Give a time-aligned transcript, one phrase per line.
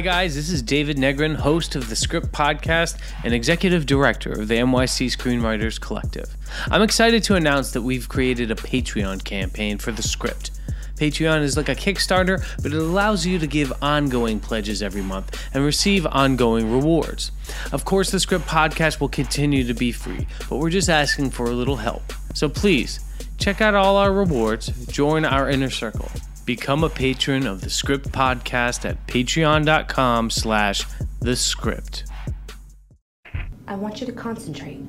[0.00, 0.34] Hi, guys.
[0.34, 5.14] This is David Negrin, host of the Script Podcast and executive director of the NYC
[5.14, 6.34] Screenwriters Collective.
[6.70, 10.52] I'm excited to announce that we've created a Patreon campaign for the script.
[10.96, 15.38] Patreon is like a Kickstarter, but it allows you to give ongoing pledges every month
[15.52, 17.30] and receive ongoing rewards.
[17.70, 21.44] Of course, the Script Podcast will continue to be free, but we're just asking for
[21.44, 22.14] a little help.
[22.32, 23.00] So please,
[23.36, 26.10] check out all our rewards, join our inner circle.
[26.50, 30.84] Become a patron of the Script Podcast at patreon.com slash
[31.20, 32.02] the script.
[33.68, 34.80] I want you to concentrate.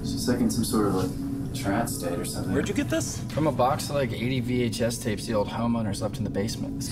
[0.00, 2.52] She's like in some sort of like trance state or something.
[2.52, 3.22] Where'd you get this?
[3.28, 6.90] From a box of like 80 VHS tapes the old homeowners left in the basement.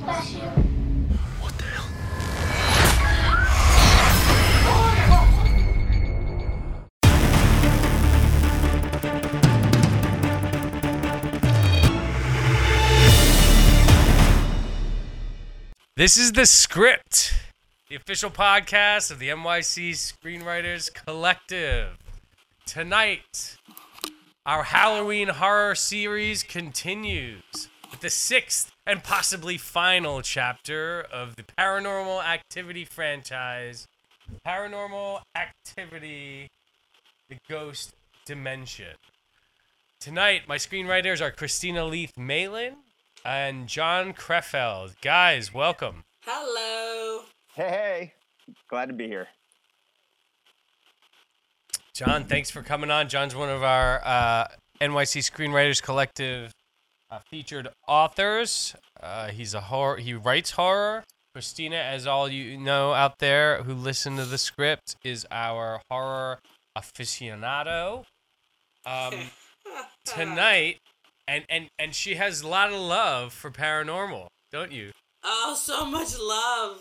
[0.00, 0.81] Bless you.
[15.94, 17.34] This is the script,
[17.90, 21.98] the official podcast of the NYC Screenwriters Collective.
[22.64, 23.58] Tonight,
[24.46, 32.24] our Halloween horror series continues with the sixth and possibly final chapter of the Paranormal
[32.24, 33.86] Activity franchise
[34.46, 36.48] Paranormal Activity
[37.28, 37.92] The Ghost
[38.24, 38.96] Dimension.
[40.00, 42.76] Tonight, my screenwriters are Kristina Leath-Malin
[43.24, 44.94] and Jon Crefeld.
[45.00, 46.04] Guys, welcome.
[46.24, 47.22] Hello.
[47.54, 48.12] Hey, hey.
[48.68, 49.28] Glad to be here.
[51.94, 53.08] Jon, thanks for coming on.
[53.08, 54.46] Jon's one of our uh,
[54.80, 56.52] NYC Screenwriters Collective
[57.10, 58.74] uh, featured authors.
[59.00, 59.98] Uh, he's a horror.
[59.98, 61.04] He writes horror.
[61.36, 66.38] Kristina, as all you know out there who listen to the script, is our horror
[66.76, 68.04] aficionado.
[68.84, 69.14] Um,
[70.04, 70.78] tonight,
[71.26, 74.90] and and and she has a lot of love for paranormal, don't you?
[75.24, 76.80] Oh, so much love.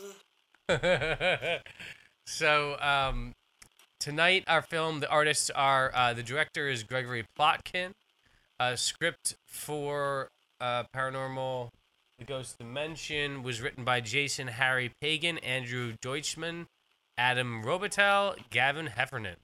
[2.25, 3.33] so um,
[3.99, 7.91] tonight our film the artists are uh, the director is gregory plotkin
[8.59, 10.27] uh, script for
[10.59, 11.69] uh, paranormal
[12.17, 16.65] the ghost dimension was written by jason harry pagan andrew deutschman
[17.17, 19.35] adam robitel gavin heffernan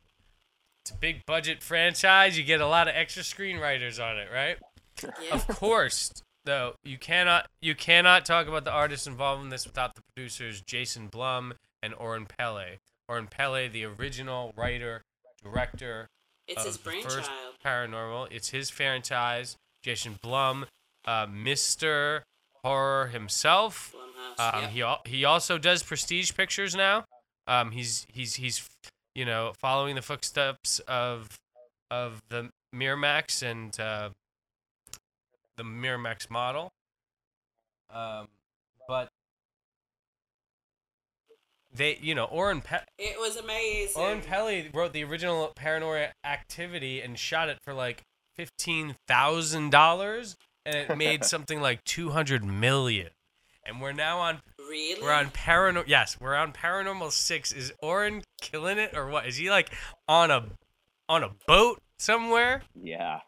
[0.84, 4.58] it's a big budget franchise you get a lot of extra screenwriters on it right
[5.04, 5.34] Yeah.
[5.36, 6.12] of course
[6.46, 10.62] though you cannot you cannot talk about the artists involved in this without the producers
[10.66, 11.54] jason blum
[11.84, 15.02] and oren peli oren peli the original writer
[15.44, 16.08] director
[16.48, 17.56] It's of his the first brainchild.
[17.66, 20.66] paranormal it's his franchise jason blum
[21.06, 22.22] uh, mr
[22.64, 23.94] horror himself
[24.40, 24.54] Blumhouse.
[24.66, 25.06] um, yep.
[25.06, 27.06] he he also does prestige pictures now.
[27.48, 28.68] Um, he's he's he's
[29.16, 31.30] you know following the footsteps of
[31.90, 34.10] of the Miramax and uh,
[35.58, 36.72] the Miramax model.
[37.94, 38.28] Um,
[38.88, 39.10] but
[41.74, 44.02] they you know Oren Pe- It was amazing.
[44.02, 48.04] Oren Peli wrote the original Paranormal Activity and shot it for like
[48.36, 50.36] fifteen thousand dollars,
[50.66, 53.10] and it made something like two hundred million.
[53.66, 55.02] And we're now on really?
[55.02, 55.84] we're on paranormal.
[55.88, 57.52] Yes, we're on Paranormal Six.
[57.52, 59.28] Is Oren killing it or what?
[59.28, 59.72] Is he like
[60.08, 60.46] on a
[61.10, 62.62] on a boat somewhere?
[62.82, 63.20] Yeah.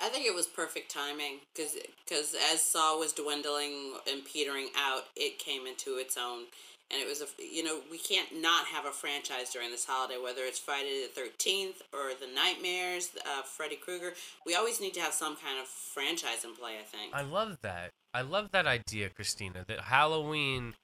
[0.00, 5.38] I think it was perfect timing because as Saw was dwindling and petering out, it
[5.38, 6.44] came into its own.
[6.88, 10.18] And it was a you know we can't not have a franchise during this holiday
[10.22, 14.12] whether it's Friday the Thirteenth or the Nightmares, uh, Freddy Krueger.
[14.46, 16.74] We always need to have some kind of franchise in play.
[16.78, 17.12] I think.
[17.12, 17.90] I love that.
[18.14, 19.66] I love that idea, Kristina.
[19.66, 20.74] That Halloween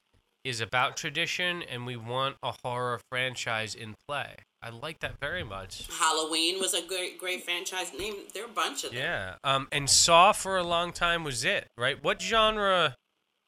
[0.42, 4.38] is about tradition, and we want a horror franchise in play.
[4.62, 5.88] I like that very much.
[5.98, 8.14] Halloween was a great great franchise name.
[8.32, 9.00] There are a bunch of them.
[9.00, 9.34] Yeah.
[9.42, 12.02] Um, and Saw for a long time was it, right?
[12.02, 12.94] What genre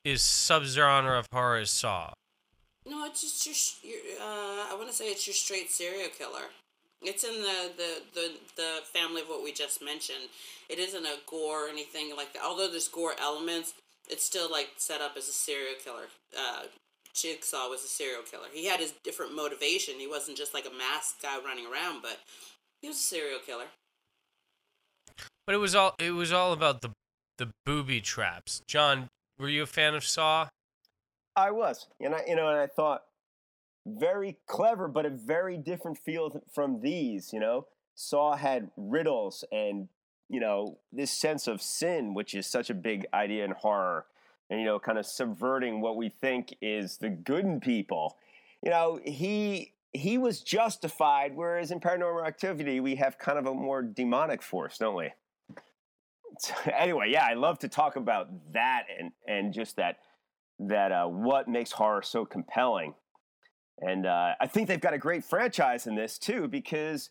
[0.05, 2.13] is subgenre of horror is Saw?
[2.87, 6.51] No, it's just your, your uh, I want to say it's your straight serial killer.
[7.01, 10.29] It's in the, the, the, the family of what we just mentioned.
[10.71, 12.43] It isn't a gore or anything like that.
[12.43, 13.75] Although there's gore elements,
[14.09, 16.09] it's still like set up as a serial killer.
[16.37, 16.65] Uh,
[17.15, 18.49] Jigsaw was a serial killer.
[18.53, 19.95] He had his different motivation.
[19.99, 22.19] He wasn't just like a masked guy running around, but
[22.81, 23.67] he was a serial killer.
[25.47, 26.91] But it was all it was all about the
[27.39, 28.63] the booby traps.
[28.67, 29.09] Jon,
[29.39, 30.49] were you a fan of Saw?
[31.37, 31.87] I was.
[32.01, 33.03] And I you know, and I thought
[33.87, 37.67] very clever, but a very different feel from these, you know.
[37.95, 39.89] Saw had riddles and,
[40.29, 44.07] you know, this sense of sin, which is such a big idea in horror.
[44.51, 48.17] And, you know, kind of subverting what we think is the good in people.
[48.63, 53.55] You know, he he was justified, whereas in paranormal activity we have kind of a
[53.55, 55.11] more demonic force, don't we?
[56.77, 59.99] Anyway, yeah, I love to talk about that and and just that
[60.59, 62.95] that uh, what makes horror so compelling.
[63.81, 67.11] And uh, I think they've got a great franchise in this too, because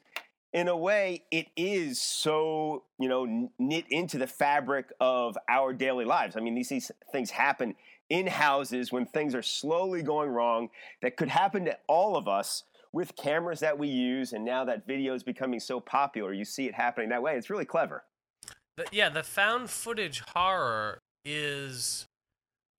[0.53, 6.05] in a way, it is so you know knit into the fabric of our daily
[6.05, 6.35] lives.
[6.37, 7.75] I mean, these, these things happen
[8.09, 10.69] in houses when things are slowly going wrong
[11.01, 14.85] that could happen to all of us with cameras that we use and now that
[14.85, 18.03] video is becoming so popular you see it happening that way it's really clever
[18.91, 22.05] yeah, the found footage horror is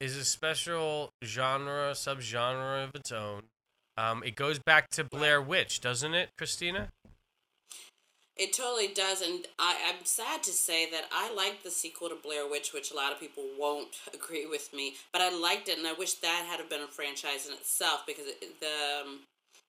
[0.01, 3.45] is a special genre, subgenre of its own.
[3.97, 6.89] Um, it goes back to Blair Witch, doesn't it, Kristina?
[8.37, 12.17] It totally does, and I, I'm sad to say that I liked the sequel to
[12.17, 15.79] Blair Witch, which a lot of people won't agree with me, but I liked it,
[15.79, 19.21] and I wish that had been a franchise in itself because it, the um,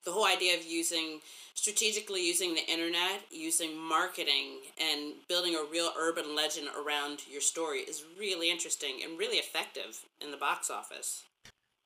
[0.04, 1.20] the whole idea of using
[1.56, 7.80] strategically using the internet, using marketing, and building a real urban legend around your story
[7.80, 11.24] is really interesting and really effective in the box office.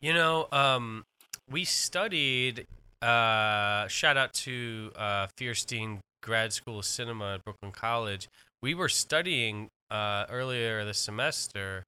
[0.01, 1.05] You know, um,
[1.49, 2.67] we studied.
[3.01, 8.29] Uh, shout out to uh, Feirstein Grad School of Cinema at Brooklyn College.
[8.61, 11.83] We were studying uh, earlier this semester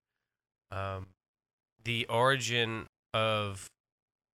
[0.72, 1.08] um,
[1.84, 3.68] the origin of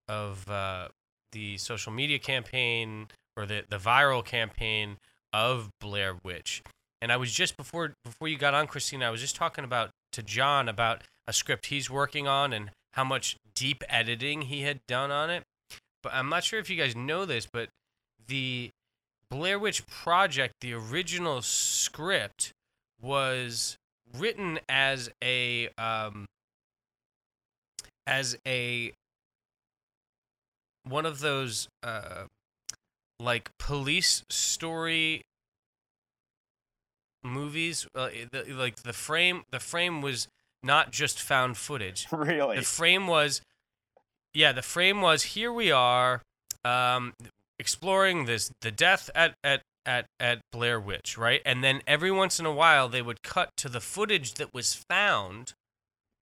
[0.07, 0.89] of uh,
[1.31, 4.97] the social media campaign or the, the viral campaign
[5.33, 6.61] of Blair Witch.
[7.01, 9.91] And I was just before before you got on, Kristina, I was just talking about
[10.13, 14.79] to Jon about a script he's working on and how much deep editing he had
[14.87, 15.43] done on it.
[16.01, 17.69] But I'm not sure if you guys know this, but
[18.27, 18.69] the
[19.35, 22.53] Blair Witch Project, the original script,
[23.01, 23.75] was
[24.17, 26.25] written as a um,
[28.07, 28.93] as a
[30.87, 32.23] one of those uh,
[33.19, 35.23] like police story
[37.21, 37.87] movies.
[37.93, 40.29] Uh, the, like the frame, the frame was
[40.63, 42.07] not just found footage.
[42.11, 43.41] really The frame was,
[44.33, 46.21] yeah, the frame was here we are,
[46.63, 47.11] um,
[47.59, 51.41] exploring this the death at at at at Blair Witch, right?
[51.45, 54.73] And then every once in a while they would cut to the footage that was
[54.89, 55.53] found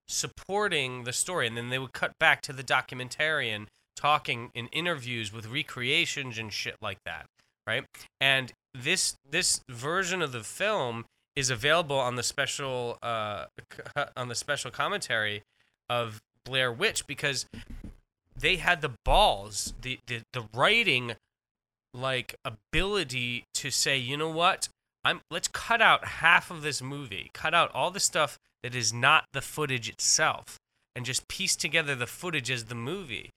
[0.07, 5.31] supporting the story, and then they would cut back to the documentarian talking in interviews
[5.31, 7.25] with recreations and shit like that,
[7.65, 7.85] right?
[8.19, 13.45] And this this version of the film is available on the special uh
[14.17, 15.43] on the special commentary
[15.89, 17.45] of Blair Witch because
[18.35, 21.13] they had the balls, the the, the writing
[21.93, 24.67] like ability to say, you know what?
[25.03, 28.93] I'm let's cut out half of this movie, cut out all the stuff that is
[28.93, 30.57] not the footage itself,
[30.95, 33.29] and just piece together the footage as the movie.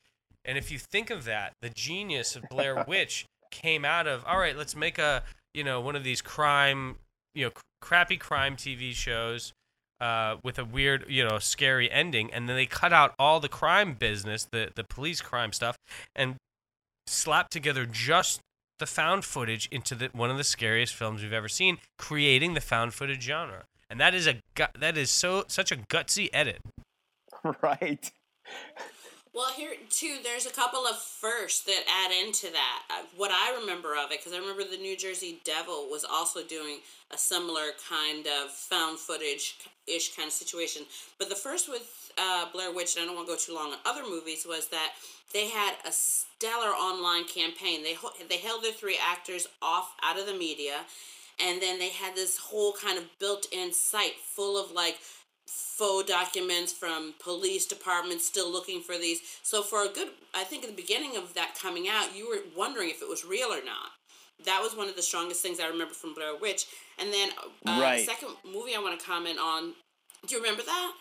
[0.44, 4.38] And if you think of that, the genius of Blair Witch came out of all
[4.38, 6.96] right, let's make a you know one of these crime
[7.34, 9.52] you know crappy crime TV shows
[10.00, 13.48] uh, with a weird you know scary ending, and then they cut out all the
[13.48, 15.76] crime business, the the police crime stuff,
[16.14, 16.36] and
[17.06, 18.40] slapped together just
[18.78, 22.60] the found footage into the, one of the scariest films we've ever seen, creating the
[22.60, 23.64] found footage genre.
[23.88, 24.40] And that is a
[24.78, 26.60] that is so such a gutsy edit.
[27.62, 28.10] right
[29.36, 32.82] Well, here too, there's a couple of firsts that add into that.
[32.88, 36.42] Uh, what I remember of it, because I remember the New Jersey Devil was also
[36.42, 36.78] doing
[37.10, 40.84] a similar kind of found footage ish kind of situation.
[41.18, 43.72] But the first with uh, Blair Witch, and I don't want to go too long
[43.72, 44.92] on other movies, was that
[45.34, 47.82] they had a stellar online campaign.
[47.82, 47.98] They
[48.30, 50.76] they held their three actors off out of the media,
[51.38, 54.96] and then they had this whole kind of built-in site full of like
[55.46, 59.20] faux documents from police departments still looking for these.
[59.42, 62.38] So for a good, I think at the beginning of that coming out, you were
[62.56, 63.90] wondering if it was real or not.
[64.44, 66.66] That was one of the strongest things I remember from Blair Witch.
[66.98, 67.30] And then
[67.66, 67.98] uh, Right.
[67.98, 69.72] the second movie I want to comment on.
[70.26, 70.92] Do you remember that?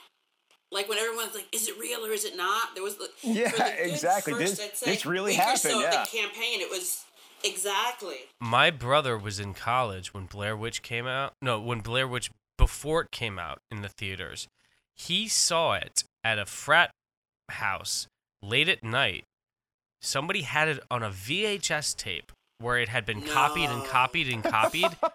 [0.71, 3.49] Like when everyone's like, "Is it real or is it not?" There was the Yeah,
[3.51, 4.33] for the exactly.
[4.33, 5.91] First, This- say, this really happened, So yeah.
[6.03, 7.03] the campaign, it was
[7.43, 8.15] exactly.
[8.41, 11.33] My brother was in college when Blair Witch came out.
[11.41, 14.47] No, when Blair Witch before it came out in the theaters.
[14.95, 16.91] He saw it at a frat
[17.49, 18.07] house
[18.41, 19.23] late at night.
[20.01, 24.43] Somebody had it on a VHS tape where it had been copied and copied and
[24.43, 24.95] copied.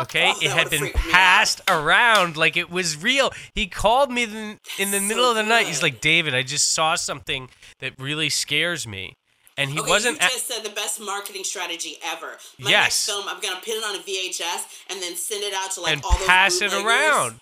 [0.00, 1.10] Okay, Oh, it had been freak me out.
[1.10, 3.32] passed around like it was real.
[3.54, 4.30] He called me in,
[4.78, 5.66] in the That's middle so of the night.
[5.66, 7.48] He's like, "David, I just saw something
[7.80, 9.14] that really scares me."
[9.58, 12.38] And he okay, wasn't you a- just said the best marketing strategy ever.
[12.58, 12.84] My Yes.
[12.84, 15.80] next film, I'm gonna put it on a VHS and then send it out to
[15.82, 16.84] like and all those pass it bootleggers.
[16.86, 17.40] around.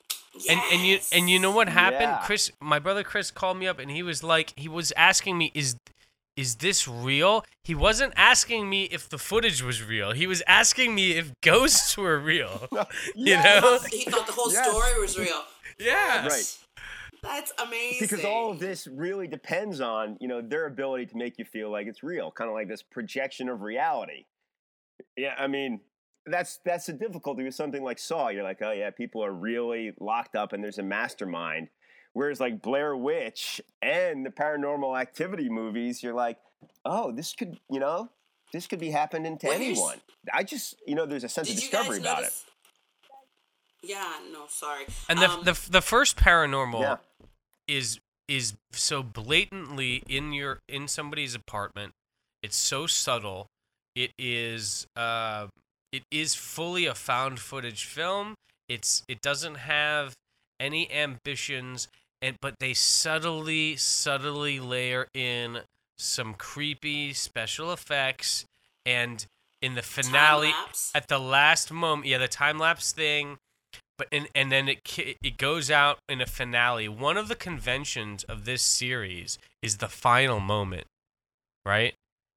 [0.50, 2.00] And and you and you know what happened?
[2.02, 2.22] Yeah.
[2.24, 5.50] Chris, my brother Chris called me up and he was like, he was asking me,
[5.54, 5.76] is
[6.36, 7.44] is this real?
[7.64, 10.12] He wasn't asking me if the footage was real.
[10.12, 12.68] He was asking me if ghosts were real.
[13.14, 13.78] you know?
[13.90, 14.68] He thought the whole Yes.
[14.68, 15.42] story was real.
[15.78, 16.26] Yeah.
[16.26, 16.58] right
[17.26, 17.98] That's amazing.
[18.00, 21.70] because all of this really depends on you know their ability to make you feel
[21.70, 24.24] like it's real kind of like this projection of reality
[25.16, 25.80] yeah i mean
[26.26, 29.92] that's that's the difficulty with something like saw you're like oh yeah people are really
[30.00, 31.68] locked up and there's a mastermind
[32.12, 36.38] whereas like blair witch and the paranormal activity movies you're like
[36.84, 38.08] oh this could you know
[38.52, 39.96] this could be happening to Well, anyone
[40.32, 42.32] i just you know there's a sense of discovery about it?
[43.82, 44.84] Yeah, no, sorry.
[45.08, 46.96] And the Um, the the first paranormal Yeah.
[47.68, 51.92] Is is so blatantly in your in somebody's apartment.
[52.42, 53.46] It's so subtle.
[53.94, 55.48] It is uh
[55.92, 58.34] it is fully a found footage film.
[58.68, 60.14] It's it doesn't have
[60.58, 61.88] any ambitions
[62.22, 65.60] and but they subtly subtly layer in
[65.98, 68.44] some creepy special effects
[68.84, 69.26] and
[69.62, 70.52] in the finale
[70.94, 73.38] at the last moment yeah the time lapse thing
[73.98, 74.80] but and, and then it
[75.22, 79.88] it goes out in a finale one of the conventions of this series is the
[79.88, 80.86] final moment
[81.64, 81.94] right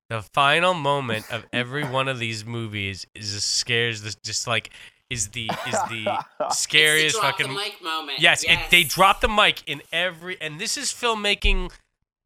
[0.10, 4.72] the final moment of every one of these movies is just scares this just like
[5.10, 6.08] is the is the
[6.51, 8.20] scariest the fucking the mic moment.
[8.20, 11.72] Yes, It, they drop the mic in every, and this is filmmaking.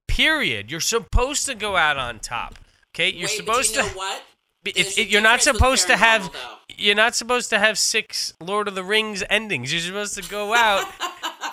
[0.08, 0.70] Period.
[0.70, 2.56] You're supposed to go out on top.
[2.94, 3.88] Okay, you're Wait, supposed you to.
[3.88, 4.22] know what?
[4.63, 6.39] Be- There's If, if you're not supposed to have, though.
[6.77, 9.72] you're not supposed to have six Lord of the Rings endings.
[9.72, 10.86] You're supposed to go out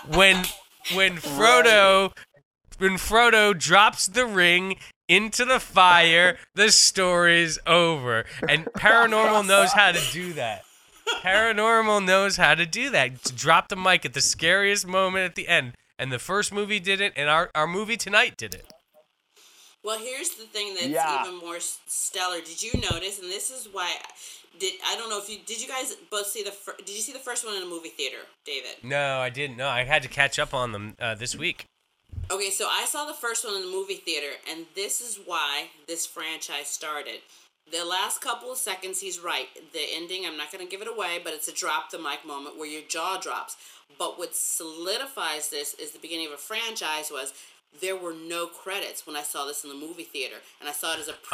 [0.08, 0.44] when
[0.94, 2.12] when Frodo
[2.78, 4.76] when Frodo drops the ring
[5.08, 6.38] into the fire.
[6.54, 10.62] The story's over, and Paranormal knows how to do that.
[11.22, 13.22] Paranormal knows how to do that.
[13.24, 15.74] To drop the mic at the scariest moment at the end.
[15.98, 18.72] And the first movie did it, and our, our movie tonight did it.
[19.82, 21.22] Well, here's the thing that's Yeah.
[21.24, 22.40] even more stellar.
[22.40, 23.18] Did you notice?
[23.18, 23.96] And this is why.
[24.58, 27.00] Did I don't know if you did you guys both see the fir- did you
[27.00, 28.82] see the first one in a movie theater, David?
[28.82, 29.56] No, I didn't.
[29.56, 31.64] No, I had to catch up on them uh, this week.
[32.30, 35.68] Okay, so I saw the first one in the movie theater, and this is why
[35.86, 37.20] this franchise started.
[37.70, 39.46] The last couple of seconds, he's right.
[39.72, 42.24] The ending, I'm not going to give it away, but it's a drop the mic
[42.26, 43.56] moment where your jaw drops.
[43.96, 47.32] But what solidifies this is the beginning of a franchise was
[47.80, 50.94] there were no credits when I saw this in the movie theater, and I saw
[50.94, 51.30] it as a preview.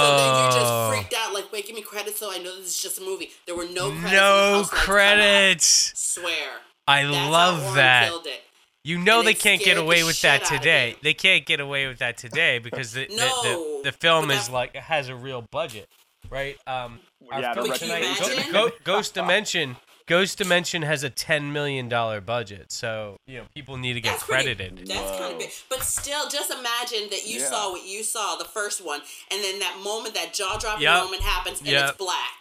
[0.00, 0.90] So then you're Oh.
[0.90, 3.02] just freaked out, like, wait, give me credits so I know this is just a
[3.02, 3.30] movie.
[3.46, 4.12] There were no credits.
[4.12, 4.84] no house lights come out.
[4.84, 5.92] credits.
[5.96, 6.48] Swear.
[6.86, 8.08] I That's love Warren that.
[8.08, 8.42] Killed it.
[8.84, 10.96] You know And they it can't get away the with that today.
[11.02, 13.42] They can't get away with that today because the the, No,
[13.82, 15.88] the, the film but is that- like has a real budget,
[16.30, 16.56] right?
[16.68, 17.00] Um,
[17.32, 18.52] our Yeah, film but can tonight.
[18.52, 19.76] Go- Ghost Dimension.
[20.06, 24.12] Ghost Dimension has a ten million dollar budget, so you know people need to get
[24.12, 24.86] That's pretty- credited.
[24.86, 25.50] That's kind of big.
[25.68, 27.50] But still, just imagine that you Yeah.
[27.50, 31.04] saw what you saw, the first one, and then that moment, that jaw dropping Yep.
[31.04, 31.88] moment happens, and Yep.
[31.90, 32.32] it's black.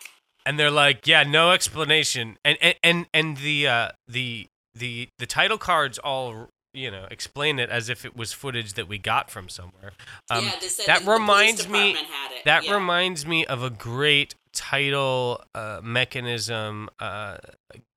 [0.47, 4.45] and they're like, yeah, no explanation, and and and, and the uh, the
[4.75, 8.87] the the title cards all you know explain it as if it was footage that
[8.87, 9.93] we got from somewhere.
[10.29, 11.93] Um, yeah, they said that the police reminds me.
[11.93, 12.45] had it.
[12.45, 12.73] That yeah.
[12.73, 17.37] reminds me of a great title uh, mechanism uh,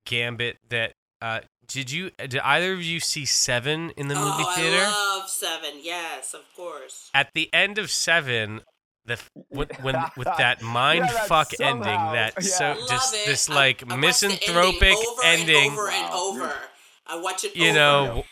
[0.06, 0.92] gambit that.
[1.20, 2.11] Uh, did you?
[2.18, 4.85] Did either of you see Seven in the movie oh, theater?
[4.87, 5.80] I love Seven.
[5.82, 7.11] Yes, of course.
[7.12, 8.62] At the end of Seven,
[9.04, 9.18] the
[9.49, 12.75] when, when with that mind Yeah, that fuck ending, somehow- that so yeah.
[12.88, 13.26] just love it.
[13.26, 15.56] this I- like I watched the misanthropic over ending.
[15.56, 16.54] and over and over.
[17.06, 17.56] I watch it.
[17.56, 17.75] you over.
[17.75, 18.25] know,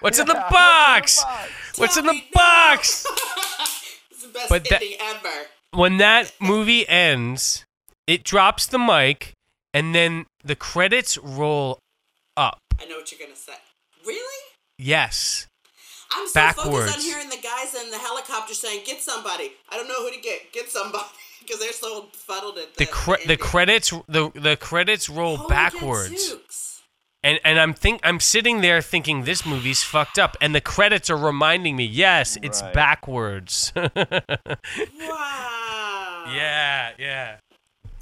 [0.00, 1.22] what's in the Yeah, box?
[1.22, 1.78] box?
[1.78, 3.06] What's in Tell the box?
[4.10, 5.46] it's the best But that- ever.
[5.72, 7.64] when that movie ends,
[8.06, 9.32] it drops the mic,
[9.72, 11.78] and then the credits roll
[12.36, 12.58] up.
[12.80, 13.54] I know what you're gonna say.
[14.06, 14.42] Really?
[14.78, 15.46] Yes.
[16.16, 16.90] I'm so Backwards.
[16.92, 20.10] focused on hearing the guys in the helicopter saying, "Get somebody." I don't know who
[20.12, 20.52] to get.
[20.52, 21.04] Get somebody
[21.40, 25.48] because they're so fuddled at The the cre- the credits the the credits roll Holy
[25.48, 26.34] backwards.
[27.24, 27.40] Gadzooks.
[27.44, 31.10] And and I'm think I'm sitting there thinking this movie's fucked up and the credits
[31.10, 32.72] are reminding me, yes, it's Right.
[32.74, 33.72] backwards.
[34.98, 36.24] Wow.
[36.34, 37.36] yeah, yeah.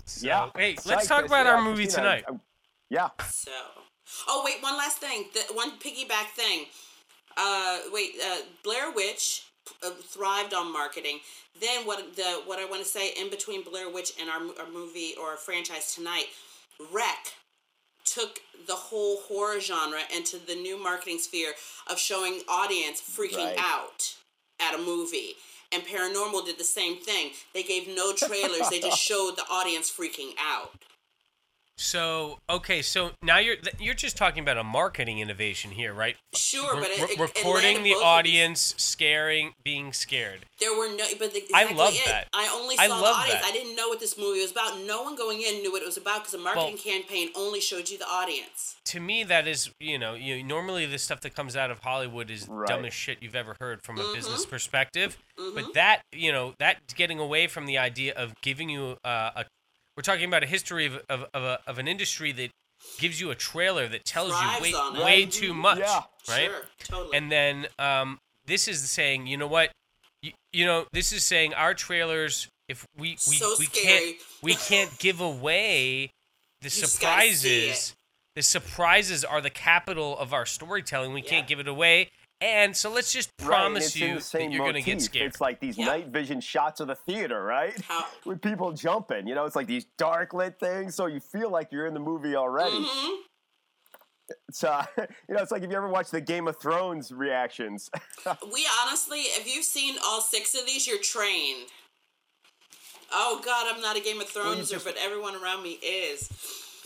[0.05, 0.49] So, yeah.
[0.55, 2.25] Hey, Psyched, let's talk I about see- our movie you tonight.
[2.29, 2.35] I-
[2.91, 3.09] yeah.
[3.29, 3.51] So,
[4.29, 5.25] oh wait, one last thing.
[5.33, 6.67] The one piggyback thing.
[7.37, 9.45] Uh, wait, uh, Blair Witch
[9.85, 11.21] uh, thrived on marketing.
[11.61, 14.71] Then what the what I want to say in between Blair Witch and our, our
[14.71, 16.27] movie or our franchise tonight,
[16.93, 17.33] Rec
[18.13, 21.53] took the whole horror genre into the new marketing sphere
[21.91, 23.57] of showing audience freaking Right.
[23.59, 24.15] out
[24.61, 25.35] at a movie.
[25.73, 27.31] And Paranormal did the same thing.
[27.55, 28.69] They gave no trailers.
[28.69, 30.71] they just showed the audience freaking out.
[31.79, 36.17] So okay, so now you're you're just talking about a marketing innovation here, right?
[36.35, 38.03] Sure, Re- but it, re- it, it recording landed the both of these.
[38.05, 40.41] audience, scaring, being scared.
[40.61, 42.05] There were no, but the, I love it.
[42.07, 42.29] that.
[42.33, 43.41] I only I saw the audience.
[43.41, 43.45] that.
[43.49, 44.81] I didn't know what this movie was about.
[44.87, 47.61] No one going in knew what it was about because a marketing Well- campaign only
[47.61, 48.77] showed you the audience.
[48.87, 52.31] To me, that is you know you normally the stuff that comes out of Hollywood
[52.31, 52.69] is Right.
[52.69, 54.15] dumbest shit you've ever heard from a Mm-hmm.
[54.15, 55.17] business perspective.
[55.37, 59.45] But that you know that getting away from the idea of giving you uh, a
[59.97, 62.51] we're talking about a history of of, of, a, of an industry that
[62.99, 66.03] gives you a trailer that tells Thrives you way, way too much, Yeah.
[66.29, 66.51] right?
[66.51, 67.17] Sure, totally.
[67.17, 69.71] And then um, this is saying, you know what,
[70.23, 72.49] you, you know, this is saying our trailers.
[72.69, 76.11] If we we, So we can't we can't give away
[76.61, 77.75] the just gotta see it.
[77.75, 77.95] surprises.
[78.35, 81.13] The surprises are the capital of our storytelling.
[81.13, 82.09] We can't give it away.
[82.43, 85.01] And so let's just promise it's in you the same that you're going to get
[85.01, 85.29] scared.
[85.29, 85.87] It's like these Yeah.
[85.87, 87.81] night vision shots of the theater, right?
[87.83, 91.51] How- With people jumping, you know, it's like these dark lit things, so you feel
[91.51, 92.73] like you're in the movie already.
[92.85, 93.17] Mhm.
[94.49, 97.91] It's uh, you know, it's like if you ever watch the Game of Thrones reactions.
[98.53, 101.69] We honestly, if you've seen all six of these, you're trained.
[103.13, 106.29] Oh God, I'm not a Game of Throneser, just- but everyone around me is.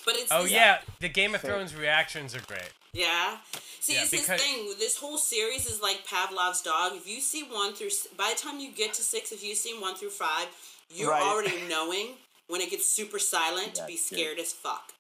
[0.05, 2.73] But it's oh yeah, the Game of Thrones reactions are great.
[2.97, 3.39] Yeah.
[3.81, 4.75] See, Yeah, it's because- this thing.
[4.79, 6.95] This whole series is like Pavlov's dog.
[6.97, 9.81] If you see one through, by the time you get to six, if you've seen
[9.81, 10.49] one through five,
[10.91, 11.23] you're Right.
[11.23, 14.17] already knowing when it gets super silent to be That's good.
[14.19, 14.95] scared as fuck.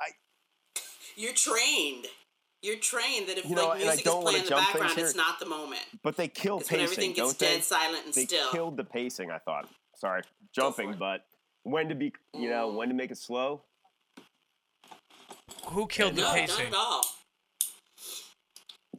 [0.00, 0.14] I-
[1.16, 2.06] You're trained.
[2.60, 4.98] You're trained that if You know, like and music is wanna playing in the background,
[4.98, 6.02] it's not the moment.
[6.02, 7.54] but they kill It's when everything pacing, gets don't they?
[7.56, 8.50] dead silent and They still.
[8.52, 9.30] killed the pacing.
[9.32, 9.68] I thought.
[9.96, 10.22] Sorry,
[10.54, 11.26] jumping, but
[11.64, 12.74] when to be, you know, mm.
[12.76, 13.64] when to make it slow.
[15.66, 16.56] Who killed the no, pacing?
[16.58, 17.04] not at all.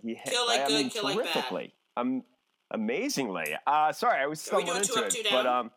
[0.03, 1.27] Yeah, Kill like I good, mean, kill like bad.
[1.27, 1.74] terrifically.
[1.95, 2.24] Um,
[2.72, 3.55] amazingly.
[3.65, 5.72] Uh, sorry, I was stumbling into up, it, but um,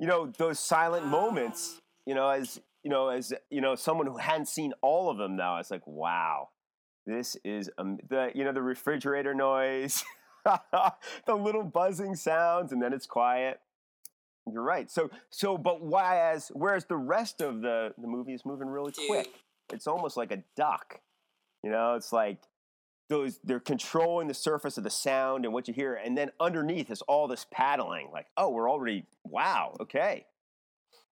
[0.00, 1.80] you know, those silent moments.
[2.06, 5.36] You know, as you know, as you know, someone who hadn't seen all of them
[5.36, 6.48] now, it's like, wow,
[7.06, 10.02] this is um, the you know the refrigerator noise,
[11.26, 13.60] the little buzzing sounds, and then it's quiet.
[14.52, 14.90] You're right.
[14.90, 18.90] So so, but why as whereas the rest of the the movie is moving really
[18.90, 19.06] Dude.
[19.06, 19.28] quick.
[19.72, 21.00] It's almost like a duck.
[21.62, 22.38] You know, it's like
[23.12, 26.90] those they're controlling the surface of the sound and what you hear, and then underneath
[26.90, 28.08] is all this paddling.
[28.12, 30.24] Like, oh, we're already wow, okay.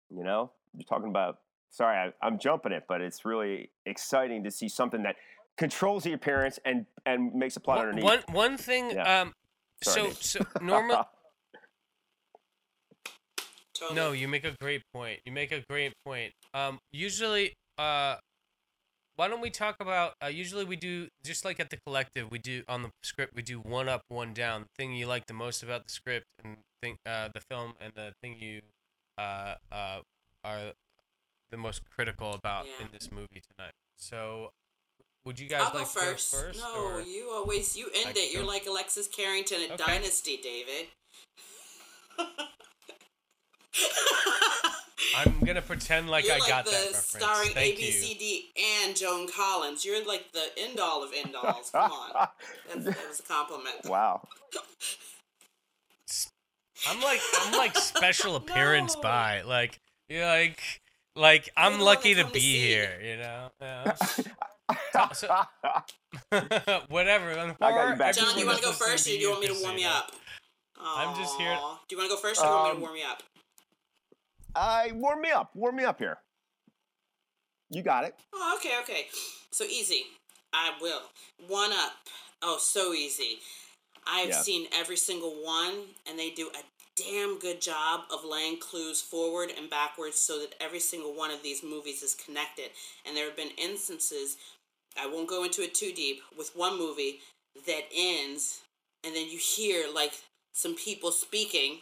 [0.10, 1.40] You know, you're talking about.
[1.72, 5.18] Sorry, I, I'm jumping it, but it's really exciting to see something that
[5.58, 8.06] controls the appearance and and makes a plot One, underneath.
[8.06, 8.92] one one thing.
[8.92, 9.22] Yeah.
[9.22, 9.34] Um,
[9.84, 11.08] Sorry, so so normal.
[13.94, 15.20] No, you make a great point.
[15.26, 16.34] You make a great point.
[16.54, 18.16] Um, usually, uh,
[19.20, 20.14] why don't we talk about?
[20.24, 23.42] Uh, usually we do just like at the collective, we do on the script, we
[23.42, 24.62] do one up, one down.
[24.62, 27.92] The thing you like the most about the script and think uh, the film, and
[27.94, 28.62] the thing you
[29.18, 30.00] uh, uh,
[30.46, 30.72] are
[31.52, 32.86] the most critical about Yeah.
[32.86, 33.74] in this movie tonight.
[33.98, 34.54] So,
[35.26, 36.32] would you guys I'll go like first.
[36.32, 36.60] to go first?
[36.60, 38.32] no, you always you end it.
[38.32, 39.84] You're go- like Alexis Carrington at Okay.
[39.98, 40.88] Dynasty, David.
[45.18, 47.06] I'm gonna pretend like You're I like got the that reference.
[47.06, 47.88] starring Thank you.
[47.88, 48.42] ABCD
[48.86, 49.84] and Joan Collins.
[49.86, 51.70] You're like the end all of end alls.
[51.72, 52.12] Come on,
[52.74, 53.86] that, that was a compliment.
[53.86, 54.28] wow.
[56.88, 59.02] I'm like I'm like special appearance No.
[59.02, 60.62] by like you like
[61.16, 63.50] like I'm lucky to come to be here, you know.
[63.62, 63.94] Yeah.
[65.14, 65.42] So-
[66.90, 67.38] Whatever.
[67.38, 68.16] on I got you back.
[68.16, 69.82] Jon, do you want to go first, or do you want me to warm say
[69.82, 69.96] you that.
[70.04, 70.12] up?
[70.82, 72.76] I'm just here- Do you want to go first, or do you want me Um,
[72.78, 73.24] to warm you up?
[74.56, 75.52] I warm me up.
[75.56, 76.18] Warm me up here.
[77.70, 78.16] You got it.
[78.34, 79.08] Oh, okay, okay.
[79.52, 80.06] So easy.
[80.54, 81.02] I will.
[81.48, 81.94] One up.
[82.42, 83.40] Oh, so easy.
[84.08, 84.42] I've Yeah.
[84.42, 86.64] seen every single one, and they do a
[86.96, 91.44] damn good job of laying clues forward and backwards so that every single one of
[91.44, 92.72] these movies is connected.
[93.06, 94.38] And there have been instances,
[94.98, 97.22] I won't go into it too deep, with one movie
[97.68, 98.62] that ends,
[99.04, 100.14] and then you hear like
[100.54, 101.82] some people speaking.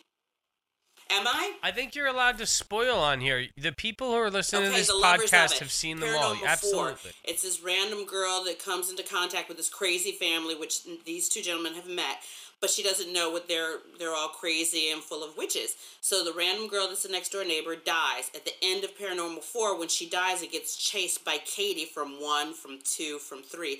[1.09, 1.53] Am I?
[1.63, 3.47] I think you're allowed to spoil on here.
[3.57, 6.35] The people who are listening to this podcast have seen them all.
[6.35, 6.47] Paranormal 4.
[6.47, 7.11] Absolutely.
[7.23, 11.41] It's this random girl that comes into contact with this crazy family, which these two
[11.41, 12.17] gentlemen have met,
[12.59, 15.75] but she doesn't know what they're they're all crazy and full of witches.
[16.01, 18.31] So the random girl that's the next door neighbor dies.
[18.35, 22.21] At the end of Paranormal Four, when she dies, it gets chased by Katie from
[22.21, 23.79] one, from two, from three.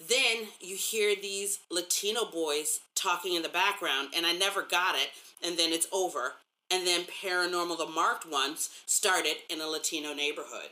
[0.00, 5.10] Then you hear these Latino boys talking in the background, and I never got it.
[5.46, 6.34] And then it's over.
[6.70, 10.70] And then Paranormal, the marked ones, started in a Latino neighborhood.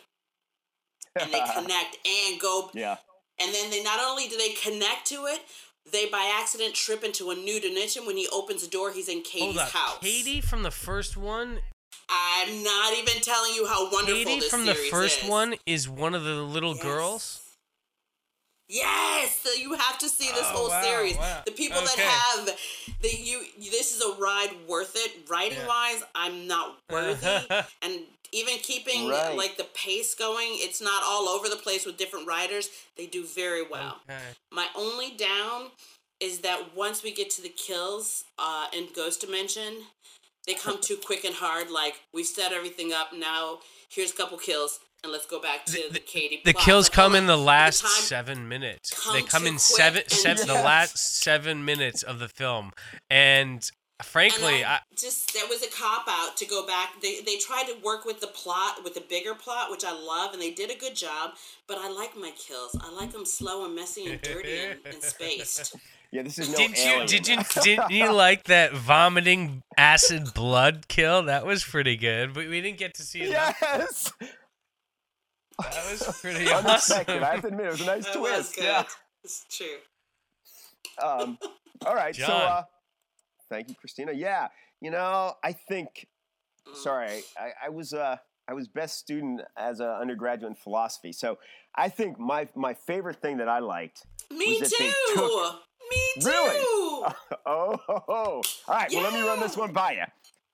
[1.20, 2.70] And they connect and go.
[2.72, 2.96] Yeah.
[3.40, 5.40] And then they not only do they connect to it,
[5.90, 8.06] they by accident trip into a new dimension.
[8.06, 9.70] When he opens the door, he's in oh, Katie's Hold up.
[9.70, 9.98] house.
[10.00, 11.58] Katie from the first one
[12.08, 15.28] I'm not even telling you how wonderful Katie this from the first is.
[15.28, 16.82] one is one of the little Yes.
[16.82, 17.40] girls.
[18.68, 21.16] Yes, so you have to see this Oh, whole wow, series.
[21.16, 21.42] wow.
[21.46, 21.86] The people Okay.
[21.96, 22.58] that have
[23.00, 25.26] the you, this is a ride worth it.
[25.28, 27.46] Writing wise, I'm not worthy,
[27.82, 28.00] and
[28.32, 29.34] even keeping Right.
[29.36, 32.68] like the pace going, it's not all over the place with different writers.
[32.96, 34.00] They do very well.
[34.08, 34.18] Okay.
[34.52, 35.70] My only down
[36.20, 39.86] is that once we get to the kills uh, in Ghost Dimension,
[40.46, 41.70] they come too quick and hard.
[41.70, 43.60] Like we've set everything up now.
[43.88, 46.40] Here's a couple kills, and let's go back to the, The- Katie.
[46.44, 46.64] The plot.
[46.64, 48.90] kills Like, come hold in the last time- seven minutes.
[48.92, 52.72] come They come in quick seven, and seven the last seven minutes of the film,
[53.10, 53.68] and
[54.02, 57.00] frankly, and I, I, just that was a cop out to go back.
[57.02, 60.32] They they tried to work with the plot, with the bigger plot, which I love,
[60.32, 61.32] and they did a good job.
[61.66, 62.76] But I like my kills.
[62.80, 65.74] I like them slow and messy and dirty and, and spaced.
[66.10, 70.88] Yeah, this is no didn't you did you didn't you like that vomiting acid blood
[70.88, 71.24] kill?
[71.24, 73.56] That was pretty good, but we didn't get to see that.
[73.60, 74.10] Yes.
[75.58, 77.22] That was pretty Unexpected.
[77.22, 77.24] awesome.
[77.24, 78.56] I have to admit, it was a nice That was twist.
[78.56, 78.64] good.
[78.64, 78.84] Yeah.
[79.24, 79.66] It's true.
[81.02, 81.38] Um,
[81.86, 82.14] all right.
[82.14, 82.62] So, uh,
[83.50, 84.12] thank you, Kristina.
[84.14, 84.48] Yeah.
[84.80, 86.06] You know, I think.
[86.68, 86.76] Mm.
[86.76, 88.16] Sorry, I, I was uh,
[88.48, 91.12] I was best student as an undergraduate in philosophy.
[91.12, 91.38] So
[91.74, 94.04] I think my my favorite thing that I liked.
[94.30, 95.14] Me Was that they too.
[95.14, 96.26] took- Me too.
[96.28, 96.64] Really?
[97.46, 98.08] Oh, oh, oh.
[98.08, 98.90] all right.
[98.92, 100.04] Well, let me run this one by you.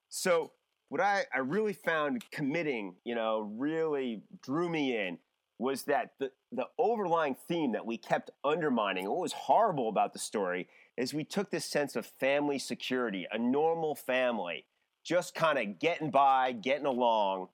[0.09, 0.53] So,
[0.89, 5.19] what I, I really found committing, you know, really drew me in
[5.59, 10.19] was that the, the overlying theme that we kept undermining, what was horrible about the
[10.19, 14.65] story, is we took this sense of family security, a normal family,
[15.05, 17.49] just kind of getting by, getting along,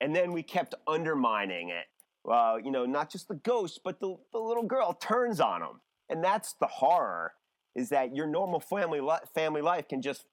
[0.00, 1.86] and then we kept undermining it.
[2.24, 5.80] Well, you know, not just the ghost, but the, the little girl turns on him.
[6.10, 7.32] And that's the horror,
[7.74, 10.24] is that your normal family li- family life can just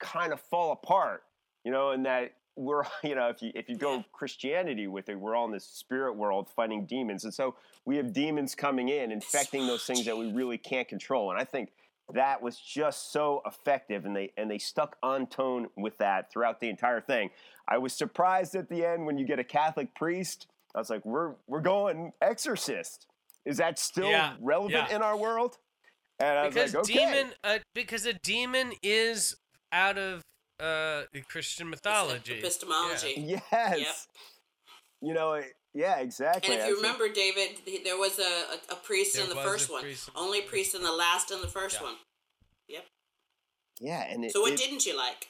[0.00, 1.22] kind of fall apart,
[1.64, 4.04] you know, and that we're, you know, if you if you go.
[4.12, 8.12] Christianity with it, we're all in this spirit world fighting demons, and so we have
[8.12, 11.30] demons coming in, infecting those things that we really can't control.
[11.30, 11.72] And I think
[12.12, 16.60] that was just so effective, and they and they stuck on tone with that throughout
[16.60, 17.30] the entire thing.
[17.66, 20.46] I was surprised at the end when you get a Catholic priest.
[20.74, 23.06] I was like, we're we're going exorcist.
[23.44, 24.96] Is that still Yeah, relevant yeah.
[24.96, 25.58] in our world?
[26.18, 26.94] And I was because like, okay.
[26.94, 29.36] demon uh, because a demon is
[29.72, 30.22] out of
[30.60, 32.38] uh Christian mythology.
[32.38, 33.14] Epistemology.
[33.18, 33.78] Yes.
[33.78, 33.94] Yep.
[35.02, 35.40] You know,
[35.74, 36.54] yeah, exactly.
[36.54, 39.28] And if you was like, remember, David, there was a, a, a priest There in
[39.28, 39.82] the first one.
[39.82, 41.86] priest Only priest in the last and the first Yeah.
[41.86, 41.94] one.
[42.68, 42.84] Yep.
[43.80, 45.28] yeah, and it, So what it- didn't you like?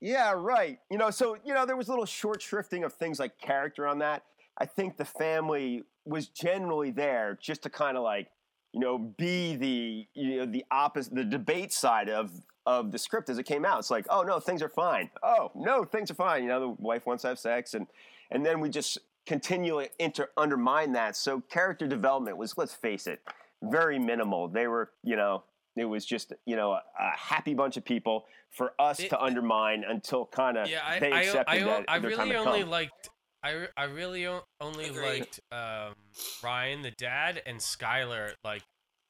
[0.00, 0.78] Yeah, right.
[0.90, 3.86] You know, so you know, there was a little short shrifting of things like character
[3.86, 4.24] on that.
[4.58, 8.28] I think the family was generally there just to kind of like,
[8.72, 12.30] you know, be the you know the opposite, the debate side of
[12.66, 13.78] of the script as it came out.
[13.78, 15.10] It's like, oh no, things are fine.
[15.22, 16.42] Oh no, things are fine.
[16.42, 17.86] You know, the wife wants to have sex, and
[18.30, 21.16] and then we just continually inter undermine that.
[21.16, 23.20] So character development was, let's face it,
[23.62, 24.48] very minimal.
[24.48, 25.44] They were, you know,
[25.76, 29.20] it was just you know a, a happy bunch of people for us It- to
[29.20, 32.38] undermine until kind of Yeah, I they I, accepted I, that I their time really
[32.38, 32.70] had only come.
[32.70, 33.10] liked
[33.44, 35.20] I, I really o- only Agreed.
[35.20, 35.94] liked um,
[36.42, 38.62] Ryan the dad and Skylar like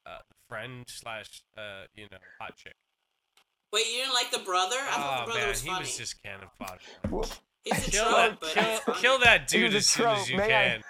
[0.05, 0.19] uh,
[0.51, 2.75] friend slash uh, you know hot chick.
[3.73, 4.77] Wait, you didn't like the brother?
[4.79, 6.79] I thought Oh the brother man, was he was just cannon fodder.
[7.11, 7.29] Well,
[7.65, 10.45] He's a Kill trope, that, kill, kill that dude was as soon as you may
[10.45, 10.83] I- can.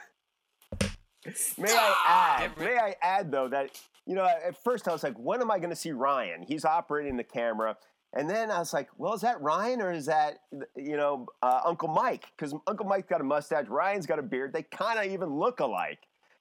[1.59, 2.59] May I add?
[2.59, 3.71] May I add though that
[4.07, 6.43] you know at first I was like, when am I going to see Ryan?
[6.47, 7.77] He's operating the camera,
[8.12, 10.39] and then I was like, well, is that Ryan or is that
[10.77, 12.27] you know uh, Uncle Mike?
[12.37, 14.53] Because Uncle Mike's got a mustache, Ryan's got a beard.
[14.53, 15.99] They kind of even look alike.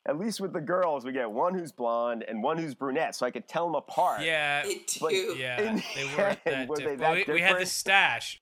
[0.07, 3.25] At least with the girls, we get one who's blonde and one who's brunette, so
[3.25, 4.21] I could tell them apart.
[4.21, 5.35] Yeah, They But- do.
[5.37, 6.99] yeah, In they weren't end, that were they different.
[6.99, 8.39] that Well, we, we had the stash.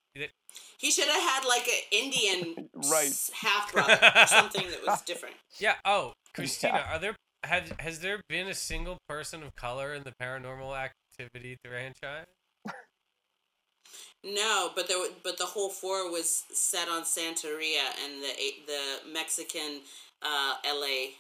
[0.78, 3.14] He should have had like an Indian Right.
[3.34, 5.36] half brother or something that was different.
[5.60, 5.76] Yeah.
[5.86, 10.12] Oh, Kristina, are there has has there been a single person of color in the
[10.22, 12.26] Paranormal Activity franchise?
[14.24, 18.34] No, but there, wa- but the whole four was set on Santeria and the
[18.68, 19.82] the Mexican
[20.22, 21.12] uh, L.A.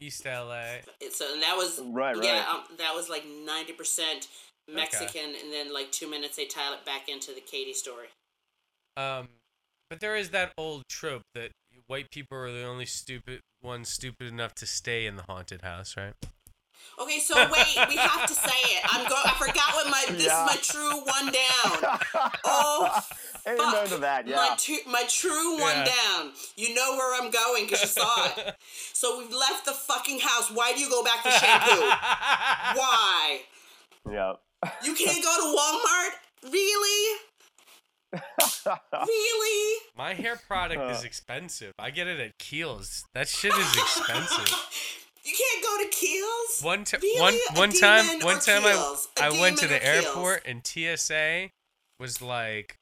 [0.00, 0.80] East LA.
[1.10, 2.48] So and that was Right, Yeah, right.
[2.48, 4.28] um, that was like ninety percent
[4.72, 8.08] Mexican, and then like two minutes they tie it back into the Katie story.
[8.96, 9.28] Um,
[9.88, 11.50] but there is that old trope that
[11.86, 15.96] white people are the only stupid ones stupid enough to stay in the haunted house,
[15.96, 16.14] right?
[17.00, 18.82] Okay, so wait, we have to say it.
[18.84, 19.14] I'm go.
[19.24, 20.44] I forgot what my this Yeah.
[20.44, 21.98] is my true one down.
[22.44, 23.02] Oh,
[23.46, 23.88] Amen fuck.
[23.88, 24.26] to that.
[24.28, 24.54] Yeah, My, Yeah.
[24.58, 25.84] two, my true one Yeah.
[25.86, 26.32] down.
[26.56, 28.54] You know where I'm going because you saw it.
[28.92, 30.50] So we've left the fucking house.
[30.50, 31.80] Why do you go back to shampoo?
[32.78, 33.40] Why?
[34.10, 34.34] Yeah.
[34.84, 36.52] You can't go to Walmart?
[36.52, 37.16] Really?
[38.92, 39.78] Really?
[39.96, 41.06] My hair product is Uh.
[41.06, 41.72] expensive.
[41.78, 43.04] I get it at Kiehl's.
[43.14, 44.54] That shit is expensive.
[45.30, 46.62] You can't go to Kiehl's.
[46.62, 47.20] One time, Really?
[47.20, 51.50] one one time, one time, I I went to the airport and TSA
[52.00, 52.76] was like,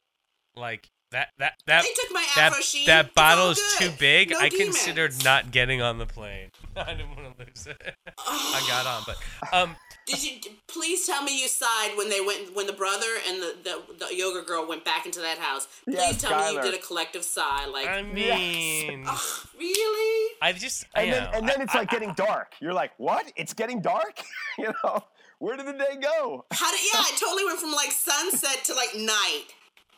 [0.56, 2.54] like that that that They took my that
[2.86, 4.30] that bottle is too big.
[4.30, 5.24] No I considered demons.
[5.24, 6.50] not getting on the plane.
[6.76, 7.94] I didn't want to lose it.
[8.18, 9.76] I got on, but um,
[10.08, 13.54] Did you please tell me you sighed when they went when the brother and the,
[13.62, 15.68] the, the yoga girl went back into that house?
[15.84, 17.66] Please Yeah, tell me you did a collective sigh.
[17.66, 19.20] Like, I mean, "Ugh,
[19.58, 20.34] really?
[20.40, 22.54] I just and you then and then I- it's I- like getting dark.
[22.60, 23.30] You're like, what?
[23.36, 24.20] It's getting dark?
[24.58, 25.04] you know,
[25.40, 26.44] where did the day go?
[26.52, 26.80] How did?
[26.92, 29.44] Yeah, it totally went from like sunset to like night.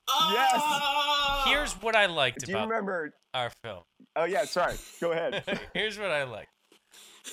[0.08, 1.44] Oh.
[1.46, 3.14] Here's what I liked Do you about remember?
[3.32, 3.82] our film.
[4.16, 4.74] Oh yeah, sorry.
[5.00, 5.44] Go ahead.
[5.74, 6.48] Here's what I liked.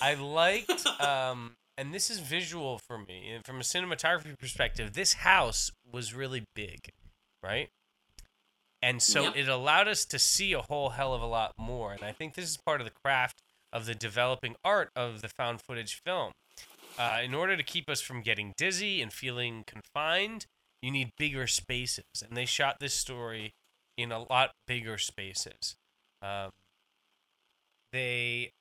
[0.02, 4.94] I liked, um, and this is visual for me, and from a cinematography perspective.
[4.94, 6.90] This house was really big,
[7.44, 7.70] right?
[8.82, 9.36] And so Yep.
[9.36, 11.94] it allowed us to see a whole hell of a lot more.
[11.94, 13.42] And I think this is part of the craft
[13.74, 16.32] of the developing art of the found footage film.
[16.98, 20.46] Uh, in order to keep us from getting dizzy and feeling confined,
[20.82, 22.06] you need bigger spaces.
[22.28, 23.54] And they shot this story
[23.98, 25.76] in a lot bigger spaces.
[26.22, 26.52] Um,
[27.92, 28.52] they,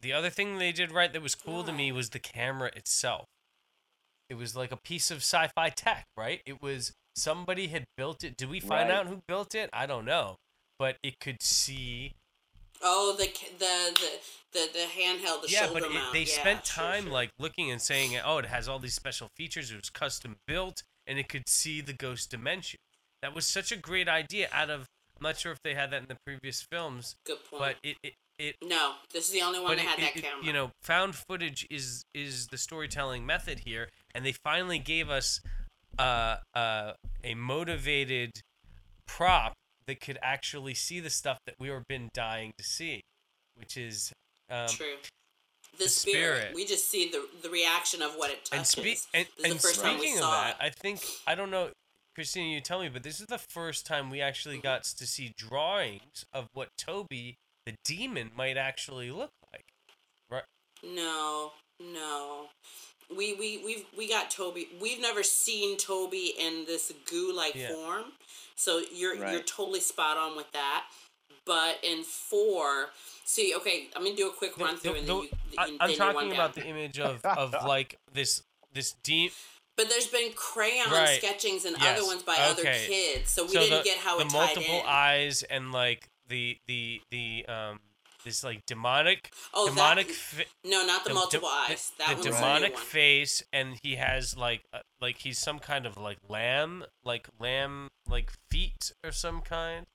[0.00, 3.26] the other thing they did right that was cool to me was the camera itself.
[4.28, 6.42] It was like a piece of sci-fi tech, right?
[6.44, 8.36] It was somebody had built it.
[8.36, 8.98] Did we find Right.
[8.98, 9.70] out who built it?
[9.72, 10.36] I don't know,
[10.78, 12.12] but it could see
[12.80, 13.24] Oh, the
[13.58, 14.20] the the
[14.52, 16.12] the, the handheld, the yeah, shoulder but it, mount.
[16.12, 17.12] they Yeah, spent sure, time sure.
[17.12, 19.70] like looking and saying, "Oh, it has all these special features.
[19.70, 22.78] It was custom built, and it could see the ghost dimension."
[23.22, 24.48] That was such a great idea.
[24.52, 27.60] Out of, I'm not sure if they had that in the previous films, Good point.
[27.60, 30.22] but it it, it no, this is the only one that it, had that it-
[30.22, 30.44] camera.
[30.44, 35.40] you know, found footage is is the storytelling method here, and they finally gave us
[35.98, 36.92] uh, uh,
[37.24, 38.30] a motivated
[39.06, 39.54] prop
[39.86, 43.00] that could actually see the stuff that we were been dying to see,
[43.56, 44.12] which is
[44.50, 44.86] um, True.
[45.76, 46.36] The, the spirit.
[46.38, 46.54] spirit.
[46.54, 49.02] We just see the the reaction of what it and, touches.
[49.02, 50.64] spe- and, is and the first time we speaking of that, it.
[50.64, 51.70] I think I don't know,
[52.16, 55.32] Kristina, you tell me, but this is the first time we actually got to see
[55.36, 57.36] drawings of what Toby
[57.68, 59.64] the demon might actually look like.
[60.30, 60.42] Right?
[60.82, 62.46] No, no.
[63.14, 64.68] We we we've we got Toby.
[64.80, 67.68] We've never seen Toby in this goo like Yeah.
[67.72, 68.04] form.
[68.56, 70.84] So you're you're totally spot on with that.
[71.46, 72.90] But in four,
[73.24, 75.56] see, okay, I'm gonna do a quick The- run through the- and the- then you,
[75.58, 76.64] I, then I'm talking about down.
[76.64, 79.32] the image of, of like this this deep.
[79.76, 81.18] But there's been crayon Right.
[81.22, 81.98] sketchings and Yes.
[81.98, 84.32] other ones by other kids, so we so didn't the, get how the it tied
[84.56, 84.86] multiple in.
[84.86, 87.80] eyes and like the the the um
[88.24, 91.92] this like demonic Oh, that- demonic fa- no, not the, the- multiple the- eyes.
[91.98, 95.58] That the one's a new demonic face and he has like uh, like he's some
[95.58, 99.86] kind of like lamb like lamb like feet or some kind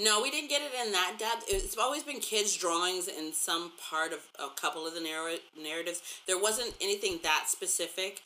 [0.00, 1.44] No, we didn't get it in that depth.
[1.48, 6.00] It's always been kids' drawings in some part of a couple of the narr- narratives.
[6.28, 8.22] There wasn't anything that specific,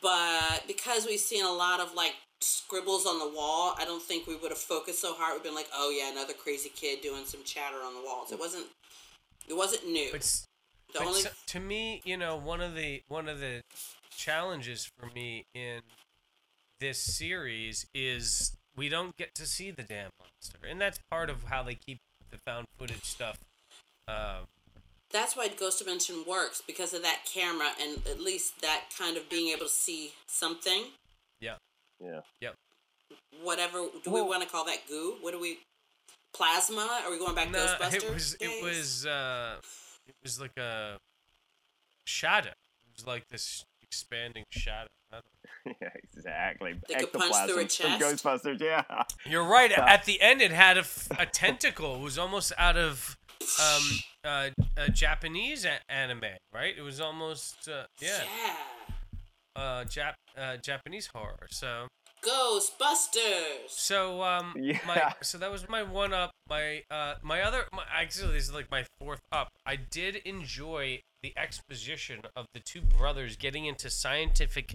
[0.00, 4.26] but because we've seen a lot of like scribbles on the wall, I don't think
[4.26, 5.34] we would have focused so hard.
[5.34, 8.32] We've been like, oh yeah, another crazy kid doing some chatter on the walls.
[8.32, 8.66] It wasn't.
[9.48, 10.10] It wasn't new.
[10.12, 10.20] but,
[10.92, 13.62] the but only so- to me you know one of the one of the
[14.14, 15.80] challenges for me in
[16.80, 21.44] this series is we don't get to see the damn monster and that's part of
[21.44, 21.98] how they keep
[22.30, 23.38] the found footage stuff
[24.08, 24.46] um,
[25.10, 29.28] that's why Ghost Dimension works because of that camera and at least that kind of
[29.30, 30.84] being able to see something.
[32.00, 32.20] Yeah Yeah.
[32.40, 32.54] yep
[33.42, 35.16] Whatever do we want to call that goo?
[35.20, 35.58] What do we?
[36.34, 37.00] Plasma?
[37.04, 37.94] Are we going back Nah, Ghostbusters?
[37.94, 39.56] it was it was uh
[40.06, 40.98] it was like a
[42.04, 44.88] shadow it was like this expanding shadow
[45.80, 46.74] yeah, exactly.
[46.86, 48.24] They could punch through a Ectoplasm from chest?
[48.24, 48.82] Ghostbusters, yeah.
[49.24, 49.72] You're right.
[49.76, 51.94] At the end, it had a, f- a tentacle.
[51.94, 53.16] It was almost out of
[53.58, 53.82] um,
[54.22, 56.74] uh, a Japanese a- anime, right?
[56.76, 58.87] It was almost uh, yeah, Yeah.
[59.58, 61.46] Uh, Jap- uh, Japanese horror.
[61.50, 61.88] So
[62.24, 63.68] Ghostbusters.
[63.68, 64.78] so um Yeah.
[64.86, 66.30] my so that was my one up.
[66.48, 69.48] My uh my other my, actually this is like my fourth up.
[69.66, 74.74] I did enjoy the exposition of the two brothers getting into scientific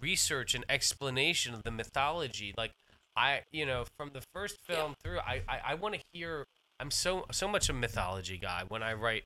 [0.00, 2.54] research and explanation of the mythology.
[2.56, 2.72] Like
[3.16, 6.46] I you know from the first film through I I, I want to hear.
[6.78, 9.24] I'm so so much a mythology guy when I write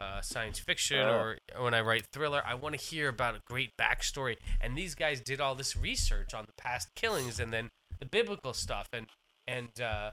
[0.00, 1.12] uh, science fiction Oh.
[1.12, 2.42] or when I write thriller.
[2.46, 4.36] I want to hear about a great backstory.
[4.60, 7.70] And these guys did all this research on the past killings and then
[8.00, 9.06] the biblical stuff and
[9.46, 10.10] and uh,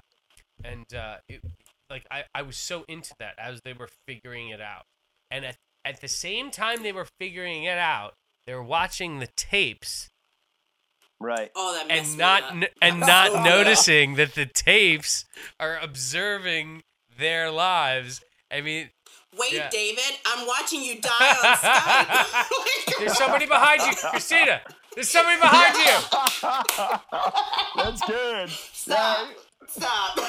[0.63, 1.41] and uh, it,
[1.89, 4.83] like I, I was so into that as they were figuring it out.
[5.29, 8.13] And at at the same time they were figuring it out,
[8.45, 10.09] they were watching the tapes
[11.19, 11.51] Right.
[11.55, 12.51] Oh, that messed and me not up.
[12.51, 13.45] n- and not messed me up.
[13.45, 15.25] noticing that the tapes
[15.59, 16.81] are observing
[17.17, 18.21] their lives.
[18.51, 18.89] I mean,
[19.37, 19.69] Wait, Yeah.
[19.69, 22.97] David, I'm watching you die on Skype.
[22.99, 24.59] there's somebody behind you, Kristina.
[24.93, 25.97] There's somebody behind you.
[27.83, 28.49] That's good.
[28.49, 29.27] Stop.
[29.67, 30.19] Stop.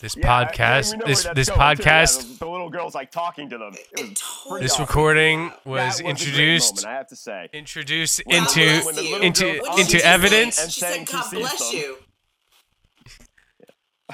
[0.00, 1.82] This Yeah, I- I podcast, this this going, too.
[1.82, 3.72] Yeah, podcast, the, the little girl's like talking to them.
[3.74, 4.84] It was It totally- this awesome.
[4.84, 7.48] recording That was introduced moment, I have to say.
[7.52, 9.10] introduced Well, into bless When the you.
[9.12, 10.10] little into girl- What did she into just say?
[10.12, 10.70] evidence.
[10.72, 11.96] She said, "God sees bless them."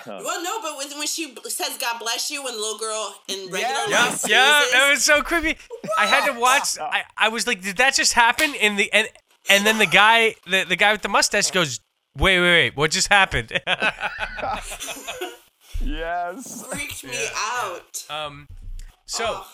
[0.06, 3.14] You." Well, no, but when, when she says "God bless you" when the little girl
[3.28, 4.04] in regular Yeah.
[4.04, 5.56] life Yeah, sneezes, yeah, that was so creepy.
[5.98, 6.78] I had to watch.
[6.80, 8.54] I, I was like, did that just happen?
[8.54, 9.08] In the and
[9.48, 11.80] and then the guy, the, the guy with the mustache goes,
[12.16, 13.52] wait, wait, wait, what just happened?
[15.80, 16.64] Yes.
[16.66, 18.04] freaked me out.
[18.08, 18.48] um,
[19.06, 19.46] so Oh.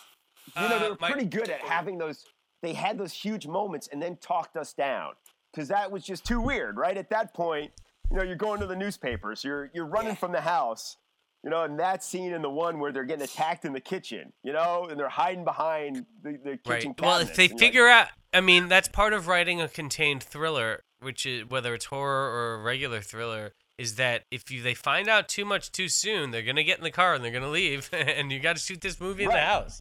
[0.56, 2.24] You know, they uh, were my- pretty good at having those.
[2.62, 5.12] They had those huge moments and then talked us down
[5.52, 6.96] because that was just too weird, right?
[6.96, 7.70] At that point,
[8.10, 10.96] you know, you're going to the newspapers, you're you're running from the house,
[11.44, 14.32] you know, and that scene and the one where they're getting attacked in the kitchen,
[14.42, 16.80] you know, and they're hiding behind the, the right.
[16.80, 19.60] kitchen Well, if they and you're like, figure out, I mean, that's part of writing
[19.60, 23.52] a contained thriller, which is whether it's horror or a regular thriller.
[23.78, 26.84] Is that if you they find out too much too soon, they're gonna get in
[26.84, 29.40] the car and they're gonna leave, and you got to shoot this movie in the
[29.40, 29.80] house.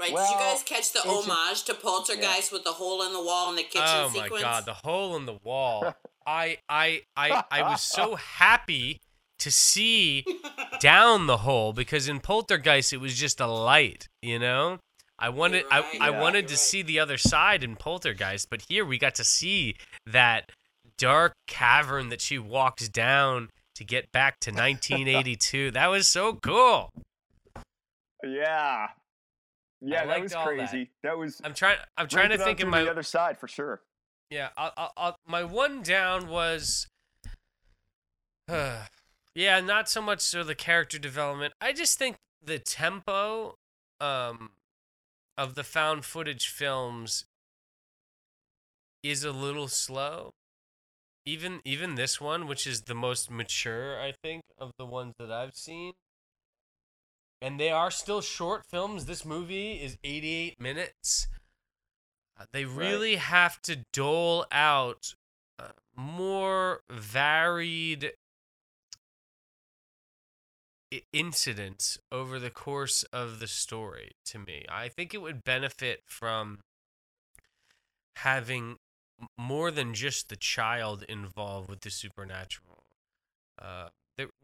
[0.00, 0.10] Right?
[0.10, 3.20] Did you guys catch the it's a- homage to Poltergeist with the hole in the
[3.22, 4.30] wall in the kitchen oh sequence?
[4.30, 5.92] my god, the hole in the wall.
[6.28, 9.00] I I I I was so happy
[9.38, 10.24] to see
[10.78, 14.78] down the hole because in Poltergeist it was just a light, you know?
[15.18, 15.84] I wanted right.
[16.00, 16.58] I, I wanted to right.
[16.58, 19.74] see the other side in Poltergeist, but here we got to see
[20.06, 20.52] that
[20.98, 25.70] dark cavern that she walks down to get back to 1982.
[25.72, 26.90] that was so cool.
[28.22, 28.88] yeah,
[29.80, 30.68] yeah, that was all that.
[30.68, 30.90] crazy.
[31.02, 31.40] That, was.
[31.42, 33.80] I'm trying I'm trying to think in my the other side for sure.
[34.30, 36.86] Yeah, I'll, I'll, I'll, my one down was,
[38.48, 41.54] yeah, not so much so the character development.
[41.60, 43.54] I just think the tempo,
[44.00, 44.50] um,
[45.38, 47.24] of the found footage films
[49.04, 50.32] is a little slow.
[51.24, 55.30] Even even this one, which is the most mature, I think, of the ones that
[55.30, 55.92] I've seen.
[57.40, 59.04] And they are still short films.
[59.04, 61.28] This movie is 88 minutes.
[62.38, 65.14] Uh, They really have to dole out
[65.58, 68.12] uh, more varied
[71.12, 74.64] incidents over the course of the story to me.
[74.70, 76.60] I think it would benefit from
[78.16, 78.76] having
[79.36, 82.84] more than just the child involved with the supernatural.
[83.60, 83.88] Uh,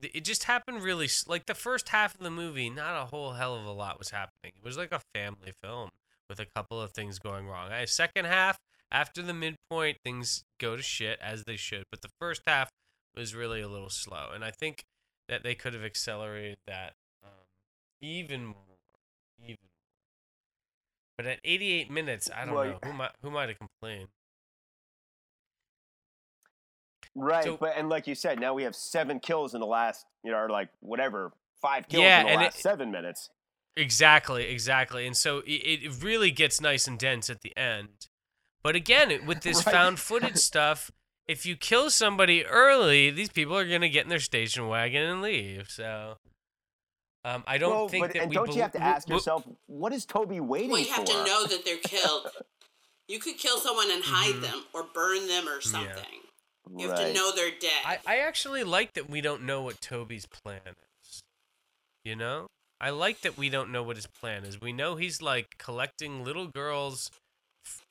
[0.02, 2.70] it just happened really like the first half of the movie.
[2.70, 4.52] Not a whole hell of a lot was happening.
[4.56, 5.90] It was like a family film
[6.28, 7.70] with a couple of things going wrong.
[7.70, 8.58] Uh, second half,
[8.90, 11.84] after the midpoint, things go to shit as they should.
[11.90, 12.70] But the first half
[13.16, 14.84] was really a little slow, and I think
[15.28, 17.30] that they could have accelerated that um,
[18.00, 18.56] even more,
[19.42, 19.56] even.
[21.16, 24.08] But at 88 minutes, I don't Well, know who might who might have complained.
[27.14, 30.04] Right, So- but and like you said, now we have seven kills in the last,
[30.24, 31.32] you know, or like whatever,
[31.62, 33.30] five kills Yeah, in the last it- seven minutes.
[33.76, 35.06] Exactly, exactly.
[35.06, 38.08] And so it, it really gets nice and dense at the end.
[38.62, 39.72] But again, with this Right.
[39.74, 40.90] found footage stuff,
[41.26, 45.02] if you kill somebody early, these people are going to get in their station wagon
[45.02, 45.68] and leave.
[45.70, 46.18] So
[47.24, 49.06] um, I don't well, think but, that and we don't bel- you have to ask
[49.06, 50.72] w- yourself, what is Toby waiting for?
[50.74, 51.12] Well, you have for?
[51.12, 52.28] to know that they're killed.
[53.06, 54.40] You could kill someone and hide Mhm.
[54.40, 56.22] them or burn them or something.
[56.74, 57.82] You have to know they're dead.
[57.84, 60.60] I, I actually like that we don't know what Toby's plan
[61.02, 61.20] is.
[62.02, 62.46] You know?
[62.84, 64.60] I like that we don't know what his plan is.
[64.60, 67.10] We know he's like collecting little girls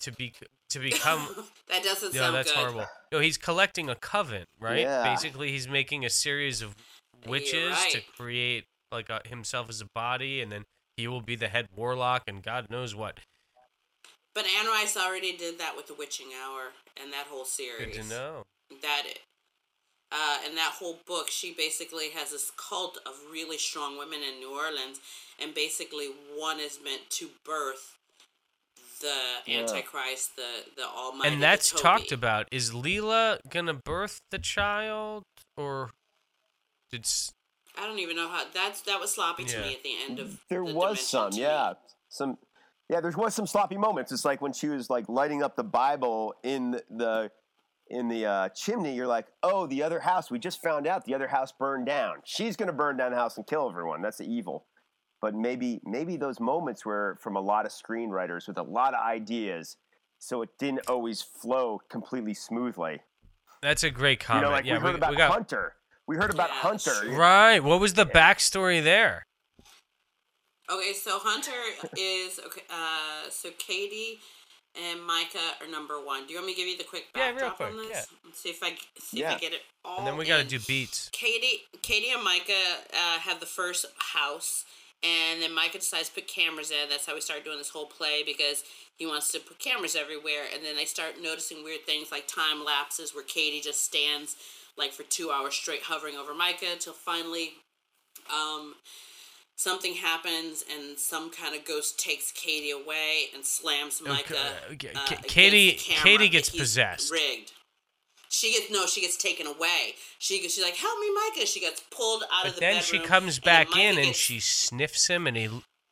[0.01, 0.33] to be
[0.69, 1.27] to become
[1.67, 2.59] that doesn't No, sound that's good.
[2.59, 2.85] horrible.
[3.11, 4.81] No, he's collecting a coven, right?
[4.81, 5.03] Yeah.
[5.03, 6.75] Basically, he's making a series of
[7.25, 10.63] witches to create like a, himself as a body, and then
[10.95, 13.17] he will be the head warlock, and God knows what.
[14.35, 16.65] But Anne Rice already did that with the Witching Hour
[17.01, 17.95] and that whole series.
[17.97, 18.43] Good to know.
[18.83, 19.21] That it.
[20.15, 24.39] Uh, in that whole book, she basically has this cult of really strong women in
[24.39, 24.99] New Orleans,
[25.41, 27.97] and basically one is meant to birth
[29.01, 29.59] the Yeah.
[29.61, 31.33] Antichrist, the the Almighty.
[31.33, 31.81] And that's Toby.
[31.81, 32.47] talked about.
[32.51, 35.23] Is Leela gonna birth the child,
[35.57, 35.89] or
[36.91, 37.07] did?
[37.75, 39.61] I don't even know how that's that was sloppy to Yeah.
[39.67, 40.39] me at the end of.
[40.47, 41.41] There the was some, to me.
[41.41, 41.73] yeah,
[42.09, 42.37] some,
[42.87, 43.01] yeah.
[43.01, 44.11] There was some sloppy moments.
[44.11, 47.31] It's like when she was like lighting up the Bible in the
[47.89, 48.93] in the uh, chimney.
[48.95, 50.31] You're like, oh, the other house.
[50.31, 52.17] We just found out the other house burned down.
[52.25, 54.01] She's gonna burn down the house and kill everyone.
[54.01, 54.65] That's the evil.
[55.21, 58.99] But maybe maybe those moments were from a lot of screenwriters with a lot of
[59.05, 59.77] ideas
[60.19, 63.01] so it didn't always flow completely smoothly.
[63.61, 64.43] That's a great You comment.
[64.45, 65.75] know, like yeah, we heard about got Hunter.
[66.07, 67.11] We heard about Yeah, Hunter.
[67.11, 67.59] right.
[67.63, 69.23] What was the backstory there?
[70.71, 71.51] Okay, so Hunter
[71.97, 72.61] is okay.
[72.69, 74.19] Uh, so Katie
[74.75, 76.25] and Micah are number one.
[76.25, 78.07] Do you want me to give you the quick Yeah, real backdrop on quick, this?
[78.25, 79.99] Let's see if I see if I get it all.
[79.99, 81.09] And then we got to do beats.
[81.11, 82.53] Katie, Katie and Micah
[82.93, 84.65] uh, have the first house,
[85.03, 86.89] and then Micah decides to put cameras in.
[86.89, 88.63] That's how we start doing this whole play because
[88.95, 90.43] he wants to put cameras everywhere.
[90.53, 94.35] And then they start noticing weird things like time lapses where Katie just stands
[94.77, 97.51] like for two hours straight hovering over Micah till finally,
[98.31, 98.75] um,
[99.55, 104.35] something happens and some kind of ghost takes Katie away and slams Micah.
[104.71, 107.11] okay, uh, Katie- the Katie gets possessed.
[107.11, 107.51] Rigged.
[108.29, 108.87] She gets no.
[108.87, 109.93] She gets taken away.
[110.17, 113.01] She she's like, "Help me, Micah!" She gets pulled out of But the then bedroom.
[113.01, 115.49] she comes back Micah in and she sniffs him, and he.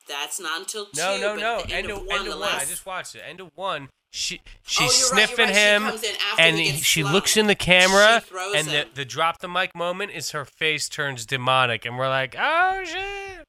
[0.08, 0.92] That's not until two.
[1.00, 1.58] No, no, but no.
[1.60, 2.50] End, End of of one, end of one.
[2.50, 3.22] I just watched it.
[3.28, 3.90] End of one.
[4.12, 4.86] She Oh, she's right,
[5.20, 5.56] you're sniffing right.
[5.56, 7.14] Him, comes in after and he he- she slung.
[7.14, 10.90] looks in the camera, She and the the drop the mic moment is her face
[10.90, 13.41] turns demonic, and we're like, oh shit.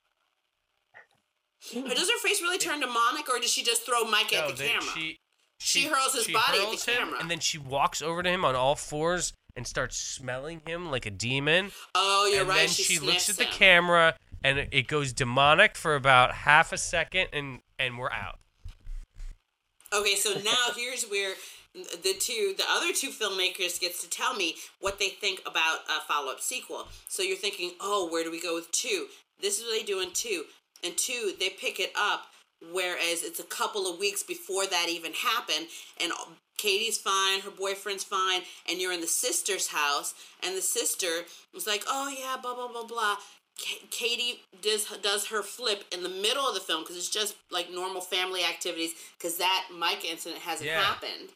[1.70, 1.84] Hmm.
[1.86, 4.48] Or does her face really turn demonic, or does she just throw Micah No, at
[4.48, 4.88] the they- camera?
[4.94, 5.18] She,
[5.58, 7.20] She hurls his body at the him, camera.
[7.20, 11.06] and then she walks over to him on all fours and starts smelling him like
[11.06, 11.70] a demon.
[11.94, 12.56] oh, you're and right.
[12.60, 13.52] then she she looks sniffs at the him.
[13.52, 18.38] camera, and it- it goes demonic for about half a second, and and we're out.
[19.92, 21.34] Okay, so now here's where
[21.74, 26.00] the two, the other two filmmakers gets to tell me what they think about a
[26.06, 26.88] follow-up sequel.
[27.08, 29.06] So you're thinking, oh, where do we go with two?
[29.40, 30.44] This is what they do in two.
[30.84, 32.26] And two, they pick it up,
[32.72, 35.66] whereas it's a couple of weeks before that even happened,
[36.00, 36.12] and
[36.58, 41.22] Katie's fine, her boyfriend's fine, and you're in the sister's house, and the sister
[41.54, 43.16] was like, oh yeah, blah blah blah blah.
[43.58, 47.34] Ka- Katie does does her flip in the middle of the film because it's just
[47.50, 50.80] like normal family activities because that Micah incident hasn't Yeah.
[50.82, 51.30] happened.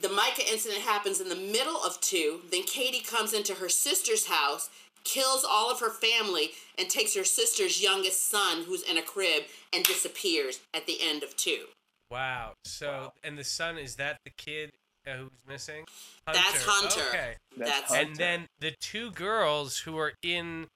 [0.00, 2.42] The Micah incident happens in the middle of two.
[2.50, 4.68] Then Katie comes into her sister's house,
[5.06, 9.44] kills all of her family, and takes her sister's youngest son, who's in a crib,
[9.72, 11.66] and disappears at the end of two.
[12.10, 12.52] Wow.
[12.64, 14.72] So, and the son is that the kid
[15.06, 15.84] uh, who's missing?
[16.26, 17.08] That's Hunter.
[17.08, 17.34] Okay.
[17.56, 18.08] That's That's Hunter.
[18.08, 20.66] And then the two girls who are in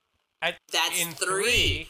[0.41, 1.89] at That's in three.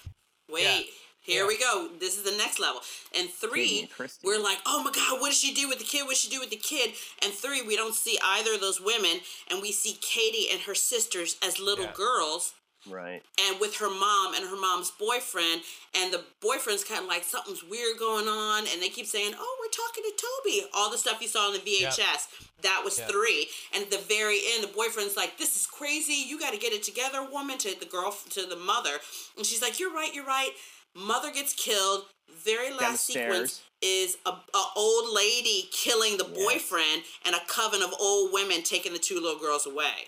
[0.49, 0.81] Wait, Yeah.
[1.21, 1.47] Here Yeah.
[1.47, 1.89] we go.
[1.99, 2.81] This is the next level.
[3.17, 3.89] And three,
[4.23, 6.01] we're like, oh my god, what does she do with the kid?
[6.03, 6.93] What does she do with the kid?
[7.21, 10.75] And three, we don't see either of those women, and we see Katie and her
[10.75, 11.93] sisters as little Yeah.
[11.93, 12.53] girls.
[12.87, 13.21] Right.
[13.39, 15.61] And with her mom and her mom's boyfriend,
[15.93, 19.57] and the boyfriend's kind of like something's weird going on, and they keep saying, "Oh,
[19.59, 22.27] we're talking to Toby." All the stuff you saw on the VHS,
[22.63, 23.11] that was Yep.
[23.11, 23.51] three.
[23.71, 26.15] And at the very end, the boyfriend's like, "This is crazy.
[26.15, 28.99] You got to get it together, woman." To the girl, to the mother,
[29.37, 30.11] and she's like, "You're right.
[30.15, 30.55] You're right."
[30.95, 32.05] Mother gets killed.
[32.45, 37.93] Very last sequence is a, a old lady killing the boyfriend, and a coven of
[37.99, 40.07] old women taking the two little girls away.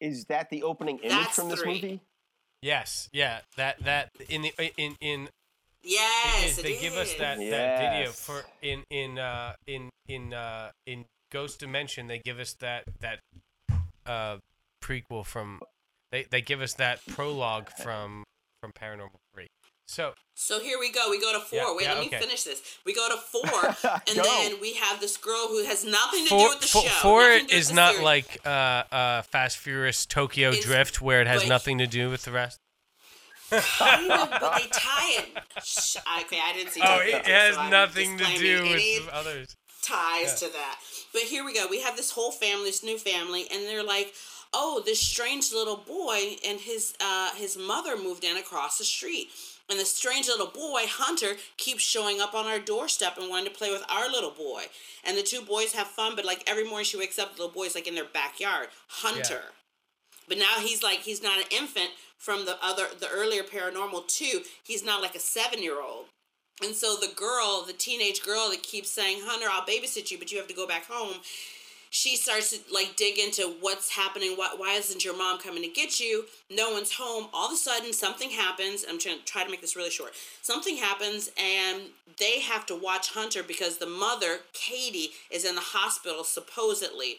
[0.00, 1.74] Is that the opening image That's from this three.
[1.74, 2.00] movie?
[2.62, 5.28] yes, yeah, that that in the in in
[5.82, 7.18] Yes, is it they give us is.
[7.18, 12.38] that that video for in in uh in in uh in Ghost Dimension they give
[12.38, 13.20] us that that
[14.06, 14.36] uh
[14.82, 15.60] prequel from
[16.10, 18.24] they they give us that prologue from
[18.60, 19.48] from Paranormal 3.
[19.86, 21.10] So, So here we go.
[21.10, 21.58] We go to four.
[21.58, 22.62] Yeah, Wait, yeah, let me finish this.
[22.86, 23.66] We go to four,
[24.06, 24.22] and Go.
[24.22, 26.88] then we have this girl who has nothing to do with the four, show.
[27.02, 28.04] four nothing to do with is not series.
[28.04, 32.08] like uh, uh, Fast Furious Tokyo It's- Drift, where it has but- nothing to do
[32.08, 32.60] with the rest.
[33.50, 35.28] kind of, but they tie it.
[36.24, 36.80] Okay, I didn't see.
[36.84, 39.56] Oh, it has so nothing to do with others.
[39.82, 40.78] ties to that.
[41.12, 41.66] But here we go.
[41.68, 44.12] We have this whole family, this new family, and they're like,
[44.52, 49.28] "Oh, this strange little boy and his uh, his mother moved in across the street."
[49.70, 53.56] And the strange little boy, Hunter, keeps showing up on our doorstep and wanting to
[53.56, 54.64] play with our little boy.
[55.04, 57.54] And the two boys have fun, but like every morning she wakes up, the little
[57.54, 58.68] boy's like in their backyard.
[58.88, 59.42] Hunter.
[60.28, 64.42] But now he's like he's not an infant from the other the earlier paranormal two.
[64.62, 66.06] He's not like a seven year old.
[66.62, 70.30] And so the girl, the teenage girl that keeps saying, Hunter, I'll babysit you, but
[70.30, 71.16] you have to go back home.
[71.92, 74.32] She starts to like dig into what's happening.
[74.36, 76.24] Why, why isn't your mom coming to get you?
[76.48, 77.28] No one's home.
[77.34, 78.84] All of a sudden, something happens.
[78.88, 80.12] I'm trying to try to make this really short.
[80.40, 81.82] Something happens, and
[82.18, 87.16] they have to watch Hunter because the mother, Katie, is in the hospital supposedly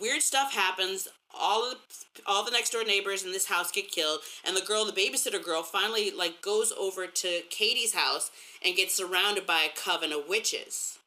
[0.00, 3.90] weird stuff happens all of the, all the next door neighbors in this house get
[3.90, 8.30] killed and the girl the babysitter girl finally like goes over to katie's house
[8.62, 10.98] and gets surrounded by a coven of witches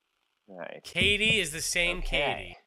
[0.48, 0.82] Right.
[0.84, 2.36] Katie is the same Okay.
[2.36, 2.58] Katie.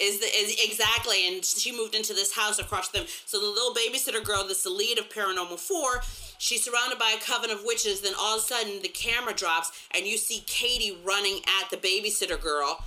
[0.00, 3.04] Is the is exactly, and she moved into this house across them.
[3.26, 6.02] So the little babysitter girl, that's the lead of Paranormal Four,
[6.38, 8.00] she's surrounded by a coven of witches.
[8.00, 11.76] Then all of a sudden, the camera drops, and you see Katie running at the
[11.76, 12.84] babysitter girl,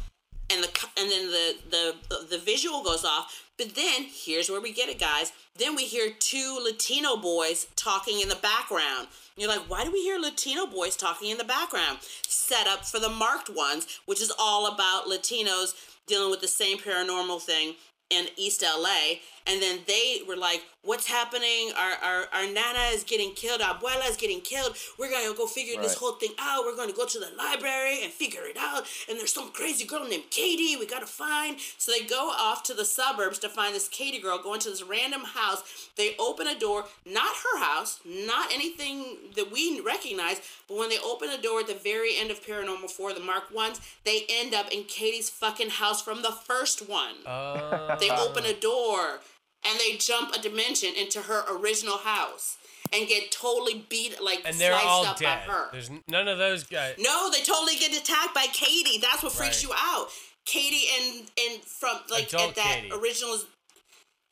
[0.49, 3.49] and the and then the the the visual goes off.
[3.57, 5.33] But then here's where we get it, guys.
[5.57, 9.07] Then we hear two Latino boys talking in the background.
[9.37, 11.99] You're like, why do we hear Latino boys talking in the background?
[12.01, 15.73] Set up for the marked ones, which is all about Latinos
[16.07, 17.75] dealing with the same paranormal thing
[18.11, 19.19] in East LA.
[19.47, 21.71] And then they were like, What's happening?
[21.77, 23.61] Our, our, our Nana is getting killed.
[23.61, 24.75] Our abuela is getting killed.
[24.97, 26.65] We're going to go figure this whole thing out.
[26.65, 28.87] We're going to go to the library and figure it out.
[29.07, 31.57] And there's some crazy girl named Katie we got to find.
[31.77, 34.81] So they go off to the suburbs to find this Katie girl, go into this
[34.81, 35.61] random house.
[35.97, 40.97] They open a door, not her house, not anything that we recognize, but when they
[40.97, 44.55] open a door at the very end of Paranormal 4, the Mark ones, they end
[44.55, 47.13] up in Katie's fucking house from the first one.
[47.23, 49.19] Uh, They open a door
[49.65, 52.57] and they jump a dimension into her original house
[52.93, 55.47] and get totally beat, like and they're sliced all up dead.
[55.47, 55.69] by her.
[55.71, 56.95] There's none of those guys.
[56.99, 58.97] No, they totally get attacked by Katie.
[58.99, 59.71] That's what freaks Right.
[59.71, 60.07] you out.
[60.45, 62.91] Katie and and from like Adult at that Katie.
[62.91, 63.39] original.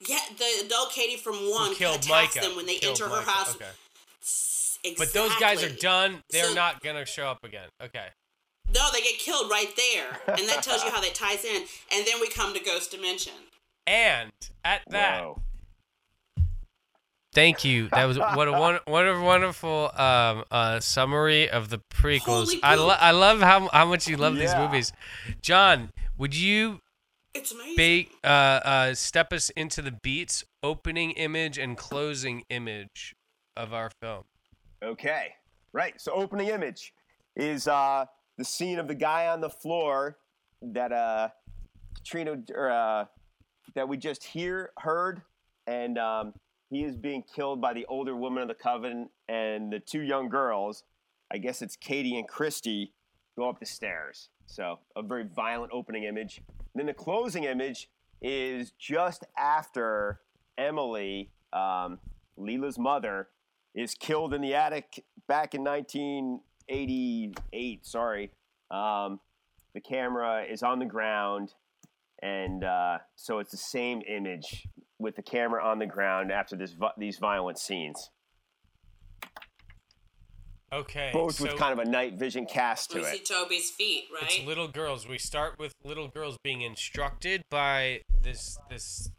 [0.08, 2.48] Yeah, the adult Katie from one Who killed attacks Micah.
[2.48, 3.56] them when they Killed enter her Micah, house.
[3.56, 3.66] Okay.
[4.84, 4.96] Exactly.
[4.98, 6.24] But those guys are done.
[6.30, 7.68] They're So- not gonna show up again.
[7.84, 8.08] Okay.
[8.74, 11.68] No, they get killed right there, and that tells you how that ties in.
[11.92, 13.34] And then we come to Ghost Dimension.
[13.90, 14.32] And
[14.64, 15.42] at that, Whoa.
[17.34, 17.90] thank you.
[17.90, 22.54] That was what a one, what a wonderful um, uh, summary of the prequels.
[22.62, 24.68] I lo- I love how how much you love these Yeah.
[24.68, 24.94] movies.
[25.42, 26.82] Jon, would you
[27.34, 28.10] It's amazing.
[28.22, 33.16] ba- uh, uh, step us into the beats, opening image and closing image
[33.58, 34.26] of our film?
[34.84, 35.34] Okay.
[35.74, 36.00] Right.
[36.00, 36.94] So opening image
[37.36, 38.06] is uh
[38.38, 40.20] the scene of the guy on the floor
[40.62, 41.30] that uh
[42.04, 43.06] Trino or uh
[43.76, 45.22] that we just hear heard
[45.68, 46.34] and um
[46.70, 50.30] he is being killed by the older woman of the coven and the two young
[50.30, 50.84] girls.
[51.32, 52.92] I guess it's Katie and Kristi
[53.38, 54.30] go up the stairs.
[54.46, 56.42] So a very violent opening image.
[56.76, 57.90] then the closing image
[58.22, 60.20] is just after
[60.58, 62.00] Emily, um,
[62.38, 63.30] Leela's mother,
[63.74, 67.86] is killed in the attic back in 1988.
[67.86, 68.32] Sorry.
[68.70, 69.22] Um,
[69.74, 71.54] the camera is on the ground,
[72.22, 74.68] and uh, so it's the same image
[75.00, 78.10] with the camera on the ground after this these violent scenes.
[80.72, 81.10] Okay.
[81.12, 83.20] Both so with kind of a night vision cast to we see.
[83.20, 84.24] Toby's feet, right?
[84.24, 85.08] it's little girls.
[85.08, 89.10] We start with little girls being instructed by this this.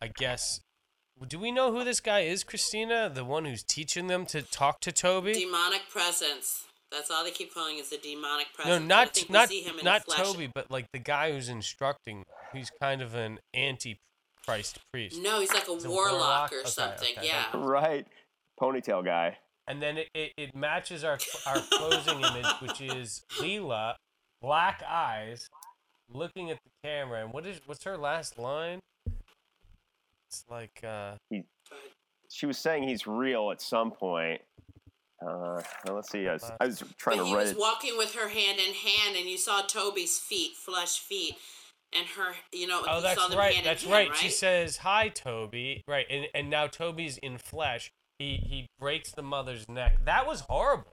[0.00, 0.60] I guess.
[1.28, 3.12] Do we know who this guy is, Kristina?
[3.12, 5.32] The one who's teaching them to talk to Toby?
[5.32, 6.66] demonic presence.
[6.92, 8.84] That's all they keep calling is the demonic No, presence.
[8.84, 10.18] I not think not see him in not flesh.
[10.18, 12.24] Toby, but like the guy who's instructing.
[12.52, 15.20] He's kind of an anti-Christ priest.
[15.20, 16.52] No, he's like a He's a warlock, warlock?
[16.52, 17.08] or Okay, something.
[17.18, 17.26] okay.
[17.26, 17.44] Yeah.
[17.54, 18.06] Right.
[18.60, 19.36] Ponytail guy.
[19.68, 23.94] And then it, it, it matches our our closing image, which is Leela,
[24.40, 25.48] black eyes,
[26.08, 27.24] looking at the camera.
[27.24, 28.78] And what is what's her last line?
[30.28, 31.42] It's like uh he,
[32.30, 34.40] She was saying he's real at some point.
[35.24, 36.28] Uh, let's see.
[36.28, 37.58] I was, I was trying But to he write was it.
[37.58, 41.36] walking with her hand in hand, and you saw Toby's feet, flesh feet,
[41.96, 42.34] and her.
[42.52, 43.54] You know, Oh, you that's saw them right.
[43.54, 44.08] hand That's in right.
[44.08, 47.90] hand, She says, "Hi, Toby." Right, and and now Toby's in flesh.
[48.18, 50.04] He he breaks the mother's neck.
[50.04, 50.92] That was horrible.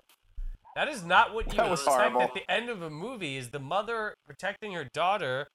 [0.76, 2.22] That is not what you That expect horrible.
[2.22, 3.38] at the end of a movie.
[3.38, 5.48] Is the mother protecting her daughter,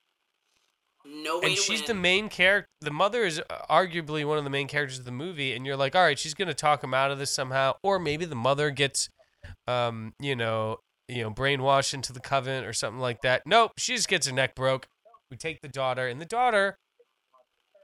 [1.04, 1.86] No way and she's win.
[1.86, 2.68] the main character.
[2.80, 3.40] The mother is
[3.70, 6.34] arguably one of the main characters of the movie, and you're like, all right, she's
[6.34, 9.08] gonna talk him out of this somehow, or maybe the mother gets,
[9.66, 10.78] um, you know,
[11.08, 13.42] you know, brainwashed into the coven or something like that.
[13.46, 14.86] Nope, she just gets her neck broke.
[15.30, 16.76] We take the daughter, and the daughter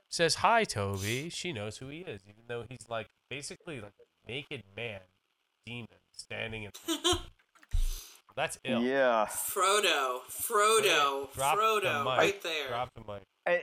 [0.08, 1.28] says hi, Toby.
[1.30, 5.00] She knows who he is, even though he's like basically like a naked man,
[5.66, 6.70] demon standing in.
[8.36, 8.82] That's ill.
[8.82, 9.26] Yeah.
[9.30, 12.18] Frodo, Frodo, Drop the Frodo, mic.
[12.18, 12.68] right there.
[12.68, 13.22] Drop the mic.
[13.46, 13.62] And,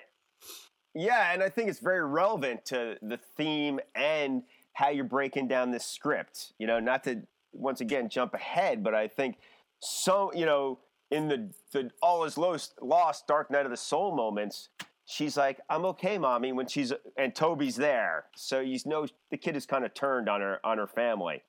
[0.94, 4.44] yeah, and I think it's very relevant to the theme and
[4.74, 6.54] how you're breaking down this script.
[6.58, 7.22] You know, not to
[7.54, 9.38] once again jump ahead, but I think
[9.80, 10.32] so.
[10.34, 14.70] You know, in the the all is lost, lost, Dark Night of the Soul moments,
[15.06, 19.56] she's like, "I'm okay, mommy," when she's and Toby's there, so you know the kid
[19.56, 21.44] is kind of turned on her on her family.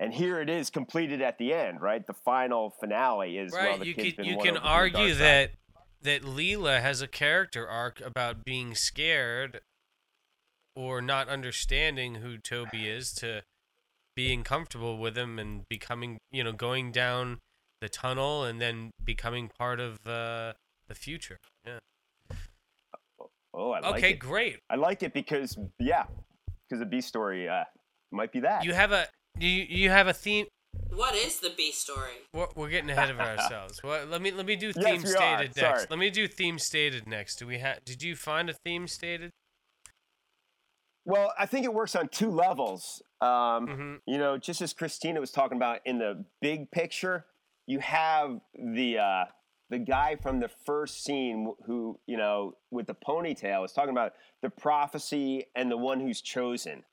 [0.00, 2.04] And here it is completed at the end, right?
[2.06, 5.14] The final finale is well, right the you can you can over to the argue
[5.14, 5.50] that
[6.02, 9.60] that Leela has a character arc about being scared
[10.74, 13.42] or not understanding who Toby is to
[14.16, 17.38] being comfortable with him and becoming you know going down
[17.82, 20.54] the tunnel and then becoming part of uh,
[20.88, 21.36] the future
[21.66, 21.78] yeah
[23.52, 23.96] Oh, I like it.
[23.96, 24.18] Okay, it.
[24.18, 24.58] great.
[24.70, 26.04] I like it because yeah,
[26.68, 27.64] because the B story uh,
[28.12, 28.64] might be that.
[28.64, 29.06] You have a
[29.38, 30.46] you you have a theme.
[30.92, 32.12] What is the B story?
[32.34, 33.82] We're, we're getting ahead of ourselves.
[33.82, 35.16] Well, let me let me do Yes, theme we are.
[35.16, 35.60] stated next.
[35.60, 35.86] Sorry.
[35.90, 37.36] Let me do theme stated next.
[37.36, 37.84] Do we have?
[37.84, 39.30] Did you find a theme stated?
[41.04, 43.02] Well, I think it works on two levels.
[43.20, 44.00] Um, Mhm.
[44.06, 47.26] You know, just as Kristina was talking about in the big picture,
[47.66, 49.24] you have the uh,
[49.70, 54.12] the guy from the first scene who you know with the ponytail is talking about
[54.42, 56.84] the prophecy and the one who's chosen.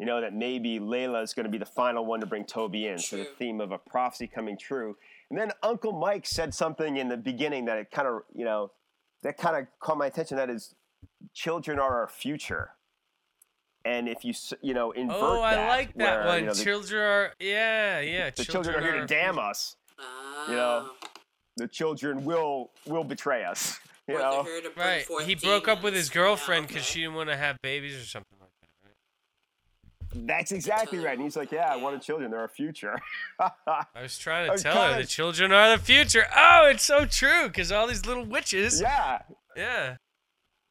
[0.00, 2.86] You know that maybe Layla is going to be the final one to bring Toby
[2.86, 2.98] in.
[2.98, 4.96] So the theme of a prophecy coming true.
[5.28, 8.70] And then Uncle Mike said something in the beginning that it kind of you know
[9.22, 10.38] that kind of caught my attention.
[10.38, 10.74] That is,
[11.34, 12.70] children are our future.
[13.84, 14.32] And if you
[14.62, 16.38] you know invert Oh, I that, like that where, one.
[16.40, 18.30] you know, the, children are yeah yeah.
[18.30, 19.76] the children are here to damn us.
[19.98, 20.46] Oh.
[20.48, 21.08] You know, ah.
[21.58, 23.78] the children will will betray us.
[24.08, 25.04] You know, here to bring Right.
[25.04, 26.92] forth He broke up with his girlfriend Yeah, because okay.
[26.94, 28.39] she didn't want to have babies or something like that.
[28.39, 28.39] Right?
[30.14, 31.14] That's exactly right.
[31.14, 32.30] And he's like, "Yeah, I wanted children.
[32.30, 32.98] They're our future."
[33.40, 36.26] I was trying to was tell her kinda- the children are the future.
[36.36, 38.80] Oh, it's so true because all these little witches.
[38.80, 39.20] yeah,
[39.56, 39.96] Yeah.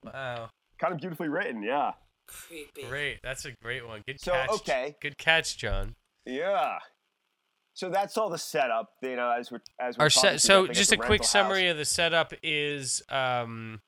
[0.03, 0.49] Wow.
[0.79, 1.63] kind of beautifully written.
[1.63, 1.93] Yeah,
[2.27, 2.83] Creepy.
[2.87, 3.19] Great.
[3.23, 4.01] That's a great one.
[4.05, 4.49] Good So, catch.
[4.51, 4.95] okay.
[5.01, 5.95] Good catch, Jon.
[6.25, 6.79] yeah.
[7.75, 8.89] So that's all the setup.
[9.01, 10.97] You know, as we're as we're Our talking set, through so that, they just a
[10.97, 11.71] quick rental summary house.
[11.71, 13.79] of the setup is um,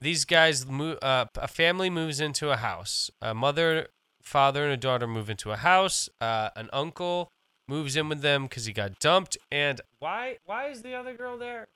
[0.00, 0.98] these guys move.
[1.00, 3.08] Uh, a family moves into a house.
[3.22, 3.86] A mother,
[4.26, 6.08] father, and a daughter move into a house.
[6.20, 7.28] Uh, an uncle
[7.68, 9.38] moves in with them because he got dumped.
[9.50, 10.38] And why?
[10.44, 11.68] Why is the other girl there?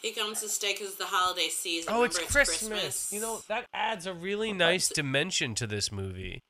[0.00, 1.92] He comes to stay because the holiday season.
[1.94, 3.12] Oh, it's Remember, Christmas.
[3.12, 6.42] You know that adds a really nice dimension to this movie,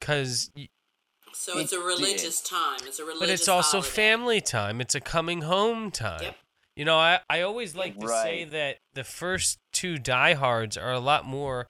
[0.00, 0.50] because
[1.32, 2.78] So it's a religious time.
[2.86, 3.20] It's a religious.
[3.20, 3.90] but it's also holiday.
[3.94, 4.80] family time.
[4.80, 6.22] It's a coming home time.
[6.22, 6.36] Yep.
[6.76, 10.92] You know, I, I always like to say that the first two Die Hards are
[10.92, 11.68] a lot more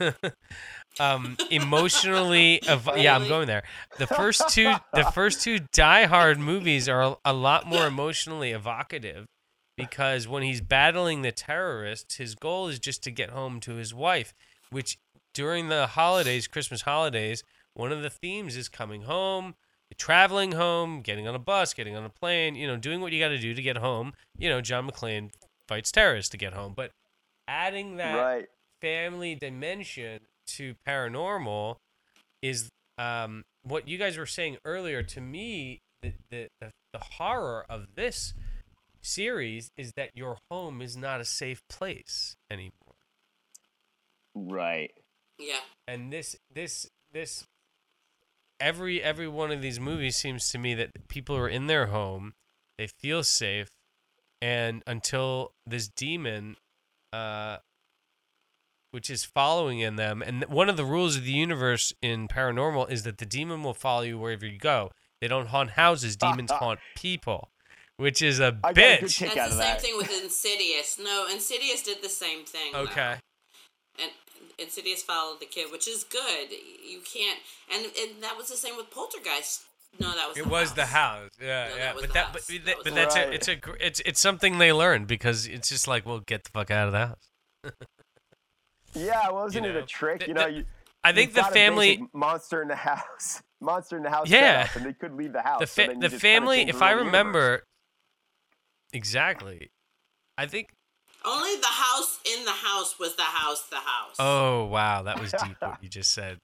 [0.98, 2.60] um, emotionally.
[2.66, 3.62] Ev- yeah, I'm going there.
[3.98, 8.50] The first two the first two Die Hard movies are a, a lot more emotionally
[8.52, 9.26] evocative
[9.76, 13.94] because when he's battling the terrorists, his goal is just to get home to his
[13.94, 14.34] wife,
[14.70, 14.98] which
[15.32, 19.54] during the holidays, Christmas holidays, one of the themes is coming home,
[19.96, 23.20] traveling home, getting on a bus, getting on a plane, you know, doing what you
[23.20, 24.12] got to do to get home.
[24.36, 25.30] You know, John McClane
[25.68, 26.90] fights terrorists to get home, but
[27.48, 28.46] adding that right.
[28.80, 30.20] family dimension
[30.56, 31.76] to paranormal
[32.42, 35.02] is um, what you guys were saying earlier.
[35.02, 38.34] To me, the, the, the, the horror of this
[39.02, 42.72] series is that your home is not a safe place anymore.
[44.34, 44.92] Right.
[45.38, 45.60] Yeah.
[45.88, 47.44] And this this this
[48.60, 52.34] every every one of these movies seems to me that people are in their home,
[52.78, 53.70] they feel safe,
[54.40, 56.56] and until this demon
[57.12, 57.56] uh
[58.90, 62.90] which is following in them and one of the rules of the universe in paranormal
[62.90, 64.90] is that the demon will follow you wherever you go.
[65.20, 67.50] They don't haunt houses, demons haunt people,
[67.96, 69.18] which is a I got a bitch.
[69.20, 69.80] That's the of same that.
[69.80, 70.98] thing with Insidious.
[71.02, 72.72] No, Insidious did the same thing.
[72.72, 72.80] though.
[72.80, 73.16] Okay.
[74.00, 74.10] And
[74.58, 76.50] Insidious followed the kid, which is good.
[76.50, 77.38] You can't,
[77.72, 79.62] and, and that was the same with Poltergeist.
[79.98, 80.36] No, that was.
[80.38, 80.76] It the was house.
[80.76, 81.92] the house, yeah, No, yeah.
[81.92, 83.24] that But that, but, That that, but that's house.
[83.26, 86.44] a, it's a, gr- it's, it's something they learned because it's just like, well, get
[86.44, 87.28] the fuck out of the house.
[88.94, 90.20] Yeah, well, isn't You it a trick?
[90.20, 90.64] th- You know, th- you.
[91.04, 94.28] I think you've the family, monster in the house, monster in the house.
[94.28, 94.68] Yeah.
[94.74, 95.60] and they could leave the house.
[95.60, 96.62] the fa- then you the just kinda family.
[96.68, 97.06] If the I real universe.
[97.18, 97.62] remember,
[98.92, 99.70] exactly,
[100.36, 100.68] I think.
[101.24, 103.62] Only the house in the house was the house.
[103.68, 104.16] The house.
[104.18, 106.38] Oh wow, that was deep what you just said.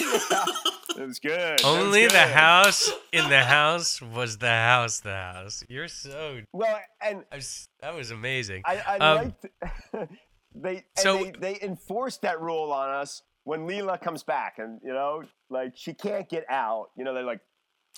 [0.00, 1.58] It was good.
[1.58, 5.00] That was Only the house in the house was the house.
[5.00, 5.64] The house.
[5.68, 6.40] You're so.
[6.52, 8.62] Well, and I was, that was amazing.
[8.64, 9.16] I, I Um,
[9.92, 10.10] liked
[10.60, 14.80] they and so- they, they enforced that rule on us when Leela comes back, and
[14.84, 16.88] you know, like she can't get out.
[16.96, 17.40] You know, they're like,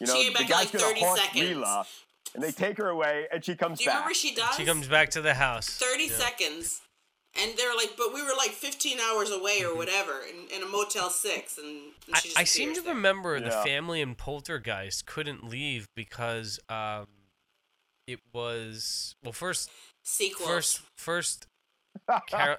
[0.01, 1.43] you know, the guy's like, gonna 30 haunt seconds.
[1.57, 1.87] Leela,
[2.35, 3.97] and they take her away, and she comes Do you back.
[4.01, 4.55] remember she does?
[4.57, 5.69] she comes back to the house.
[5.71, 6.11] 30 Yeah.
[6.13, 6.81] seconds.
[7.41, 10.67] And they're like, but we were like 15 hours away or whatever in, in a
[10.67, 11.59] Motel 6.
[11.59, 11.77] And, and
[12.09, 12.39] Mm-hmm.
[12.39, 12.95] I, I seem to there.
[12.95, 17.07] remember the family in Poltergeist couldn't leave because um,
[18.07, 19.71] it was well first
[20.03, 20.49] Sequels.
[20.49, 21.47] first first.
[22.31, 22.59] Car-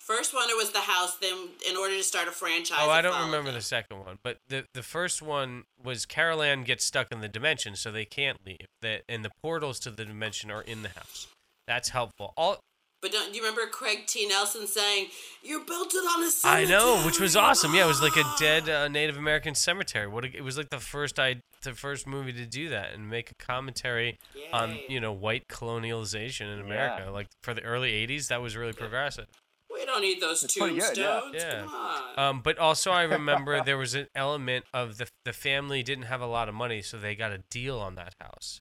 [0.00, 1.16] First one, it was the house.
[1.18, 2.78] Then, in order to start a franchise.
[2.80, 3.54] oh, I don't remember them.
[3.54, 7.28] the second one, but the the first one was Carol Anne gets stuck in the
[7.28, 8.66] dimension, so they can't leave.
[8.80, 11.28] That and the portals to the dimension are in the house.
[11.68, 12.34] That's helpful.
[12.36, 12.58] All
[13.02, 14.28] But don't you remember Craig T.
[14.28, 15.08] Nelson saying,
[15.42, 16.66] "You built it on a I cemetery"?
[16.66, 17.74] I know, which was awesome.
[17.74, 20.06] Yeah, it was like a dead uh, Native American cemetery.
[20.06, 23.10] What a, it was like the first I the first movie to do that and
[23.10, 24.18] make a commentary
[24.52, 27.10] on you know white colonialization in America.
[27.10, 29.26] Like for the early '80s, that was really progressive.
[29.68, 31.20] We don't need those It's pretty good, yeah.
[31.32, 31.62] Yeah.
[31.62, 32.18] Come on.
[32.18, 36.20] Um, but also, I remember there was an element of the the family didn't have
[36.20, 38.60] a lot of money, so they got a deal on that house,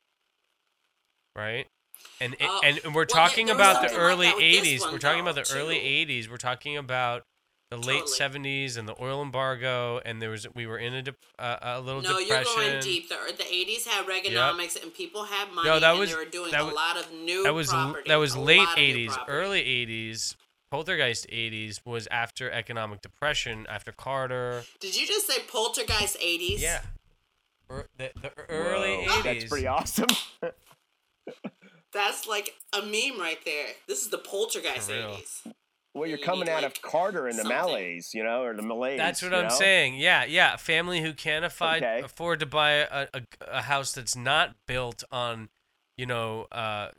[1.35, 1.67] right?
[2.20, 4.64] And it, Oh, and we're well, talking there about the something like early that with
[4.64, 4.82] this '80s.
[4.82, 6.30] one, We're talking though, about the early '80s.
[6.30, 7.24] We're talking about
[7.72, 8.41] the late Totally.
[8.43, 11.80] '70s and the oil embargo, and there was we were in a dep uh, a
[11.82, 12.52] little no, depression.
[12.58, 13.10] No, you're going deep.
[13.10, 16.26] The, the 80s had Reaganomics, and people had money, No, that and was- they were
[16.26, 18.10] doing that a was- lot of new That was property.
[18.10, 20.36] that was late lot of new '80s, early '80s.
[20.70, 24.64] Poltergeist '80s was after economic depression, after Carter.
[24.80, 26.60] Did you just say Poltergeist 80s?
[26.60, 26.82] Yeah.
[27.70, 29.24] Er- the, the early Whoa, 80s.
[29.24, 30.08] That's pretty awesome.
[31.93, 33.67] That's like a meme right there.
[33.87, 35.09] This is the Poltergeist For real.
[35.15, 35.53] 80s.
[35.93, 37.57] well, you're coming need, out like, of Carter and the something.
[37.57, 38.97] malaise, you know, or the malaise.
[38.97, 39.49] That's what I'm know?
[39.49, 39.95] saying.
[39.95, 40.55] Yeah, yeah.
[40.55, 42.01] Family who can't afford Okay.
[42.03, 43.21] afford to buy a, a,
[43.51, 45.49] a house that's not built on,
[45.97, 46.89] you know, uh,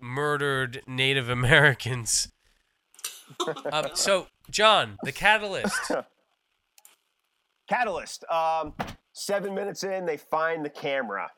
[0.00, 2.30] murdered Native Americans.
[3.72, 5.90] uh, so, Jon, the catalyst.
[7.68, 8.24] Catalyst.
[8.30, 8.72] Um,
[9.12, 11.30] seven minutes in, they find the camera.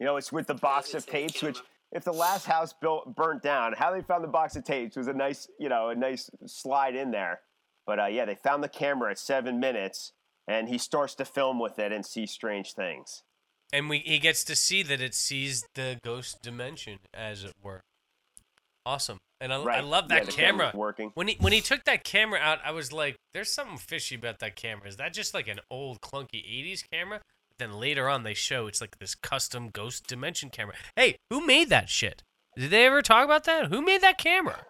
[0.00, 1.58] You know, it's with the box of didn't say the tapes, which
[1.92, 5.06] if the last house built burnt down, how they found the box of tapes was
[5.08, 7.40] a nice, you know, a nice slide in there.
[7.86, 10.12] But uh, yeah, they found the camera at seven minutes,
[10.48, 13.22] and he starts to film with it and see strange things.
[13.72, 17.82] and we he gets to see that it sees the ghost dimension, as it were.
[18.86, 19.18] Awesome.
[19.40, 19.84] And I, I Right.
[19.84, 20.70] love Yeah, that the camera.
[20.70, 21.10] camera's working.
[21.14, 24.38] When he when he took that camera out, I was like, "There's something fishy about
[24.40, 24.88] that camera.
[24.88, 27.20] Is that just like an old clunky '80s camera?"
[27.60, 30.74] But then later on, they show it's like this custom ghost dimension camera.
[30.96, 32.22] Hey, who made that shit?
[32.56, 33.66] Did they ever talk about that?
[33.66, 34.64] Who made that camera?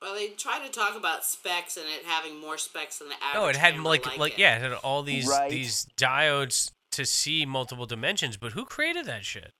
[0.00, 3.34] Well, they try to talk about specs and it having more specs than the average.
[3.42, 4.38] No, it had camera like like, it.
[4.38, 5.50] yeah, it had all these Right.
[5.50, 8.36] these diodes to see multiple dimensions.
[8.36, 9.52] But who created that shit?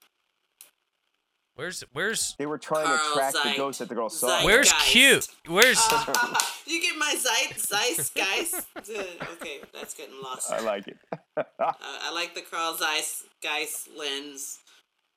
[1.61, 4.29] Where's where's They were trying Carl to track the ghost that the girl saw.
[4.29, 4.45] Zeit.
[4.45, 4.87] where's Zeitgeist.
[4.91, 5.27] cute?
[5.47, 5.79] Where's
[6.65, 8.65] you get my Zeit, Zeiss, guys.
[8.79, 10.51] okay, that's getting lost.
[10.51, 10.97] I like it.
[11.37, 14.57] Uh, I like the Carl Zeiss, Geist lens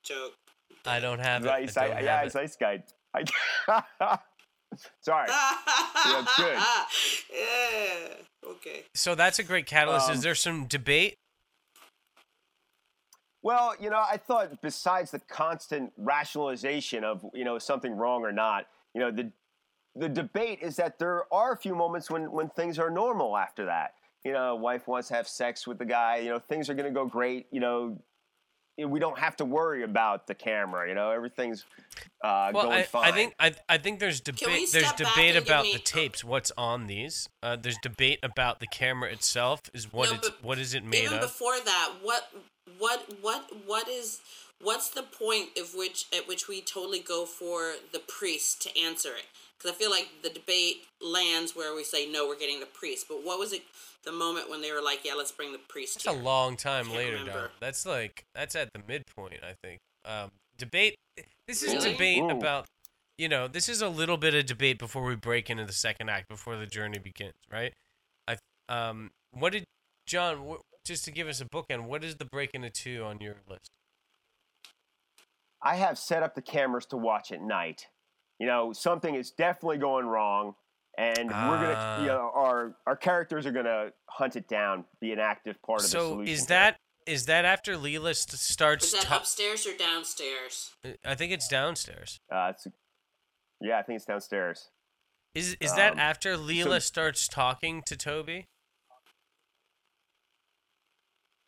[0.04, 0.34] joke.
[0.86, 1.46] I don't have it.
[1.46, 1.76] Nice.
[1.78, 2.40] I I, don't yeah, have it's it.
[2.40, 2.82] ice guide.
[3.14, 4.18] I,
[5.00, 5.28] Sorry.
[5.30, 6.58] yeah, good.
[7.32, 8.50] Yeah.
[8.50, 8.82] Okay.
[8.94, 10.10] So that's a great catalyst.
[10.10, 11.16] Is Um, there some debate?
[13.44, 18.32] Well, you know, I thought besides the constant rationalization of you know something wrong or
[18.32, 19.30] not, you know, the
[19.94, 23.66] the debate is that there are a few moments when when things are normal after
[23.66, 23.94] that.
[24.24, 26.16] You know, wife wants to have sex with the guy.
[26.16, 27.46] You know, things are going to go great.
[27.50, 27.98] You know,
[28.78, 30.88] we don't have to worry about the camera.
[30.88, 31.66] You know, everything's
[32.24, 33.04] uh, Well, going I, fine.
[33.04, 34.72] I think I, I think there's we debate.
[34.72, 36.24] There's step back debate and give about me- the tapes.
[36.24, 37.28] What's on these?
[37.42, 39.60] Uh, there's debate about the camera itself.
[39.74, 41.20] Is what No, it's what is it made Even of?
[41.20, 42.32] before that, what
[42.78, 44.20] what what what is
[44.60, 49.10] what's the point of which at which we totally go for the priest to answer
[49.10, 49.26] it?
[49.58, 53.06] Because I feel like the debate lands where we say no, we're getting the priest.
[53.08, 53.62] But what was it?
[54.04, 56.04] The moment when they were like, yeah, let's bring the priest.
[56.04, 57.26] That's a long time later, Don.
[57.26, 57.50] remember.
[57.60, 59.40] That's like that's at the midpoint.
[59.42, 59.80] I think.
[60.04, 60.96] Um, debate.
[61.48, 61.92] This is Really?
[61.92, 62.30] debate Ooh.
[62.30, 62.66] about.
[63.16, 66.10] You know, this is a little bit of debate before we break into the second
[66.10, 67.72] act, before the journey begins, right?
[68.26, 68.36] I
[68.68, 69.64] um, what did
[70.06, 70.38] Jon?
[70.38, 73.36] Wh- just to give us a bookend, what is the break into two on your
[73.48, 73.76] list?
[75.62, 77.86] I have set up the cameras to watch at night.
[78.38, 80.54] You know, something is definitely going wrong,
[80.98, 82.00] and we're gonna, Ah.
[82.00, 85.84] you know, our our characters are gonna hunt it down, be an active part of
[85.84, 86.08] the solution.
[86.08, 86.32] So solution.
[86.34, 86.48] is here.
[86.48, 90.74] that is that after Leela st- Is that ta- upstairs or downstairs?
[91.04, 92.18] I think it's downstairs.
[92.30, 92.66] Uh, it's,
[93.60, 94.70] yeah, I think it's downstairs.
[95.34, 98.48] Is is that Um, after Leela starts talking to Toby?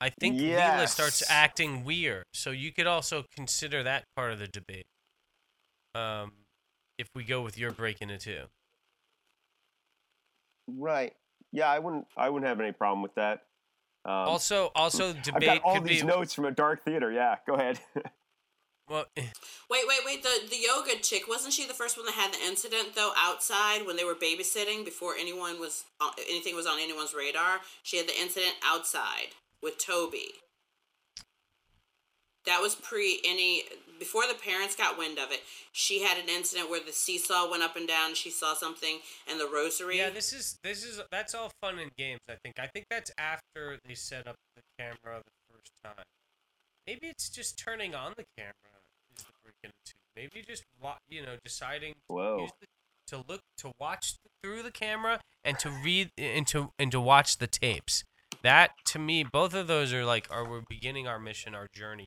[0.00, 4.46] I think Leela starts acting weird, so you could also consider that part of the
[4.46, 4.86] debate.
[5.94, 6.32] Um,
[6.98, 8.42] if we go with your break into two.
[10.68, 11.14] Right.
[11.52, 12.06] Yeah, I wouldn't.
[12.16, 13.44] I wouldn't have any problem with that.
[14.04, 17.10] Um, Also, also I've debate got all could these be notes from a dark theater.
[17.10, 17.80] Yeah, go ahead.
[18.88, 19.06] well.
[19.68, 20.22] Wait, wait, wait.
[20.22, 23.84] The the yoga chick wasn't she the first one that had the incident though outside
[23.84, 25.84] when they were babysitting before anyone was
[26.30, 27.58] anything was on anyone's radar?
[27.82, 29.34] She had the incident outside
[29.66, 30.28] with Toby.
[32.46, 33.64] That was pre any
[33.98, 35.40] before the parents got wind of it.
[35.72, 38.14] She had an incident where the seesaw went up and down.
[38.14, 39.98] She saw something and the rosary.
[39.98, 42.20] Yeah, this is this is that's all fun and games.
[42.30, 42.60] I think.
[42.60, 46.04] I think that's after they set up the camera the first time.
[46.86, 48.54] Maybe it's just turning on the camera
[49.16, 49.94] is the break looking into.
[50.14, 50.62] Maybe just
[51.08, 52.38] you know deciding to, Whoa.
[52.42, 52.66] use the,
[53.08, 57.38] to look to watch through the camera and to read and to and to watch
[57.38, 58.04] the tapes.
[58.46, 62.06] That to me, both of those are like are we're beginning our mission, our journey.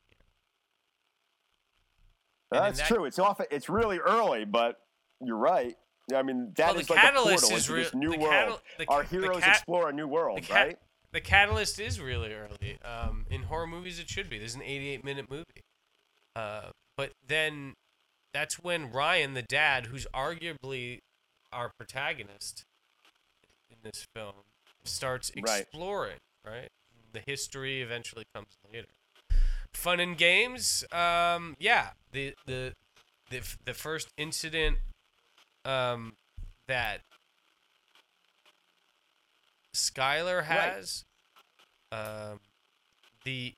[2.51, 3.05] And That's that- true.
[3.05, 3.41] It's off.
[3.51, 4.79] It's really early, but
[5.21, 5.75] you're right.
[6.15, 8.31] I mean, that Well, is like a portal is into this new the world.
[8.31, 10.79] catal- the Our heroes cat- explore a new world, the cat- right?
[11.11, 12.79] The catalyst is really early.
[12.83, 14.39] Um, in horror movies, it should be.
[14.39, 15.45] There's an 88 minute movie.
[16.35, 17.75] Uh, but then
[18.33, 20.99] that's when Ryan, the dad, who's arguably
[21.51, 22.63] our protagonist
[23.69, 24.35] in this film,
[24.83, 26.19] starts exploring, right?
[26.45, 28.87] The history eventually comes later.
[29.73, 30.83] Fun and games.
[30.91, 31.89] Um, yeah.
[32.11, 32.73] The, the,
[33.29, 34.77] the, the first incident
[35.65, 36.13] um,
[36.67, 37.01] that
[39.75, 41.05] Skyler has.
[41.91, 42.39] Um,
[43.23, 43.55] the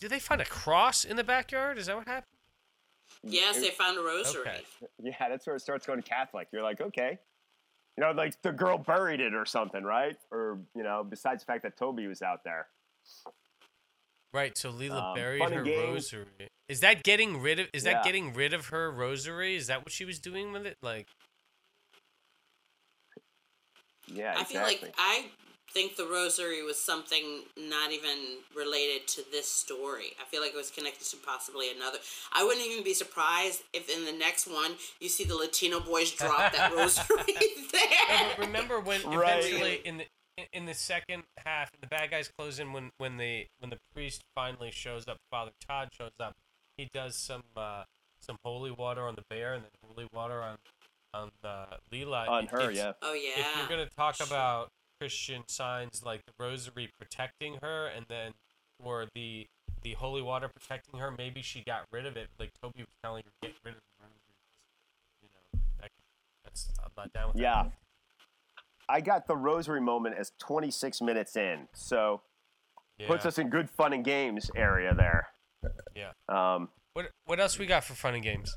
[0.00, 1.78] did they find a cross in the backyard?
[1.78, 2.26] Is that what happened?
[3.22, 4.42] Yes, they found a rosary.
[4.42, 4.60] Okay.
[5.02, 6.48] Yeah, that's where it starts going Catholic.
[6.52, 7.18] You're like, okay.
[7.96, 10.16] You know, like the girl buried it or something, right?
[10.32, 12.66] Or, you know, besides the fact that Toby was out there.
[14.32, 14.58] Right.
[14.58, 16.12] So Leela Um, buried her games.
[16.12, 16.48] rosary.
[16.68, 17.68] Is that getting rid of?
[17.72, 19.54] Is that getting rid of her rosary?
[19.54, 20.76] Is that what she was doing with it?
[20.82, 21.06] Like,
[24.06, 25.30] Yeah, I feel like I
[25.74, 30.12] think the rosary was something not even related to this story.
[30.20, 31.98] I feel like it was connected to possibly another.
[32.32, 36.12] I wouldn't even be surprised if in the next one you see the Latino boys
[36.12, 37.24] drop that rosary
[37.72, 38.28] there.
[38.36, 39.38] but remember when Right.
[39.44, 40.04] eventually in the
[40.38, 43.78] in- in the second half, the bad guys close in when when the when the
[43.94, 45.18] priest finally shows up.
[45.30, 46.32] Father Todd shows up.
[46.76, 47.84] He does some uh,
[48.20, 50.56] some holy water on the bear and then holy water on
[51.12, 52.28] on uh, Leela.
[52.28, 52.92] On her, it's- yeah.
[53.02, 53.30] Oh yeah.
[53.36, 54.70] if you're gonna talk about
[55.00, 58.32] Christian signs like the rosary protecting her, and then
[58.82, 59.46] or the
[59.82, 62.28] the holy water protecting her, maybe she got rid of it.
[62.38, 64.18] Like Toby was telling her, get rid of the rosary.
[65.22, 65.90] You know, that,
[66.44, 67.42] that's I'm not down with that.
[67.42, 67.62] Yeah.
[67.64, 67.72] that.
[68.88, 71.68] I got the rosary moment as 26 minutes in.
[71.74, 72.20] So
[72.98, 73.06] Yeah.
[73.08, 75.28] puts us in good fun and games area there.
[75.94, 76.12] yeah.
[76.28, 78.54] Um, What what else we got for fun and games?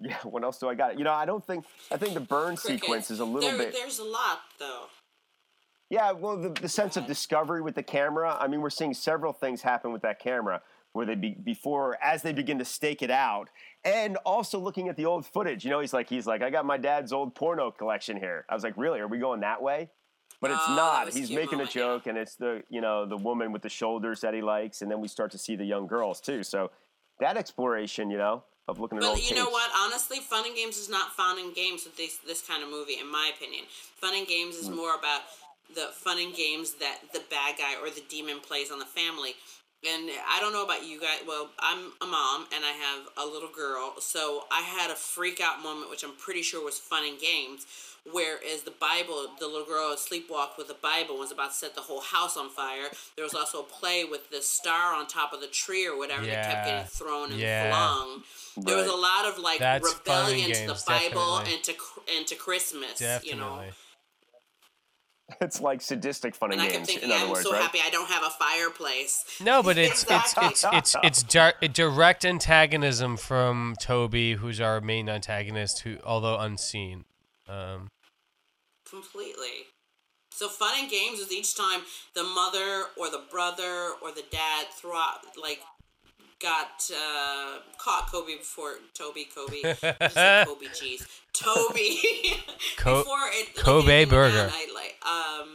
[0.00, 0.98] Yeah, what else do I got?
[0.98, 3.72] You know, I don't think, I think the burn sequence is a little there, bit.
[3.72, 4.86] There's a lot though.
[5.90, 8.36] Yeah, well, the, the sense of discovery with the camera.
[8.40, 10.62] I mean, we're seeing several things happen with that camera
[10.92, 13.48] where they be before as they begin to stake it out,
[13.84, 15.64] and also looking at the old footage.
[15.64, 18.44] You know, he's like, he's like, I got my dad's old porno collection here.
[18.48, 19.00] I was like, really?
[19.00, 19.90] Are we going that way?
[20.40, 21.12] But it's Oh, not.
[21.12, 21.84] He's making moment, a yeah.
[21.84, 24.90] joke, and it's the you know the woman with the shoulders that he likes, and
[24.90, 26.42] then we start to see the young girls too.
[26.42, 26.70] So
[27.20, 29.70] that exploration, you know, of looking at But you know what?
[29.76, 32.98] Honestly, Fun and Games is not fun and games with this this kind of movie,
[32.98, 33.64] in my opinion.
[34.00, 34.60] Fun and Games Mm.
[34.60, 35.22] is more about
[35.74, 39.34] the fun and games that the bad guy or the demon plays on the family.
[39.86, 41.20] And I don't know about you guys.
[41.26, 45.40] Well, I'm a mom and I have a little girl, so I had a freak
[45.42, 47.66] out moment, which I'm pretty sure was fun and games.
[48.10, 51.74] Whereas the Bible, the little girl sleepwalked with the Bible, and was about to set
[51.74, 52.88] the whole house on fire.
[53.16, 56.24] There was also a play with the star on top of the tree or whatever
[56.24, 56.42] yeah.
[56.42, 57.70] that kept getting thrown and Yeah.
[57.70, 58.22] flung.
[58.58, 61.54] There was a lot of like That's rebellion to the Bible definitely.
[61.54, 61.74] and to
[62.16, 62.98] and to Christmas.
[62.98, 63.30] Definitely.
[63.30, 63.62] You know,
[65.40, 66.88] It's like sadistic fun and, and I kept games.
[66.88, 67.62] thinking, in other I'm words, so right?
[67.62, 69.24] happy I don't have a fireplace.
[69.42, 70.46] No, but it's Exactly.
[70.48, 76.38] it's it's it's it's dir- direct antagonism from Toby, who's our main antagonist, who although
[76.38, 77.04] unseen.
[77.48, 77.88] Um,
[78.88, 79.66] completely.
[80.30, 81.80] So fun and games is each time
[82.14, 85.60] the mother or the brother or the dad threw out like
[86.44, 89.62] got uh, caught Kobe before Toby Kobe
[90.44, 91.98] Kobe cheese Toby
[92.76, 94.50] Co- before it Kobe burger.
[94.52, 95.48] I, like um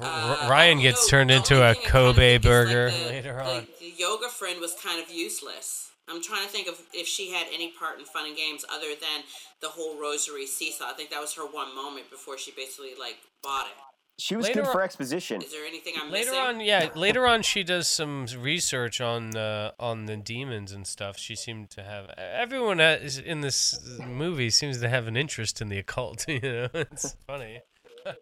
[0.00, 3.66] uh, Ryan gets turned the into a Kobe is, like, burger the- later the- on.
[3.80, 5.90] The yoga friend was kind of useless.
[6.08, 8.88] I'm trying to think of if she had any part in fun and games other
[8.88, 9.22] than
[9.60, 10.90] the whole rosary seesaw.
[10.90, 13.78] I think that was her one moment before she basically like bought it.
[14.18, 15.42] She was Later good on- for exposition.
[15.42, 16.44] Is there anything I'm Later missing?
[16.44, 21.18] on, yeah, later on, she does some research on uh, on the demons and stuff.
[21.18, 25.78] She seemed to have everyone in this movie seems to have an interest in the
[25.78, 26.26] occult.
[26.28, 27.60] You know, it's funny.
[28.06, 28.12] yeah.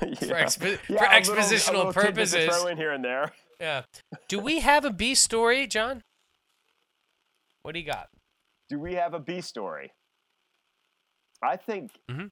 [0.00, 2.46] expo- for a little- a expositional little tidbit purposes.
[2.56, 3.32] Throw in here and there.
[3.60, 3.82] Yeah.
[4.28, 6.02] Do we have a B story, Jon?
[7.62, 8.08] What do you got?
[8.68, 9.92] Do we have a B story?
[11.42, 12.30] I think, Mhm.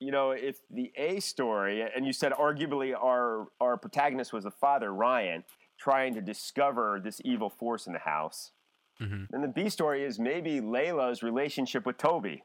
[0.00, 4.50] You know, if the A story, and you said arguably our our protagonist was the
[4.50, 5.44] father, Ryan,
[5.78, 8.52] trying to discover this evil force in the house.
[8.98, 9.28] Mhm.
[9.30, 12.42] Then the B story is maybe Layla's relationship with Toby.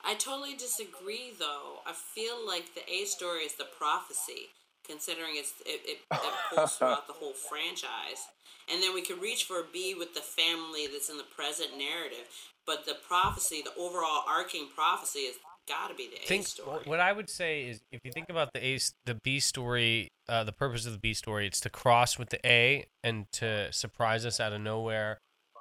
[0.00, 1.80] I totally disagree, though.
[1.86, 4.50] I feel like the A story is the prophecy.
[4.86, 8.28] Considering it's it, it, it pulls throughout the whole franchise.
[8.72, 11.76] And then we can reach for a B with the family that's in the present
[11.76, 12.26] narrative.
[12.66, 15.34] But the prophecy, the overall arcing prophecy, has
[15.68, 16.80] got to be the A story.
[16.84, 20.44] what I would say is if you think about the A, the B story, uh,
[20.44, 24.24] the purpose of the B story, it's to cross with the A and to surprise
[24.24, 25.18] us out of nowhere,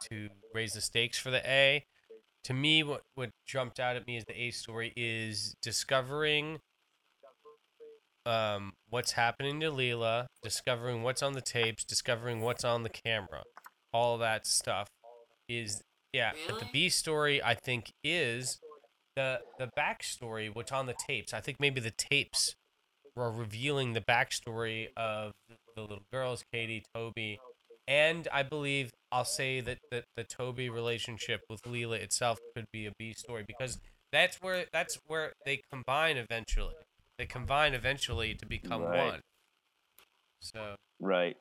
[0.09, 1.85] to raise the stakes for the A.
[2.45, 6.59] To me, what what jumped out at me as the A story is discovering
[8.25, 13.43] um, what's happening to Leela, discovering what's on the tapes, discovering what's on the camera,
[13.91, 14.87] all that stuff
[15.49, 15.81] is
[16.13, 16.31] yeah.
[16.47, 18.59] But the B story I think is
[19.15, 21.33] the the backstory, what's on the tapes.
[21.33, 22.55] I think maybe the tapes
[23.15, 25.33] were revealing the backstory of
[25.75, 27.39] the, little girls, Katie, Toby,
[27.87, 32.85] and I believe I'll say that the, the Toby relationship with Leela itself could be
[32.87, 33.79] a B story because
[34.11, 36.75] that's where that's where they combine eventually.
[37.17, 39.05] They combine eventually to become Right.
[39.11, 39.21] one.
[40.39, 41.37] So Right.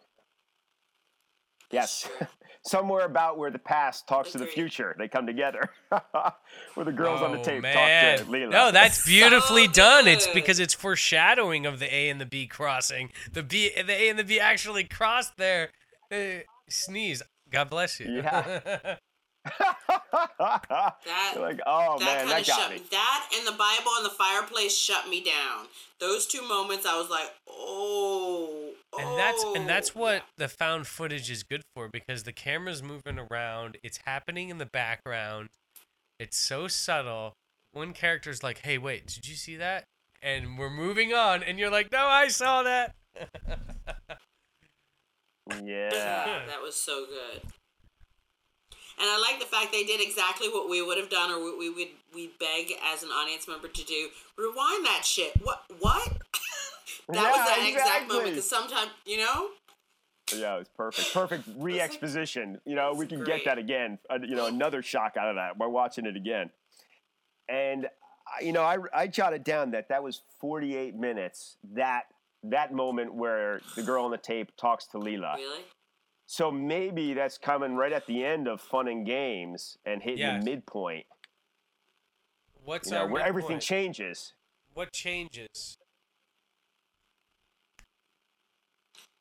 [1.71, 2.09] Yes.
[2.65, 4.95] Somewhere about where the past talks to the future.
[4.97, 5.71] They come together.
[6.75, 8.19] where the girls on the Oh, tape man.
[8.19, 8.51] talk to Leela.
[8.51, 10.07] No, that's beautifully So done.
[10.07, 13.11] It's because it's foreshadowing of the A and the B crossing.
[13.33, 15.71] The B, the A and the B actually crossed there.
[16.13, 17.23] Uh, sneeze.
[17.51, 18.13] God bless you.
[18.13, 18.97] Yeah.
[19.45, 22.83] That- You're like, oh that man, kind that of got shut me.
[22.91, 25.67] that and the Bible and the fireplace shut me down.
[26.01, 30.01] Those two moments, I was like, oh, and that's and that's oh.
[30.01, 34.59] what the found footage is good for because the camera's moving around it's happening in
[34.59, 35.49] the background
[36.19, 37.33] it's so subtle
[37.73, 39.85] one character's like hey wait did you see that
[40.21, 42.95] and we're moving on and you're like no i saw that
[45.65, 46.43] Yeah.
[46.47, 47.43] that was so good.
[48.99, 51.59] And I like the fact they did exactly what we would have done, or what
[51.59, 54.09] we would we beg as an audience member to do.
[54.37, 55.33] Rewind that shit.
[55.43, 55.63] What?
[55.81, 56.09] What?
[57.09, 58.31] that was Yeah, that exact moment.
[58.31, 59.49] Because sometimes, you know,
[60.37, 61.13] Yeah, it was perfect.
[61.13, 62.61] Perfect re-exposition.
[62.65, 63.99] You know, we can get that again.
[64.11, 66.51] Uh, you know, another shock out of that by watching it again.
[67.49, 67.89] And
[68.41, 71.57] you know, I I jotted down that that was 48 minutes.
[71.75, 72.05] That
[72.45, 75.37] that moment where the girl on the tape talks to Leela.
[75.37, 75.65] really.
[76.33, 80.43] So maybe that's coming right at the end of Fun and Games and hitting Yes.
[80.43, 81.05] the midpoint.
[82.65, 84.33] what's You know, our where everything changes.
[84.73, 85.77] what changes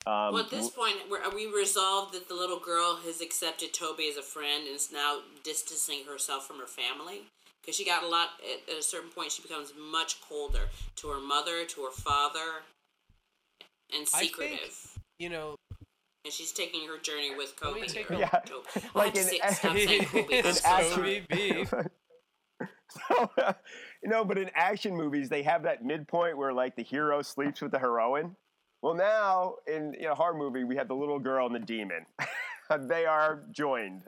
[0.05, 4.07] Um, well, at this point, we're, we resolved that the little girl has accepted Toby
[4.09, 7.24] as a friend and is now distancing herself from her family.
[7.62, 11.09] Because she got a lot, at, at a certain point, she becomes much colder to
[11.09, 12.64] her mother, to her father,
[13.93, 14.97] and I think- secretive.
[15.20, 15.55] you know
[16.24, 17.88] and she's taking her journey with Let me Kobe.
[17.88, 18.30] take a- Yeah.
[18.30, 18.67] Toby.
[18.76, 20.38] I Like have to in- say, stop saying Kobe.
[20.47, 21.26] In so action- sorry.
[21.30, 21.74] Kobe beef.
[23.07, 23.32] so,
[24.03, 27.61] you know, but in action movies, they have that midpoint where like the hero sleeps
[27.61, 28.36] with the heroine.
[28.82, 32.05] Well, now in you know, horror movie, we have the little girl and the demon.
[32.88, 34.03] they are joined.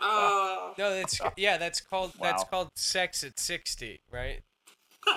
[0.00, 1.56] Oh, No, that's yeah.
[1.58, 4.40] That's called that's called sex at sixty, right?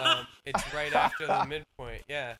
[0.02, 2.04] Um, it's right after the midpoint.
[2.08, 2.36] Yeah.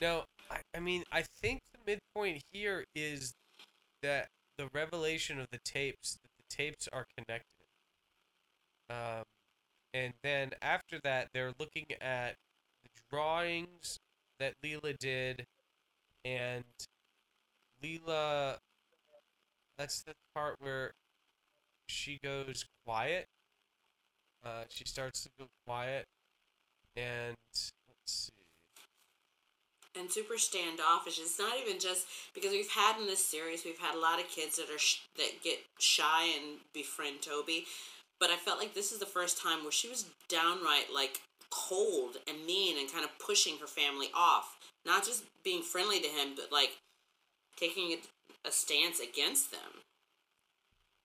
[0.00, 3.34] No, I, I mean I think the midpoint here is
[4.02, 7.46] that the revelation of the tapes that the tapes are connected.
[8.88, 9.24] Um,
[9.92, 12.36] and then after that, they're looking at
[12.82, 13.98] the drawings
[14.38, 15.46] that Leela did,
[16.24, 16.64] and
[17.82, 18.56] Leela.
[19.78, 20.92] That's the part where
[21.86, 23.26] she goes quiet.
[24.44, 26.06] Uh, she starts to go quiet,
[26.96, 27.70] and let's
[28.04, 28.39] see.
[29.98, 31.18] And super standoffish.
[31.18, 34.28] It's not even just because we've had in this series, we've had a lot of
[34.28, 37.64] kids that are sh- that get shy and befriend Toby,
[38.18, 41.20] but I felt like this is the first time where she was downright like
[41.50, 44.56] cold and mean and kind of pushing her family off.
[44.86, 46.78] Not just being friendly to him, but like
[47.56, 49.82] taking a, a stance against them.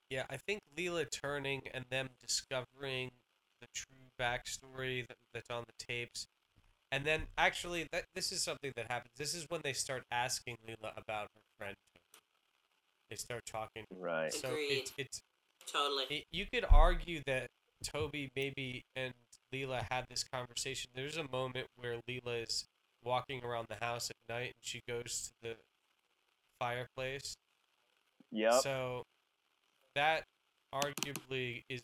[0.09, 3.11] Yeah, I think Leela turning and them discovering
[3.59, 6.27] the true backstory that, that's on the tapes,
[6.91, 9.11] and then actually that this is something that happens.
[9.17, 11.75] This is when they start asking Leela about her friend.
[13.09, 13.86] They start talking.
[13.91, 14.33] Right.
[14.33, 14.71] So Agreed.
[14.71, 15.21] it's it's
[15.67, 16.05] Totally.
[16.09, 17.47] it, you could argue that
[17.83, 19.13] Toby maybe and
[19.53, 20.89] Leela had this conversation.
[20.95, 22.65] There's a moment where Leela is
[23.03, 25.55] walking around the house at night and she goes to the
[26.59, 27.36] fireplace.
[28.31, 28.53] Yep.
[28.61, 29.03] So
[29.95, 30.23] that
[30.73, 31.81] arguably is,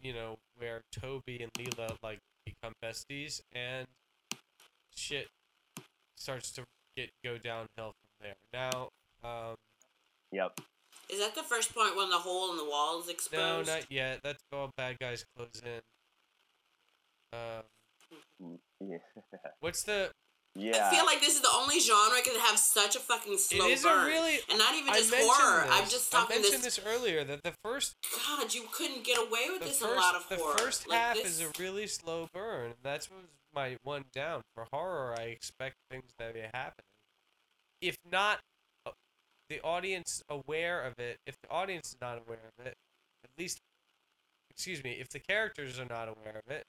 [0.00, 3.86] you know, where Toby and Leela like become besties and
[4.96, 5.28] shit
[6.16, 6.64] starts to
[6.96, 8.34] get go downhill from there.
[8.52, 8.88] Now,
[9.22, 9.54] um,
[10.32, 10.58] Yep.
[11.08, 13.68] Is that the first point when the hole in the wall is exposed?
[13.68, 14.20] no, not yet.
[14.24, 15.80] That's all bad guys close in.
[17.32, 18.98] Um, Yeah.
[19.60, 20.10] what's the
[20.58, 20.88] Yeah.
[20.90, 23.72] I feel like this is the only genre that have such a fucking slow it
[23.72, 25.62] is burn, a really and not even just mentioned horror.
[25.66, 25.70] This.
[25.72, 26.24] I'm just talking.
[26.24, 26.76] I talking mentioned this.
[26.76, 27.94] this earlier that the first
[28.26, 30.56] God, you couldn't get away with this first, a lot of horror.
[30.56, 32.74] the first Like, half this- is a really slow burn.
[32.82, 35.14] That's what was my one down for horror.
[35.18, 36.84] I expect things to be happening.
[37.80, 38.40] If not,
[38.86, 38.90] uh,
[39.48, 41.18] the audience aware of it.
[41.26, 42.74] If the audience is not aware of it,
[43.24, 43.58] at least,
[44.50, 46.64] excuse me, if the characters are not aware of it,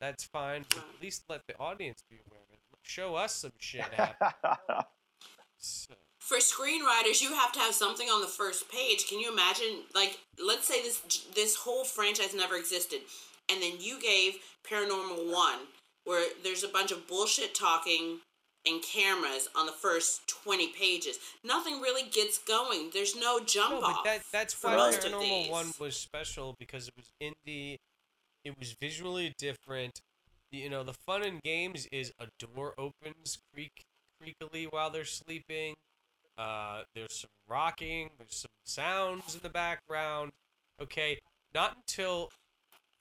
[0.00, 0.64] that's fine.
[0.68, 2.41] But at least let the audience be aware of it.
[2.82, 3.84] Show us some shit.
[5.62, 9.08] So, for screenwriters, you have to have something on the first page.
[9.08, 9.84] Can you imagine?
[9.94, 11.00] Like, let's say this
[11.34, 13.00] this whole franchise never existed,
[13.48, 14.34] and then you gave
[14.68, 15.58] Paranormal One,
[16.04, 18.18] where there's a bunch of bullshit talking
[18.66, 21.18] and cameras on the first twenty pages.
[21.44, 22.90] Nothing really gets going.
[22.92, 24.04] There's no jump no, but off.
[24.04, 25.50] that that's why most of Paranormal.
[25.50, 27.78] One was special because it was indie.
[28.44, 30.00] It was visually different.
[30.52, 33.84] You know, the fun and games is a door opens creak
[34.22, 35.74] creakily while they're sleeping.
[36.36, 38.10] Uh, there's some rocking.
[38.18, 40.32] There's some sounds in the background.
[40.80, 41.18] Okay,
[41.54, 42.30] not until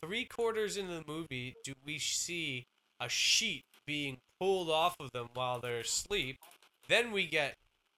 [0.04, 2.66] three quarters into the movie do we see
[3.00, 6.38] a sheet being pulled off of them while they're asleep.
[6.88, 7.56] Then we get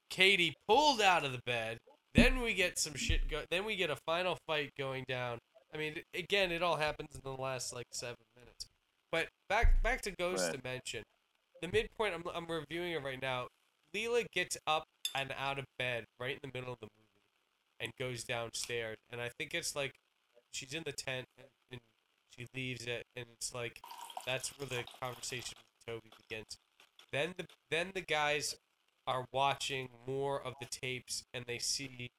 [0.10, 1.78] Katie pulled out of the bed.
[2.14, 3.42] Then we get some shit go.
[3.50, 5.40] Then we get a final fight going down.
[5.74, 8.53] I mean, again, it all happens in the last like seven minutes.
[9.54, 10.64] Back back to Ghost Right.
[10.64, 11.04] Dimension.
[11.62, 12.16] The midpoint.
[12.16, 13.50] I'm I'm reviewing it right now.
[13.96, 17.22] Leela gets up and out of bed right in the middle of the movie,
[17.80, 18.98] and goes downstairs.
[19.12, 19.92] And I think it's like
[20.54, 21.82] she's in the tent and, and
[22.36, 23.80] she leaves it, and it's like
[24.26, 26.58] that's where the conversation with Toby begins.
[27.12, 28.56] Then the then the guys
[29.06, 32.10] are watching more of the tapes, and they see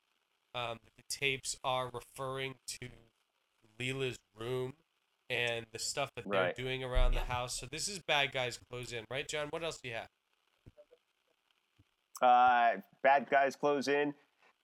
[0.55, 2.91] um, the tapes are referring to
[3.81, 4.75] Leela's room
[5.31, 6.57] and the stuff that they're Right.
[6.57, 7.59] doing around the house.
[7.59, 9.49] So this is bad guys close in, right, Jon?
[9.51, 10.09] What else do you have?
[12.23, 14.15] Uh, bad guys close in.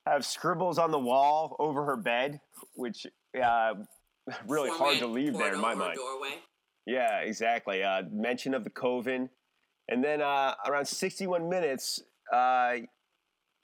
[0.06, 2.40] Have scribbles on the wall over her bed,
[2.74, 3.06] which
[3.40, 3.74] uh,
[4.46, 5.96] really hard to leave there in my or mind.
[5.96, 6.38] Doorway.
[6.86, 7.82] Yeah, exactly.
[7.82, 9.28] Uh, mention of the Coven.
[9.88, 12.00] And then uh, around 61 minutes,
[12.32, 12.76] uh,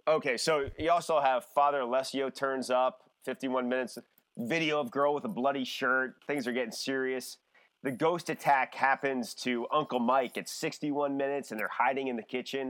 [0.09, 3.97] okay, so you also have Father Alessio turns up, 51 minutes,
[4.39, 6.17] video of girl with a bloody shirt.
[6.27, 7.39] Things are getting serious.
[7.83, 12.23] The ghost attack happens to Uncle Mike at 61 minutes, and they're hiding in the
[12.23, 12.69] kitchen.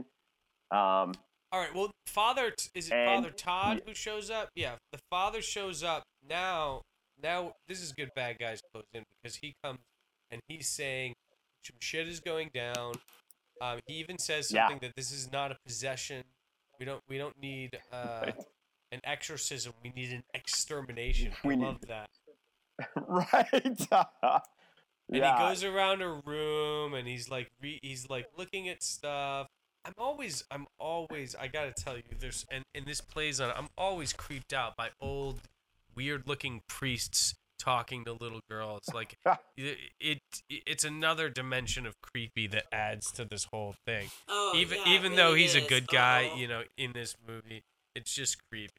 [0.71, 1.13] Um,
[1.51, 1.73] All right.
[1.73, 4.49] Well, father is it And- Father Todd who shows up?
[4.55, 6.81] Yeah, the father shows up now.
[7.21, 8.09] Now this is good.
[8.15, 9.79] Bad guys close in because he comes
[10.29, 11.13] and he's saying
[11.63, 12.93] some shit is going down.
[13.61, 14.67] Um, he even says Yeah.
[14.67, 16.23] something that this is not a possession.
[16.79, 17.01] We don't.
[17.09, 18.31] We don't need uh.
[18.91, 19.73] an exorcism.
[19.83, 21.31] We need an extermination.
[21.43, 22.09] We I need- love that.
[22.95, 24.41] right.
[25.09, 25.37] And yeah.
[25.37, 29.47] he goes around a room and he's like re- he's like looking at stuff.
[29.85, 33.69] I'm always I'm always I gotta tell you there's and, and this plays on I'm
[33.77, 35.39] always creeped out by old
[35.95, 39.15] weird looking priests talking to little girls like
[39.57, 40.19] it, it
[40.49, 44.95] it's another dimension of creepy that adds to this whole thing Oh, even yeah, it
[44.95, 46.37] even though really he's a good guy Uh-oh.
[46.37, 47.63] you know in this movie
[47.97, 48.71] it's just creepy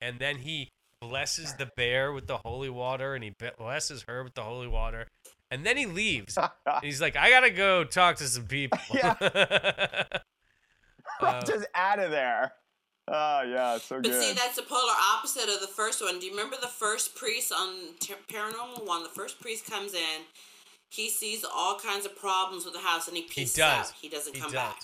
[0.00, 4.34] and then he blesses the bear with the holy water and he blesses her with
[4.34, 5.06] the holy water
[5.50, 6.38] and then he leaves
[6.82, 8.78] he's like i gotta go talk to some people
[11.20, 12.52] Uh, Just out of there.
[13.06, 14.22] Oh, yeah, so But good.
[14.22, 16.18] see, that's the polar opposite of the first one.
[16.18, 19.02] Do you remember the first priest on Ter- Paranormal One?
[19.02, 20.22] The first priest comes in,
[20.90, 23.94] he sees all kinds of problems with the house, and he he pieces does out.
[24.00, 24.60] He doesn't he come does.
[24.60, 24.80] back.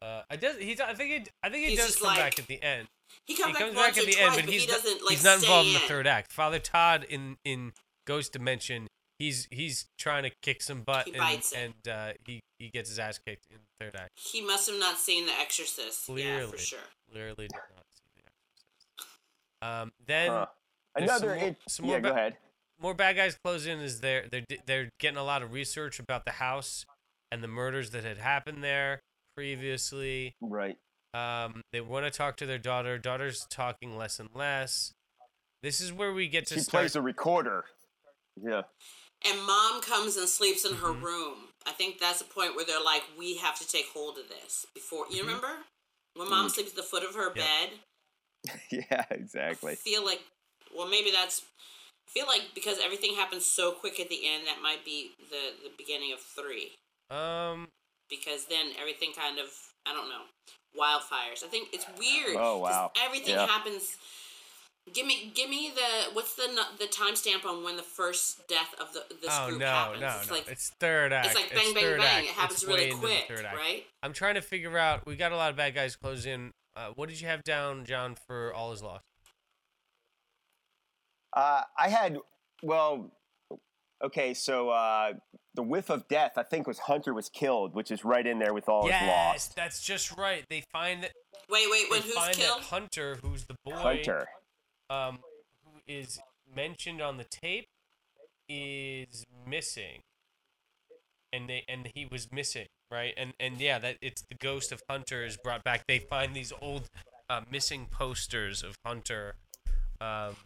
[0.00, 2.38] uh i does he i think he i think he He's does come like- back
[2.38, 2.86] at the end
[3.28, 4.66] He he comes back comes once back at the twice, end but but he's he
[4.68, 7.72] not, doesn't like he's not stay involved in the third act father todd in in
[8.06, 8.88] ghost dimension
[9.20, 12.88] he's he's trying to kick some butt He and, bites and uh he he gets
[12.88, 16.08] his ass kicked in the third act He must have not seen The Exorcist.
[16.08, 16.50] Yeah, Clearly.
[16.52, 16.78] for sure.
[17.12, 19.12] Clearly did not see the Exorcist.
[19.62, 20.46] Um, then Huh.
[20.96, 21.18] Another.
[21.18, 22.36] some more- it- some yeah, more go ba- ahead.
[22.80, 26.24] more bad guys close in as they're they're they're getting a lot of research about
[26.24, 26.86] the house
[27.30, 29.00] and the murders that had happened there
[29.36, 30.34] previously.
[30.40, 30.78] Right.
[31.18, 32.98] Um, they want to talk to their daughter.
[32.98, 34.92] Daughter's talking less and less.
[35.62, 36.82] This is where we get to She start.
[36.82, 37.64] plays a recorder.
[38.40, 38.62] Yeah.
[39.28, 40.84] And mom comes and sleeps in Mm-hmm.
[40.86, 41.34] her room.
[41.66, 44.64] I think that's the point where they're like, we have to take hold of this
[44.74, 45.06] before.
[45.10, 45.48] You remember
[46.14, 47.38] when mom sleeps at the foot of her Mm-hmm.
[47.38, 47.44] Yeah.
[47.66, 47.70] bed?
[48.70, 49.74] Yeah, I exactly.
[49.74, 50.20] feel like,
[50.76, 51.42] well, maybe that's.
[52.06, 55.68] I feel like because everything happens so quick at the end, that might be the
[55.68, 56.72] the beginning of three.
[57.10, 57.66] um,
[58.08, 59.48] Because then everything kind of,
[59.88, 60.22] I don't know,
[60.78, 61.42] wildfires.
[61.44, 62.36] I think it's weird.
[62.36, 62.92] Oh, 'cause wow.
[63.02, 63.46] Everything Yeah.
[63.46, 63.96] happens
[64.94, 68.74] Give me, give me the what's the nu- the timestamp on when the first death
[68.80, 70.00] of the this Oh group no, happens?
[70.00, 70.34] no, it's no!
[70.36, 71.26] like it's third act.
[71.26, 72.00] it's like bang, bang, bang.
[72.00, 72.24] act.
[72.24, 73.54] It happens It's really way into the quick, third act.
[73.58, 73.84] right?
[74.02, 75.04] I'm trying to figure out.
[75.04, 76.54] We got a lot of bad guys close in.
[76.74, 79.04] Uh, what did you have down, Jon, for all is lost?
[81.36, 82.16] Uh, I had,
[82.62, 83.12] well,
[84.02, 85.12] okay, so uh,
[85.58, 88.54] the whiff of death, I think, was Hunter was killed, which is right in there
[88.54, 89.56] with all is yes, lost.
[89.56, 90.44] that's just right.
[90.48, 91.10] They find that.
[91.50, 92.02] Wait, wait, They wait.
[92.04, 92.60] Who's find killed?
[92.60, 94.28] that Hunter, who's the boy, Hunter.
[94.88, 95.18] um,
[95.64, 96.20] who is
[96.54, 97.66] mentioned on the tape,
[98.48, 100.02] is missing,
[101.32, 103.12] and they and he was missing, right?
[103.16, 105.88] And and yeah, that it's the ghost of Hunter is brought back.
[105.88, 106.88] They find these old
[107.28, 109.34] uh, missing posters of Hunter,
[110.00, 110.36] um,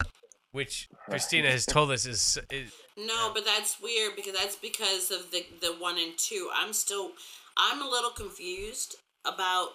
[0.52, 5.30] which Kristina has told us is, is No, but that's weird because that's because of
[5.30, 6.48] the the one and two.
[6.54, 7.12] I'm still,
[7.56, 8.96] I'm a little confused
[9.26, 9.70] about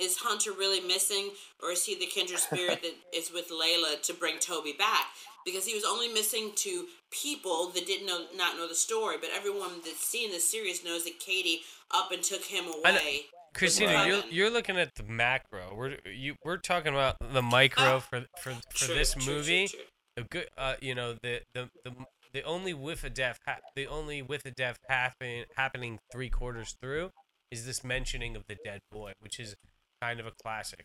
[0.00, 1.30] is Hunter really missing
[1.62, 5.06] or is he the kindred spirit that is with Layla to bring Toby back?
[5.44, 9.30] Because he was only missing to people that didn't know not know the story, but
[9.36, 11.60] everyone that's seen the series knows that Katie
[11.92, 13.22] up and took him away.
[13.54, 15.74] Kristina, you're you're looking at the macro.
[15.76, 19.34] We're you we're talking about the micro Ah, for for for True, this true, true,
[19.34, 19.68] movie.
[19.68, 19.80] true.
[20.16, 21.92] The good, uh, you know, the the the
[22.34, 26.76] the only whiff of death, ha- the only whiff of death happening happening three quarters
[26.80, 27.10] through
[27.50, 29.54] is this mentioning of the dead boy, which is
[30.00, 30.84] kind of a classic.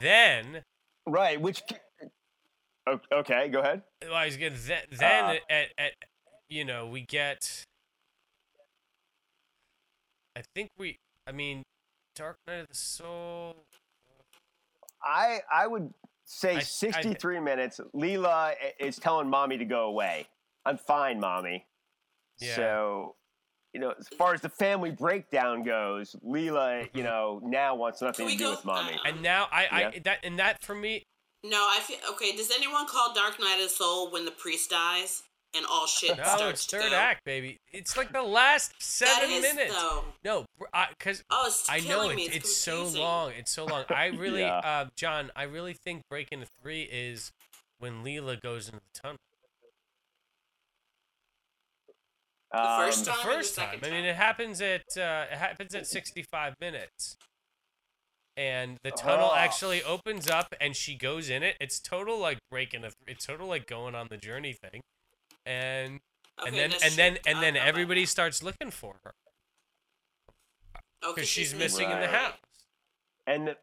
[0.00, 0.62] Then,
[1.06, 1.62] Right, which.
[3.12, 3.82] Okay, go ahead.
[4.02, 5.34] well, I was gonna then, then Uh.
[5.50, 5.92] at at
[6.48, 7.64] you know we get.
[10.36, 10.98] I think we.
[11.26, 11.62] I mean,
[12.14, 13.64] Dark Night of the Soul.
[15.02, 15.92] I I would
[16.24, 17.80] say I- I- 63 minutes.
[17.94, 20.26] Leela is telling mommy to go away.
[20.64, 21.66] I'm fine, mommy.
[22.38, 22.56] Yeah.
[22.56, 23.16] So,
[23.72, 28.28] you know, as far as the family breakdown goes, Leela, you know, now wants nothing
[28.28, 28.94] to do go- with mommy.
[28.94, 29.98] uh, And now I, I Yeah.
[30.04, 31.02] that and that for me
[31.42, 32.34] No, I feel okay.
[32.34, 35.22] Does anyone call Dark Night of the Soul when the priest dies
[35.56, 36.96] and all shit no, starts it's to third go?
[36.96, 37.58] act, baby.
[37.72, 39.74] It's like the last seven that is, minutes.
[39.74, 40.04] Though.
[40.24, 40.46] No,
[40.98, 42.24] because Oh, I know it, me.
[42.24, 43.32] it's, It's, so long.
[43.38, 43.84] It's so long.
[43.88, 44.58] I really, Yeah.
[44.58, 47.30] uh, Jon, I really think break into three is
[47.78, 49.16] when Leela goes into the tunnel.
[52.52, 53.18] The first The time.
[53.18, 53.70] the first time.
[53.80, 57.16] second I mean, it happens at uh, it happens at sixty-five minutes,
[58.36, 59.36] and the tunnel Oh.
[59.36, 61.56] actually opens up, and she goes in it.
[61.60, 62.90] It's total like breaking a.
[63.08, 64.82] It's total like going on the journey thing,
[65.46, 66.00] and
[66.40, 66.90] Okay, and then and true.
[66.96, 69.14] then and then I- everybody starts looking for her
[71.02, 72.34] Oh, because she's missing in the house.
[73.26, 73.56] and the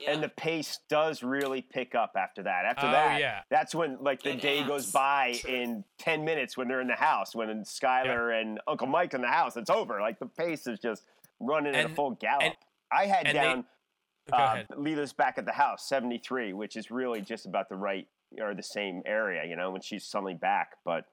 [0.00, 0.10] Yeah.
[0.12, 2.64] and the pace does really pick up after that.
[2.64, 3.42] After Oh, that, yeah.
[3.48, 4.68] that's when like the It day amps.
[4.68, 5.50] goes by True.
[5.54, 7.34] in ten minutes when they're in the house.
[7.34, 10.00] When Skyler and Uncle Mike in the house, it's over.
[10.00, 11.04] Like the pace is just
[11.40, 12.42] running at a full gallop.
[12.44, 12.56] and-
[12.90, 13.66] I had and they- down
[14.30, 14.68] Go uh, ahead.
[14.70, 18.08] Leela's back at the house, seventy three, which is really just about the right
[18.40, 19.44] or the same area.
[19.44, 21.06] You know, when she's suddenly back, but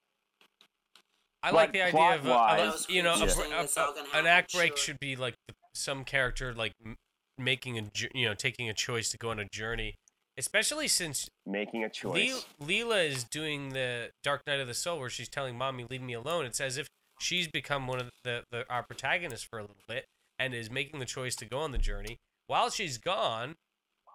[1.43, 3.59] I like the idea of, a, of a, you know, a, Yeah.
[3.59, 4.77] a- It's all gonna a- an act break sure.
[4.77, 5.35] should be like
[5.73, 6.95] some character like m-
[7.37, 9.95] making a you know taking a choice to go on a journey,
[10.37, 12.45] especially since making a choice.
[12.59, 16.01] Le- Leela is doing the Dark Night of the Soul where she's telling mommy leave
[16.01, 16.45] me alone.
[16.45, 16.87] It's as if
[17.19, 20.05] she's become one of the, the our protagonists for a little bit
[20.37, 22.17] and is making the choice to go on the journey.
[22.47, 23.55] While she's gone,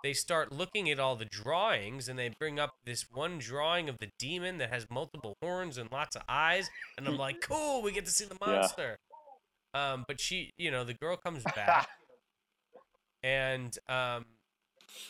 [0.06, 3.98] they start looking at all the drawings and they bring up this one drawing of
[3.98, 7.90] the demon that has multiple horns and lots of eyes and I'm like, "Cool, we
[7.90, 8.46] get to see the Yeah.
[8.46, 8.98] monster."
[9.74, 11.88] Um but she, you know, the girl comes back
[13.24, 14.26] and um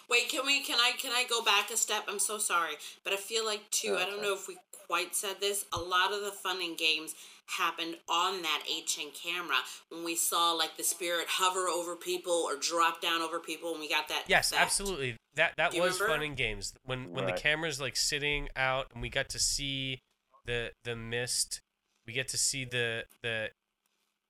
[0.09, 0.61] Wait, can we?
[0.63, 0.93] Can I?
[0.99, 2.05] Can I go back a step?
[2.09, 2.75] I'm so sorry,
[3.05, 3.97] but I feel like too.
[3.99, 5.65] I don't know if we quite said this.
[5.73, 7.15] A lot of the fun and games
[7.59, 9.57] happened on that HN camera
[9.91, 13.81] when we saw like the spirit hover over people or drop down over people, and
[13.81, 14.25] we got that.
[14.27, 14.65] Yes, effect.
[14.65, 15.17] absolutely.
[15.35, 16.25] That that Do you was fun remember?
[16.27, 17.41] in games when when the Right.
[17.43, 20.01] camera's like sitting out and we got to see
[20.45, 21.61] the the mist.
[22.07, 23.51] We get to see the the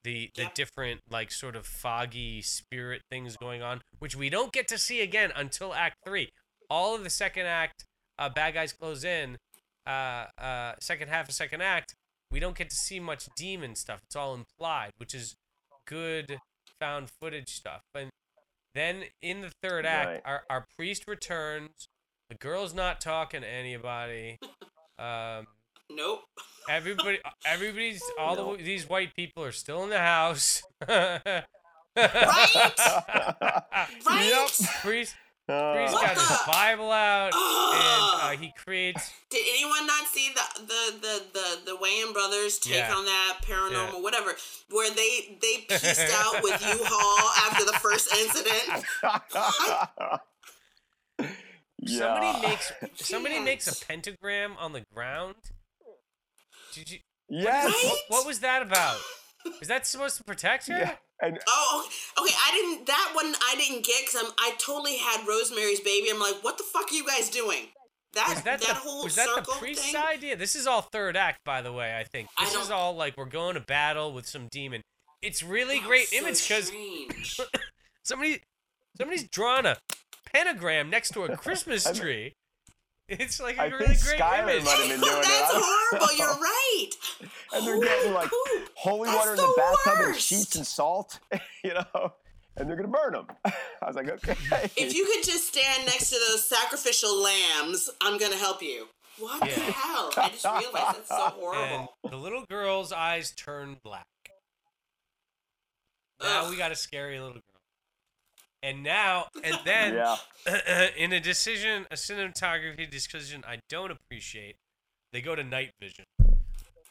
[0.07, 0.53] the the Yep.
[0.55, 5.01] different like sort of foggy spirit things going on, which we don't get to see
[5.01, 6.29] again until Act Three.
[6.69, 7.85] All of the second act,
[8.17, 9.37] uh, bad guys close in.
[9.85, 11.93] Uh, uh, second half of second act,
[12.31, 13.99] we don't get to see much demon stuff.
[14.03, 15.35] It's all implied, which is
[15.85, 16.39] good
[16.79, 17.81] found footage stuff.
[17.95, 18.09] And
[18.75, 20.21] then in the third act, Right.
[20.25, 21.87] our, our priest returns.
[22.29, 24.37] The girl's not talking to anybody.
[24.99, 25.45] Um,
[25.89, 26.21] Nope.
[26.69, 28.55] everybody, everybody's all No.
[28.57, 30.61] the these white people are still in the house.
[30.87, 31.21] Right.
[34.05, 34.29] Right.
[34.29, 34.49] Yep.
[34.83, 35.15] priest,
[35.49, 39.11] Uh, priest What got his the- Bible out, and uh, he creates.
[39.31, 42.93] Did anyone not see the the the the, the Wayans brothers take Yeah.
[42.93, 44.01] on that paranormal Yeah.
[44.01, 44.35] whatever,
[44.69, 48.85] where they they pieced out with U-Haul after the first incident?
[51.85, 52.39] somebody Yeah.
[52.41, 55.35] makes somebody makes a pentagram on the ground.
[56.77, 56.99] Did you?
[57.29, 57.65] Yes.
[57.65, 57.83] Right?
[57.85, 58.97] What, what was that about?
[59.61, 60.77] Is that supposed to protect her?
[60.77, 60.95] Yeah.
[61.21, 61.83] And Oh,
[62.19, 62.23] okay.
[62.29, 62.85] okay, I didn't.
[62.87, 64.31] That one I didn't get because I'm.
[64.39, 66.09] I totally had Rosemary's Baby.
[66.11, 67.67] I'm like, what the fuck are you guys doing?
[68.13, 70.01] That Was that, that the, whole was that the priest's thing.
[70.01, 70.35] idea?
[70.35, 71.97] This is all third act, by the way.
[71.97, 74.81] I think I this is all like we're going to battle with some demon.
[75.21, 77.41] It's really That great was so image because
[78.03, 78.41] somebody
[78.97, 79.77] somebody's drawn a
[80.31, 82.33] pentagram next to a Christmas tree.
[83.09, 84.65] It's like a I really think great Skyler image.
[84.65, 85.13] might have been doing.
[85.21, 86.07] That's I don't horrible.
[86.07, 86.13] know.
[86.17, 86.89] You're right.
[87.53, 88.69] and they're getting like Poop.
[88.75, 89.53] holy That's water in the, the
[89.85, 91.19] bathtub and sheets and salt,
[91.63, 92.13] you know,
[92.57, 93.27] and they're gonna burn them.
[93.45, 94.35] I was like, okay.
[94.75, 98.87] If you could just stand next to those sacrificial lambs, I'm gonna help you.
[99.19, 100.11] What the hell?
[100.17, 101.93] I just realized that's so and horrible.
[102.09, 104.05] the little girl's eyes turn black.
[106.21, 106.49] Now Ugh.
[106.51, 107.41] we got a scary little girl.
[108.63, 114.55] And now, and then, yeah, in a decision, a cinematography decision I don't appreciate,
[115.13, 116.05] they go to night vision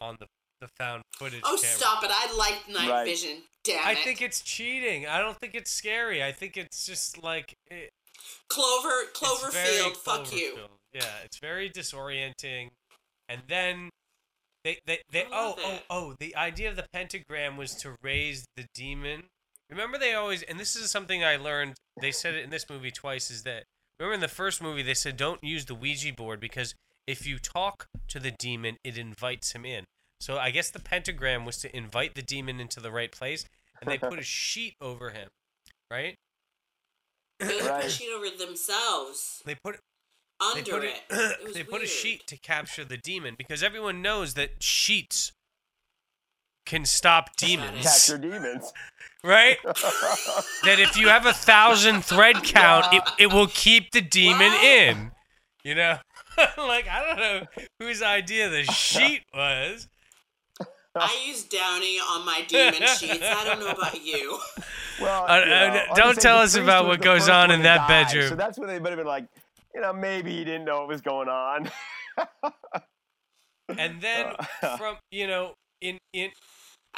[0.01, 0.27] on the,
[0.61, 1.77] the found footage Oh, camera.
[1.77, 2.11] stop it!
[2.13, 3.05] I like night Right.
[3.05, 3.43] vision.
[3.65, 3.99] Damn I it.
[3.99, 5.07] I think it's cheating.
[5.07, 6.23] I don't think it's scary.
[6.23, 7.91] I think it's just like it,
[8.49, 9.97] Clover, it's very Cloverfield.
[9.97, 10.55] Fuck you.
[10.55, 10.69] Cloverfield.
[10.95, 12.71] Yeah, it's very disorienting.
[13.29, 13.91] And then
[14.65, 18.45] they they, they I oh oh oh the idea of the pentagram was to raise
[18.57, 19.25] the demon.
[19.71, 21.75] Remember they always and this is something I learned.
[22.01, 23.31] They said it in this movie twice.
[23.31, 23.65] Is that
[23.99, 26.75] remember in the first movie they said don't use the Ouija board because
[27.07, 29.85] if you talk to the demon, it invites him in.
[30.21, 33.45] So I guess the pentagram was to invite the demon into the right place,
[33.81, 35.29] and they put a sheet over him,
[35.91, 36.15] right?
[37.39, 37.85] They put Right.
[37.85, 39.79] a sheet over themselves They put
[40.41, 40.95] under they put it.
[41.11, 44.63] it, It was they put a sheet to capture the demon because everyone knows that
[44.63, 45.33] sheets
[46.67, 48.73] can stop demons, capture demons.
[49.25, 49.57] right?
[49.65, 54.65] that if you have a thousand thread count, it, it will keep the demon What?
[54.65, 55.11] in.
[55.65, 55.99] You know,
[56.59, 57.47] like I don't know
[57.81, 59.89] whose idea the sheet was.
[60.99, 63.23] I use Downy on my demon sheets.
[63.23, 64.39] I don't know about you.
[65.01, 67.87] Well, Uh, you uh, know, I'm don't tell us about what goes on in that
[67.87, 68.29] die, bedroom.
[68.31, 69.27] So that's when they would have been like,
[69.75, 71.71] you know, maybe he didn't know what was going on.
[73.79, 74.35] And then
[74.79, 76.31] from you know in in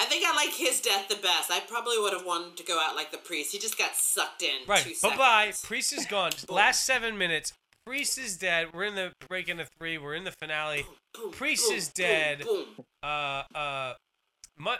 [0.00, 1.50] I think I like his death the best.
[1.50, 3.52] I probably would have wanted to go out like the priest.
[3.52, 4.50] He just got sucked in.
[4.66, 4.86] Right.
[5.02, 5.52] Bye bye.
[5.64, 6.30] Priest is gone.
[6.48, 7.52] Last seven minutes.
[7.86, 8.68] Priest is dead.
[8.74, 9.98] We're in the break into three.
[9.98, 10.84] We're in the finale.
[11.14, 12.38] Boom, Priest boom, is boom, dead.
[12.44, 12.64] Boom.
[13.02, 13.94] Uh uh.
[14.58, 14.70] Mu-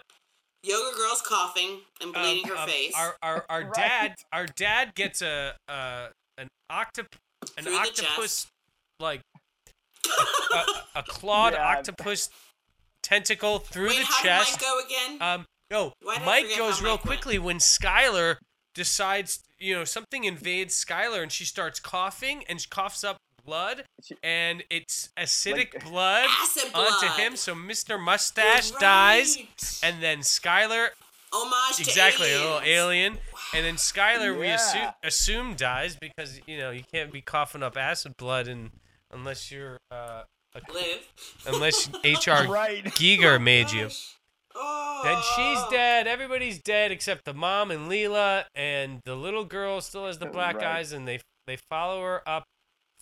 [0.65, 2.93] Yoga girl's coughing and um, bleeding her um, face.
[2.97, 3.75] Our our, our Right.
[3.75, 7.07] dad our dad gets a uh an octop
[7.57, 8.49] an Through the octopus chest.
[9.01, 9.21] like
[10.55, 11.65] a, a clawed Yeah.
[11.77, 12.29] octopus
[13.09, 14.59] tentacle through Wait, the how chest.
[14.59, 15.23] did Mike go again?
[15.41, 17.21] Um, no, Why did I Mike goes how real Mike went?
[17.21, 18.37] quickly when Skyler
[18.75, 23.85] decides, you know, something invades Skyler and she starts coughing and she coughs up blood
[24.23, 27.37] and it's acidic Like- blood Acid onto him.
[27.37, 27.91] So Mr.
[27.91, 29.39] You're Mustache dies
[29.83, 30.89] and then Skyler,
[31.33, 32.69] Homage to exactly, a little aliens.
[32.69, 33.19] alien.
[33.55, 37.77] And then Skyler, we assume, assume dies because, you know, you can't be coughing up
[37.77, 38.71] acid blood and
[39.13, 40.25] unless you're, uh, a,
[40.73, 41.07] Live.
[41.47, 42.47] unless H.R.
[42.49, 42.85] right.
[42.85, 43.85] Giger made you.
[43.85, 44.15] Gosh.
[44.57, 45.01] Oh.
[45.05, 46.07] Then she's dead.
[46.09, 50.33] Everybody's dead except the mom and Leela, and the little girl still has the oh,
[50.33, 50.79] black Right.
[50.79, 52.43] eyes, and they they follow her up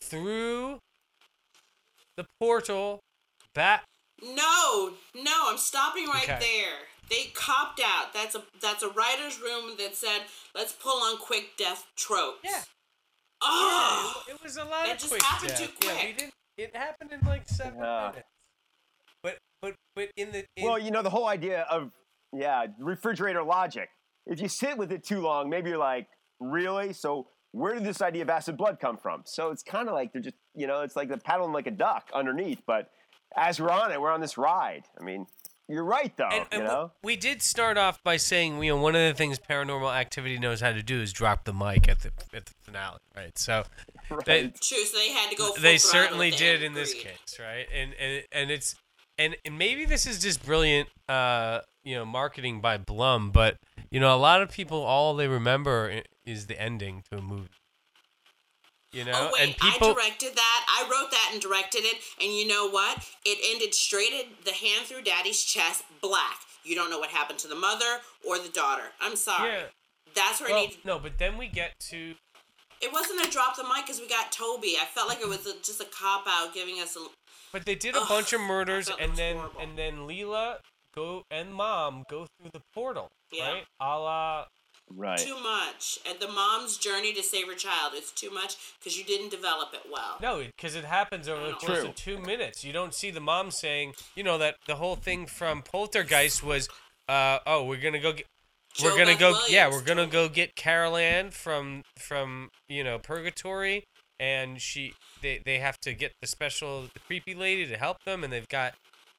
[0.00, 0.80] through
[2.16, 3.00] the portal
[3.54, 3.84] back.
[4.22, 6.38] No, no, I'm stopping right Okay.
[6.40, 6.74] there.
[7.08, 8.12] They copped out.
[8.12, 10.22] That's a that's a writer's room that said,
[10.54, 12.62] "Let's pull on quick death tropes." Yeah.
[13.40, 14.22] Oh.
[14.28, 15.58] it, it was a lot That of just quick happened death.
[15.58, 16.16] too Yeah, we quick.
[16.18, 16.32] didn't.
[16.56, 18.10] It happened in like seven Yeah.
[18.12, 18.28] minutes.
[19.22, 21.90] But but but in the in, Well, you know, the whole idea of,
[22.32, 23.88] yeah, refrigerator logic.
[24.26, 26.08] If you sit with it too long, maybe you're like,
[26.40, 26.92] really?
[26.92, 29.22] So where did this idea of acid blood come from?
[29.24, 31.70] So it's kind of like they're just, you know, it's like they're paddling like a
[31.70, 32.62] duck underneath.
[32.66, 32.90] But
[33.36, 34.84] as we're on it, we're on this ride.
[35.00, 35.26] I mean,
[35.68, 36.92] you're right, though, and, you know?
[37.02, 40.38] we, we did start off by saying, you know, one of the things Paranormal Activity
[40.38, 43.36] knows how to do is drop the mic at the at the finale, right?
[43.36, 43.64] So
[44.26, 44.84] they, True.
[44.84, 45.52] So they had to go.
[45.60, 46.64] They certainly did end.
[46.64, 47.66] in this case, right?
[47.74, 48.76] And and and it's
[49.18, 53.56] and, and maybe this is just brilliant, uh, you know, marketing by Blum, but
[53.90, 57.48] you know, a lot of people all they remember is the ending to a movie.
[58.96, 60.66] You oh, know, Oh wait, and people I directed that.
[60.68, 63.06] I wrote that and directed it, and you know what?
[63.26, 66.38] It ended straight at the hand through Daddy's chest, black.
[66.64, 68.84] You don't know what happened to the mother or the daughter.
[69.00, 69.50] I'm sorry.
[69.50, 69.62] yeah.
[70.14, 70.84] That's where Well, it needed.
[70.86, 72.14] no, but then we get to
[72.80, 74.76] It wasn't a drop the mic because we got Toby.
[74.80, 77.00] I felt like it was a, just a cop out giving us a.
[77.52, 79.60] But they did a Ugh, bunch of murders, and then horrible.
[79.60, 80.56] and then Leela
[80.94, 83.52] go and Mom go through the portal, Yeah.
[83.52, 83.64] right?
[83.80, 84.44] A la
[84.94, 85.18] Right.
[85.18, 85.98] too much.
[86.08, 89.74] And the mom's journey to save her child, it's too much because you didn't develop
[89.74, 90.16] it well.
[90.22, 91.88] No, because it happens over the True.
[91.88, 92.64] of two minutes.
[92.64, 96.68] You don't see the mom saying, you know, that the whole thing from Poltergeist was,
[97.08, 98.26] uh, oh, we're gonna go get.
[98.82, 102.84] We're gonna Beth go, Williams yeah, we're gonna go get Carol Anne from from you
[102.84, 103.84] know Purgatory,
[104.20, 104.92] and she
[105.22, 108.48] they they have to get the special the creepy lady to help them, and they've
[108.48, 108.74] got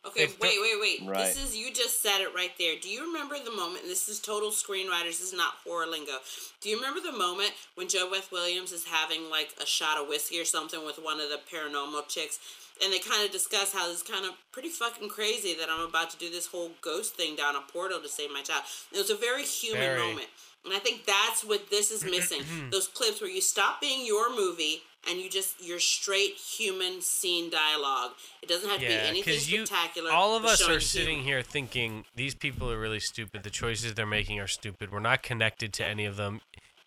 [0.07, 1.09] Okay, They've wait, wait, wait.
[1.09, 1.25] Right.
[1.25, 2.75] This is you just said it right there.
[2.81, 3.83] Do you remember the moment?
[3.83, 5.19] And this is total screenwriters.
[5.19, 6.13] This is not horror lingo.
[6.61, 10.39] Do you remember the moment when JoBeth Williams is having like a shot of whiskey
[10.39, 12.39] or something with one of the paranormal chicks,
[12.83, 16.09] and they kind of discuss how this kind of pretty fucking crazy that I'm about
[16.11, 18.63] to do this whole ghost thing down a portal to save my child.
[18.93, 19.99] It was a very human Very.
[19.99, 20.27] moment.
[20.65, 22.41] And I think that's what this is missing.
[22.41, 22.69] Mm-hmm, mm-hmm.
[22.71, 27.49] Those clips where you stop being your movie and you just you're straight human scene
[27.49, 28.11] dialogue.
[28.41, 30.11] It doesn't have to be anything because you spectacular.
[30.11, 31.25] all of us are sitting human.
[31.25, 33.43] here thinking these people are really stupid.
[33.43, 34.91] The choices they're making are stupid.
[34.91, 36.41] We're not connected to any of them.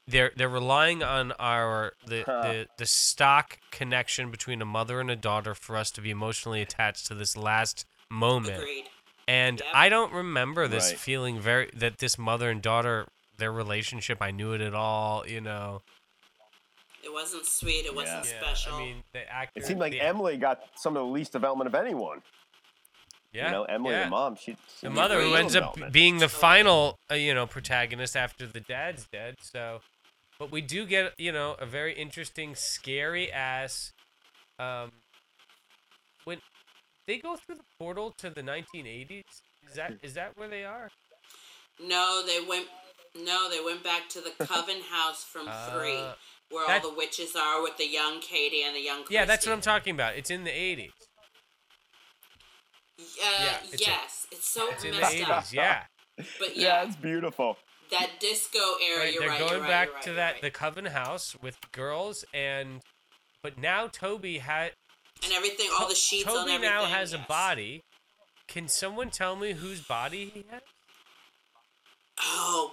[0.07, 5.17] They're they're relying on our the, the the stock connection between a mother and a
[5.17, 8.57] daughter for us to be emotionally attached to this last moment.
[8.59, 8.85] Agreed.
[9.29, 9.75] And Yep.
[9.75, 10.99] I don't remember this Right.
[10.99, 13.07] feeling very that this mother and daughter
[13.39, 14.19] their relationship.
[14.21, 15.25] I knew it at all.
[15.29, 15.83] You know.
[17.05, 17.87] It wasn't sweet.
[17.87, 18.41] It wasn't Yeah.
[18.41, 18.75] special.
[18.75, 19.61] I mean, the actor.
[19.61, 22.23] It seemed like the, Emily got some of the least development of anyone.
[23.33, 23.47] Yeah.
[23.47, 24.05] You know, Emily, yeah.
[24.05, 24.57] the mom, she.
[24.83, 29.07] the mother who ends up being the final uh, you know protagonist after the dad's
[29.07, 29.81] dead so
[30.39, 33.93] but we do get you know a very interesting scary ass
[34.59, 34.91] um
[36.25, 36.41] when
[37.07, 39.23] they go through the portal to the 1980s
[39.69, 40.91] is that is that where they are
[41.83, 42.67] no, they went.
[43.17, 46.13] No, they went back to the Coven house from three, Uh,
[46.51, 49.05] where that- all the witches are with the young Katie and the young.
[49.11, 50.91] yeah that's what i'm talking about it's in the 80s
[52.99, 55.45] Uh, Yeah, it's a- yes, it's so it's in the messed up.
[55.45, 55.85] 80s yeah
[56.39, 57.57] But Yeah, yeah, it's beautiful.
[57.91, 59.01] that disco era.
[59.05, 59.39] right, you're they're right.
[59.39, 60.43] going you're right, back right, to you're that right.
[60.43, 62.83] the coven house with girls and
[63.43, 64.73] but now toby had
[65.23, 66.63] and everything, all the sheets Toby on everything.
[66.63, 67.83] now has a body.
[68.49, 70.63] Can someone tell me whose body he has?
[72.23, 72.73] Oh,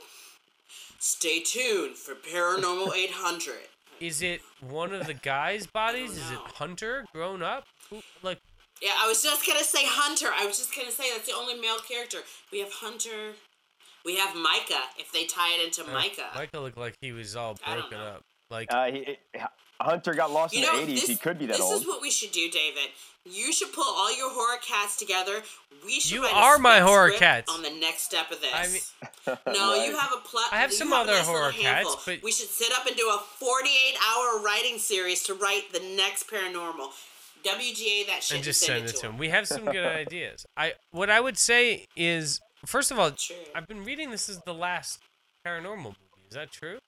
[0.99, 3.53] stay tuned for Paranormal 800.
[3.99, 6.11] Is it one of the guy's bodies?
[6.11, 6.38] Is it.
[6.56, 7.65] Hunter grown up?
[7.90, 8.40] Who, like,
[8.82, 10.28] Yeah, I was just gonna say Hunter.
[10.38, 12.19] I was just gonna say that's the only male character.
[12.52, 13.34] We have Hunter.
[14.06, 14.84] We have Micah.
[14.99, 18.22] If they tie it into Micah, Micah looked like he was all broken up.
[18.49, 19.40] Like, Uh, he, he-
[19.82, 21.07] Hunter got lost you in know, the 80s.
[21.07, 21.74] he could be that this old.
[21.74, 22.90] This is what we should do, David.
[23.30, 25.41] You should pull all your horror cats together.
[25.86, 26.12] We should.
[26.12, 27.54] You write a are my script horror cats.
[27.54, 28.52] On the next step of this.
[28.54, 29.88] I mean- no, Right.
[29.88, 30.45] you have a plot.
[30.52, 31.99] I have some a other nice horror cats, handful.
[32.06, 35.80] but- we should sit up and do a forty-eight hour writing series to write the
[35.95, 36.90] next paranormal.
[37.44, 39.12] WGA that shit and just send send it to him.
[39.14, 39.18] him.
[39.20, 40.45] We have some good ideas.
[40.58, 43.36] I what I would say is, first of all, True.
[43.56, 44.99] I've been reading this is the last
[45.45, 45.95] paranormal movie.
[46.30, 46.80] Is that true?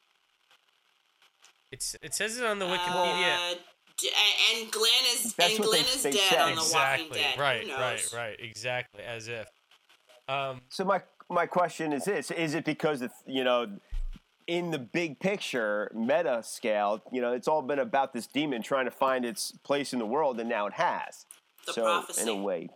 [1.72, 3.36] It's it says it on the Wikipedia.
[3.36, 3.60] Uh, d- a-
[4.04, 6.40] and Glenn is That's and what Glenn they- is they dead said.
[6.42, 7.10] on The Walking.
[7.12, 7.40] Dead.
[7.40, 8.36] Right, right, right.
[8.40, 9.04] Exactly.
[9.04, 9.48] As if.
[10.28, 13.68] Um, So my my question is this: Is it because of, you know,
[14.48, 18.86] in the big picture, meta scale, you know, it's all been about this demon trying
[18.86, 21.26] to find its place in the world, and now it has.
[21.68, 22.22] The so prophecy.
[22.24, 22.70] in a way,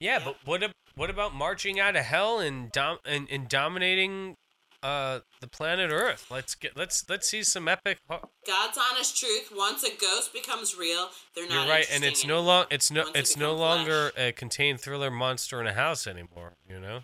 [0.00, 4.36] Yeah, but what ab- what about marching out of hell and dom- and, and dominating
[4.84, 6.26] uh the planet Earth?
[6.30, 7.98] Let's get let's let's see some epic.
[8.08, 9.50] ho- God's honest truth.
[9.56, 11.66] Once a ghost becomes real, they're not.
[11.66, 14.28] You're right, and interesting it's no long it's no Once it's no longer flesh.
[14.28, 16.54] a contained thriller monster in a house anymore.
[16.68, 17.00] You know.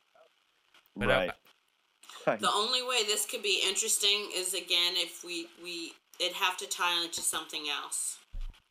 [0.96, 1.30] But I-
[2.26, 2.38] right?
[2.40, 6.66] The only way this could be interesting is again if we we it'd have to
[6.68, 8.18] tie into something else,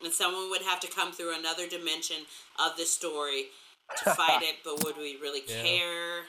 [0.02, 2.18] and someone would have to come through another dimension
[2.64, 3.46] of the story
[4.04, 4.56] to fight it.
[4.64, 5.62] But would we really Yeah.
[5.62, 6.22] care?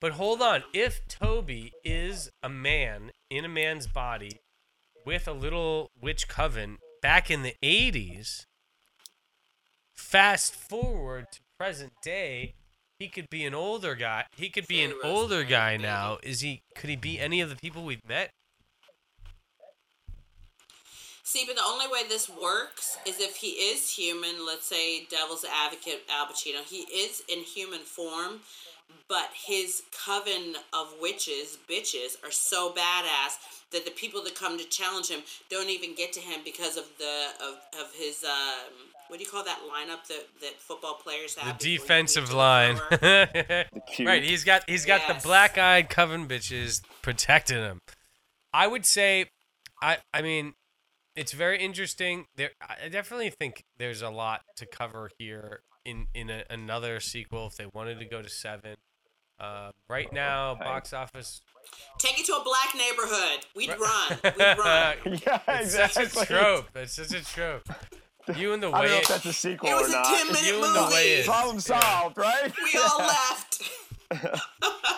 [0.00, 4.40] But hold on, if Toby is a man in a man's body
[5.06, 8.46] with a little witch coven back in the 80s,
[9.92, 12.54] fast forward to present day,
[12.98, 14.24] he could be an older guy.
[14.36, 16.18] He could be an older guy now.
[16.22, 18.30] Is he could he be any of the people we've met?
[21.26, 24.46] See, but the only way this works is if he is human.
[24.46, 26.62] Let's say Devil's Advocate Al Pacino.
[26.64, 28.40] He is in human form,
[29.08, 33.36] but his coven of witches, bitches, are so badass
[33.72, 35.20] that the people that come to challenge him
[35.50, 38.72] don't even get to him because of the of, of his um,
[39.08, 41.58] what do you call that lineup that that football players have?
[41.58, 42.80] The defensive get the line.
[44.00, 45.22] right, he's got he's got Yes.
[45.22, 47.80] the black-eyed coven bitches protecting him.
[48.52, 49.26] I would say
[49.82, 50.54] I I mean
[51.16, 52.26] it's very interesting.
[52.36, 57.46] There I definitely think there's a lot to cover here in in a, another sequel
[57.46, 58.74] if they wanted to go to 7.
[59.40, 61.40] Uh, right now, box office.
[61.98, 63.44] Take it to a black neighborhood.
[63.56, 64.18] We'd run.
[64.24, 64.96] We'd run.
[65.26, 66.06] yeah, It's exactly.
[66.06, 66.68] such a trope.
[66.76, 67.68] It's such a trope.
[68.36, 70.04] You and the I don't know way if that's a sequel It was or a
[70.04, 70.96] 10 minute You and the way movie.
[71.20, 72.52] it- Problem solved, right?
[72.72, 73.62] We all left.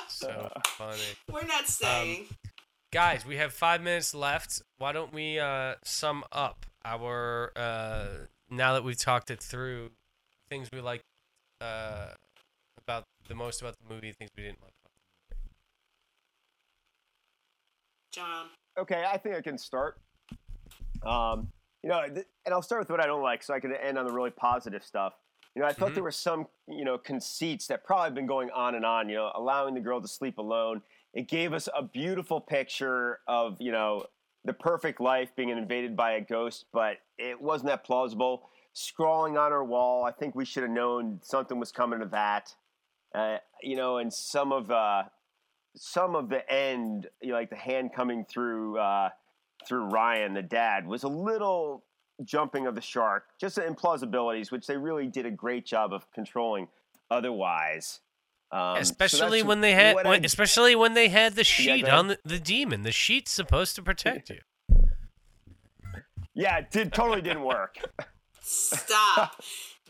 [0.09, 1.01] so funny.
[1.33, 2.27] We're not staying.
[2.93, 4.63] Guys, we have five minutes left.
[4.79, 8.07] Why don't we uh, sum up our uh,
[8.51, 9.91] now that we've talked it through,
[10.49, 11.03] things we like
[11.61, 12.09] uh,
[12.83, 14.93] about the most about the movie, things we didn't like about
[15.31, 15.47] the movie.
[18.13, 18.47] Jon.
[18.79, 19.99] Okay, I think I can start.
[21.05, 21.49] Um,
[21.83, 23.99] you know, th- and I'll start with what I don't like, so I can end
[23.99, 25.15] on the really positive stuff.
[25.55, 28.75] You know, I thought there were some, you know, conceits that probably been going on
[28.75, 29.09] and on.
[29.09, 30.83] You know, allowing the girl to sleep alone.
[31.15, 34.05] It gave us a beautiful picture of, you know,
[34.45, 38.51] the perfect life being invaded by a ghost, but it wasn't that plausible.
[38.79, 42.55] Scrawling on her wall, I think we should have known something was coming to that.
[43.15, 45.05] Uh, you know, and some of uh,
[45.75, 49.09] some of the end, you know, like the hand coming through uh,
[49.67, 51.85] through Ryan, the dad, was a little
[52.23, 56.13] jumping of the shark, just the implausibilities, which they really did a great job of
[56.13, 56.69] controlling.
[57.11, 58.01] Otherwise,
[58.53, 61.95] um, especially that's when they had, when, I- especially when they had the sheet ahead.
[61.95, 62.83] on the, the demon.
[62.83, 64.41] The sheet's supposed to protect you.
[66.35, 67.79] yeah, it did totally didn't work.
[68.47, 69.43] Stop.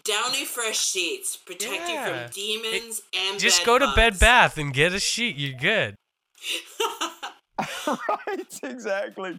[0.04, 4.18] Downy fresh sheets protect you from demons and Just bed go to Bed.
[4.18, 5.36] Bath and get a sheet.
[5.36, 5.96] You're good.
[7.88, 9.38] right, exactly.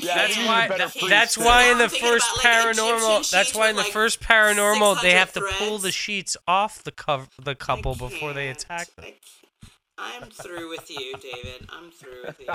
[0.00, 0.38] Yeah, That's can't.
[0.38, 0.68] need a why.
[0.68, 3.30] better That's why in the first about, like, paranormal.
[3.30, 6.82] That's why in the like, first paranormal they 600 have to pull the sheets off
[6.84, 9.04] the cover the couple before they attack them.
[9.06, 10.22] I can't.
[10.22, 11.68] I'm through with you, David.
[11.70, 12.46] I'm through with you.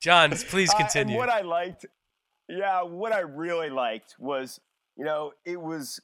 [0.00, 1.14] Jon, please Uh, continue.
[1.14, 1.84] and what I liked,
[2.48, 4.60] yeah, what I really liked was,
[4.96, 6.00] you know, it was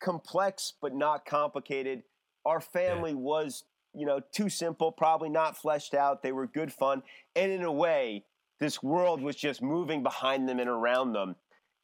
[0.00, 2.02] complex but not complicated.
[2.44, 3.64] Our family was,
[3.94, 6.22] you know, too simple, probably not fleshed out.
[6.22, 7.02] They were good fun,
[7.36, 8.24] and in a way,
[8.58, 11.36] this world was just moving behind them and around them,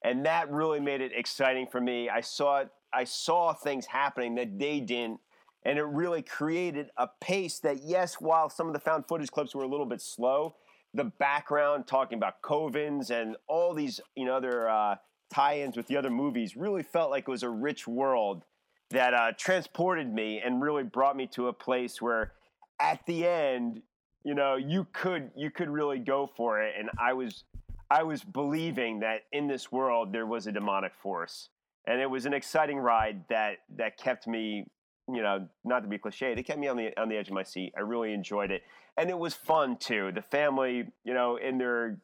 [0.04, 2.08] and that really made it exciting for me.
[2.08, 2.70] I saw it.
[2.92, 5.20] I saw things happening that they didn't.
[5.64, 9.54] And it really created a pace that, yes, while some of the found footage clips
[9.54, 10.54] were a little bit slow,
[10.94, 14.96] the background talking about covens and all these you know other uh,
[15.32, 18.44] tie-ins with the other movies really felt like it was a rich world
[18.90, 22.32] that uh, transported me and really brought me to a place where
[22.80, 23.82] at the end
[24.24, 26.74] you know you could you could really go for it.
[26.78, 27.44] And i was
[27.90, 31.50] i was believing that in this world there was a demonic force.
[31.86, 34.66] And it was an exciting ride that that kept me
[35.10, 37.34] you know not to be cliche it kept me on the on the edge of
[37.34, 37.72] my seat.
[37.76, 38.62] I really enjoyed it.
[38.96, 40.10] And it was fun too.
[40.12, 42.00] The family, you know, in their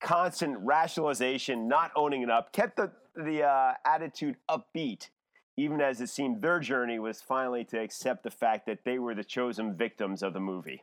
[0.00, 5.08] constant rationalization, not owning it up, kept the the uh, attitude upbeat,
[5.56, 9.14] even as it seemed their journey was finally to accept the fact that they were
[9.14, 10.82] the chosen victims of the movie.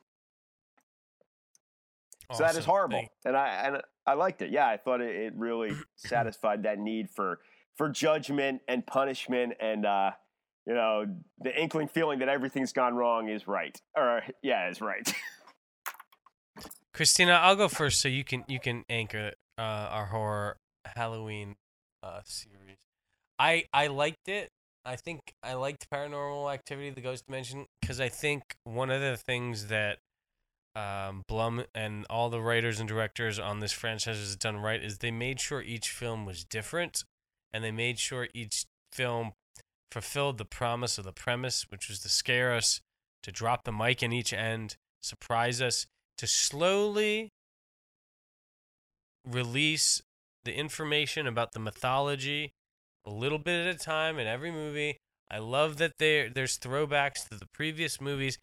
[2.32, 4.52] So that is horrible, Thank- and I and I liked it.
[4.52, 7.40] Yeah, I thought it, it really satisfied that need for
[7.76, 10.12] for judgment and punishment, and uh,
[10.66, 11.06] you know,
[11.40, 15.14] the inkling feeling that everything's gone wrong is right, or yeah, is right.
[16.96, 21.56] Kristina, I'll go first, so you can you can anchor uh, our horror Halloween
[22.04, 22.78] uh, series.
[23.40, 24.50] I I liked it.
[24.86, 29.18] I think I liked Paranormal Activity: The Ghost Dimension because I think one of the
[29.18, 29.98] things that
[30.76, 35.00] um, Blum and all the writers and directors on this franchise has done right is
[35.00, 37.04] they made sure each film was different,
[37.52, 39.32] and they made sure each film
[39.92, 42.82] fulfilled the promise of the premise, which was to scare us,
[43.24, 45.88] to drop the mic in each end, surprise us,
[46.18, 47.32] to slowly
[49.26, 50.02] release
[50.44, 52.54] the information about the mythology
[53.06, 54.98] a little bit at a time in every movie.
[55.30, 58.38] I love that there there's throwbacks to the previous movies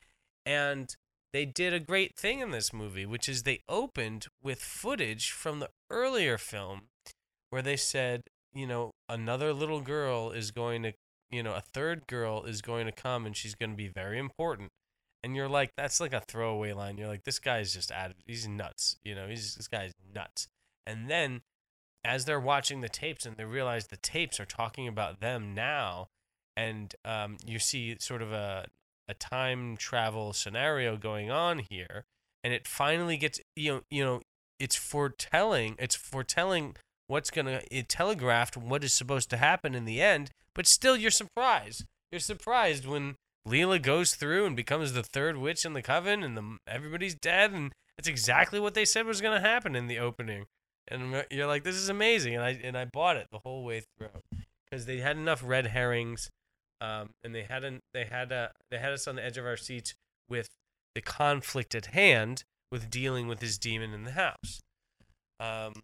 [0.45, 0.95] and
[1.33, 5.61] they did a great thing in this movie, which is they opened with footage from
[5.61, 6.83] the earlier film
[7.51, 8.23] where they said,
[8.53, 10.93] you know, another little girl is going to,
[11.31, 14.19] you know, a third girl is going to come and she's going to be very
[14.19, 14.71] important.
[15.23, 16.97] And you're like, that's like a throwaway line.
[16.97, 18.97] You're like, this guy's just out of, he's nuts.
[19.05, 20.49] You know, he's, this guy's nuts.
[20.87, 21.43] And then
[22.05, 26.09] as they're watching the tapes and they realize the tapes are talking about them now,
[26.57, 28.67] and um, you see sort of a,
[29.09, 32.05] a time travel scenario going on here,
[32.43, 34.23] and it finally gets, you know, you know,
[34.59, 36.77] it's foretelling, it's foretelling
[37.07, 41.11] what's gonna, it telegraphed what is supposed to happen in the end, but still you're
[41.11, 41.85] surprised.
[42.11, 43.17] You're surprised when
[43.47, 47.53] Leela goes through and becomes the third witch in the coven, and the, everybody's dead,
[47.53, 50.47] and it's exactly what they said was gonna happen in the opening.
[50.89, 53.83] And you're like, this is amazing, and I and I bought it the whole way
[53.97, 54.23] through
[54.65, 56.31] because they had enough red herrings,
[56.81, 59.57] um, and they hadn't they had uh they had us on the edge of our
[59.57, 59.95] seats
[60.29, 60.49] with
[60.95, 64.61] the conflict at hand with dealing with his demon in the house.
[65.39, 65.75] Um,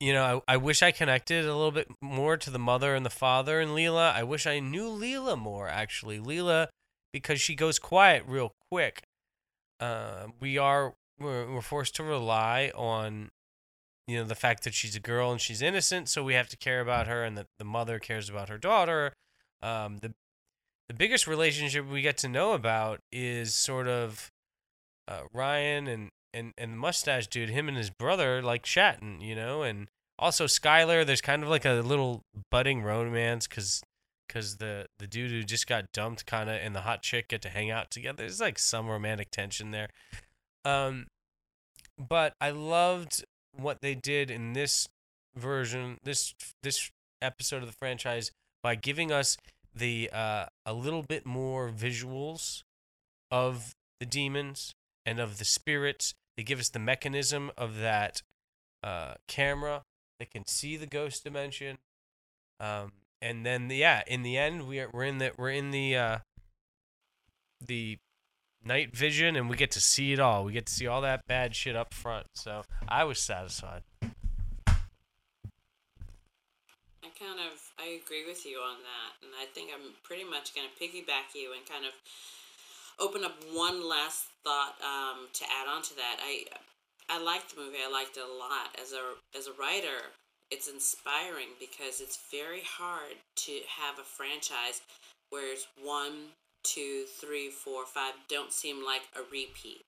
[0.00, 3.04] you know, I, I wish I connected a little bit more to the mother and
[3.04, 4.12] the father and Leela.
[4.12, 6.18] I wish I knew Leela more, actually.
[6.18, 6.68] Leela,
[7.12, 9.02] because she goes quiet real quick.
[9.80, 13.30] Uh, we are we're, we're forced to rely on
[14.06, 16.56] you know the fact that she's a girl and she's innocent so we have to
[16.56, 19.12] care about her and that the mother cares about her daughter
[19.62, 20.14] um, the
[20.88, 24.30] the biggest relationship we get to know about is sort of
[25.08, 29.34] uh, Ryan and and and the mustache dude him and his brother like chatting you
[29.34, 29.88] know and
[30.18, 33.82] also Skyler there's kind of like a little budding romance cuz
[34.28, 37.42] cuz the the dude who just got dumped kind of and the hot chick get
[37.42, 39.88] to hang out together there's like some romantic tension there
[40.64, 41.06] um
[41.98, 44.88] but I loved what they did in this
[45.34, 46.90] version, this this
[47.22, 48.30] episode of the franchise
[48.62, 49.36] by giving us
[49.74, 52.62] the uh, a little bit more visuals
[53.30, 56.14] of the demons and of the spirits.
[56.36, 58.22] They give us the mechanism of that
[58.82, 59.82] uh, camera
[60.18, 61.78] that can see the ghost dimension.
[62.60, 65.70] Um, and then the, yeah, in the end, we are, we're in the we're in
[65.70, 66.18] the uh,
[67.64, 67.98] the
[68.64, 70.44] night vision and we get to see it all.
[70.44, 72.26] We get to see all that bad shit up front.
[72.34, 73.82] So I was satisfied.
[74.02, 74.08] I
[77.18, 80.66] kind of I agree with you on that, and I think I'm pretty much going
[80.66, 81.92] to piggyback you and kind of
[83.00, 86.16] open up one last thought um, to add on to that.
[86.22, 86.44] I
[87.08, 87.78] I liked the movie.
[87.86, 90.12] I liked it a lot as a as a writer.
[90.50, 93.16] It's inspiring because it's very hard
[93.46, 94.80] to have a franchise
[95.30, 96.30] where it's one
[96.66, 99.82] two, three, four, five don't seem like a repeat.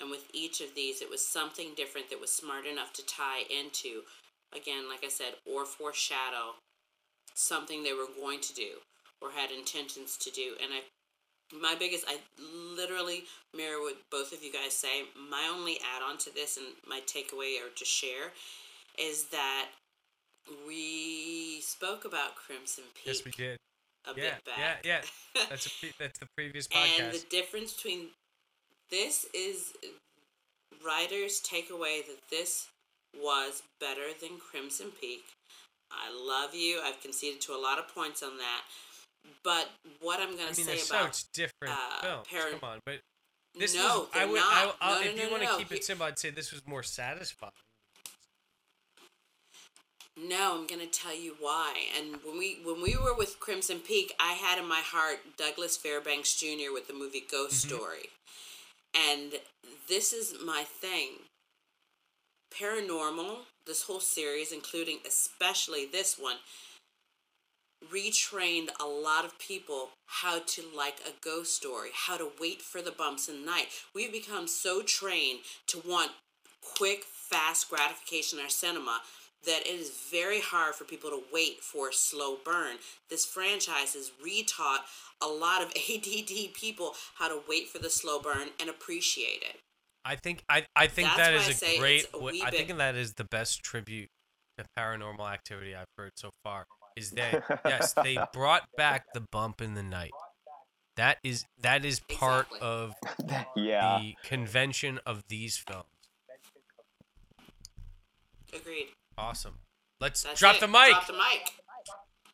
[0.00, 3.42] And with each of these, it was something different that was smart enough to tie
[3.48, 4.02] into,
[4.54, 6.54] again, like I said, or foreshadow
[7.34, 8.78] something they were going to do
[9.20, 10.54] or had intentions to do.
[10.62, 10.80] And I,
[11.52, 12.18] my biggest, I
[12.76, 13.24] literally
[13.56, 15.04] mirror what both of you guys say.
[15.30, 18.32] My only add on to this and my takeaway or to share
[18.98, 19.68] is that
[20.66, 23.06] we spoke about Crimson Peak.
[23.06, 23.58] Yes, we did
[24.06, 24.84] a yeah, bit back.
[24.84, 25.00] Yeah,
[25.34, 25.44] yeah.
[25.50, 27.00] That's a pre- that's the previous podcast.
[27.00, 28.08] and the difference between
[28.90, 29.72] this is
[30.84, 32.68] writers takeaway that this
[33.14, 35.22] was better than Crimson Peak.
[35.90, 36.80] I love you.
[36.84, 38.62] I've conceded to a lot of points on that.
[39.44, 39.68] But
[40.00, 42.26] what I'm going to I mean, say about such different uh, films.
[42.60, 43.00] Come on, but
[43.58, 44.08] this no, was.
[44.14, 44.34] I would.
[44.36, 44.76] not.
[44.80, 46.66] I, no, no, if no, you want to keep it simple, I'd say this was
[46.66, 47.52] more satisfying.
[50.26, 51.74] No, I'm gonna tell you why.
[51.96, 55.76] And when we when we were with Crimson Peak, I had in my heart Douglas
[55.76, 56.72] Fairbanks Jr.
[56.72, 57.76] with the movie Ghost Mm-hmm.
[57.76, 58.08] Story,
[58.94, 59.32] and
[59.88, 61.10] this is my thing.
[62.52, 66.36] Paranormal, this whole series, including especially this one,
[67.92, 72.82] retrained a lot of people how to like a ghost story, how to wait for
[72.82, 73.66] the bumps in the night.
[73.94, 76.12] We've become so trained to want
[76.76, 79.00] quick, fast gratification in our cinema
[79.46, 82.76] that it is very hard for people to wait for a slow burn.
[83.08, 84.78] This franchise has retaught
[85.22, 89.60] a lot of ADD people how to wait for the slow burn and appreciate it.
[90.04, 92.06] I think I I think That's that I is say a great.
[92.14, 94.08] a I think bit- that is the best tribute
[94.58, 96.64] to paranormal activity I've heard so far.
[96.98, 100.10] Is that yes, they brought back the bump in the night.
[100.96, 102.68] That is that is part Exactly.
[102.68, 102.94] of
[103.56, 103.98] yeah.
[104.00, 105.84] the convention of these films.
[108.52, 108.88] Agreed.
[109.16, 109.58] Awesome.
[110.00, 110.60] Let's That's drop it.
[110.60, 110.90] the mic.
[110.90, 111.50] Drop the mic.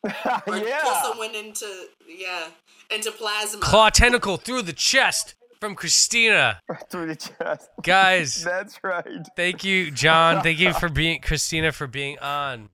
[0.05, 1.01] Or pull yeah.
[1.01, 1.65] someone into
[2.07, 2.49] yeah
[2.91, 3.59] into plasma.
[3.61, 6.57] Claw tentacle through the chest from Kristina.
[6.91, 7.69] Through the chest.
[7.81, 9.03] Guys, That's right.
[9.35, 10.43] thank you, Jon.
[10.43, 12.69] Thank you for being Kristina for being on.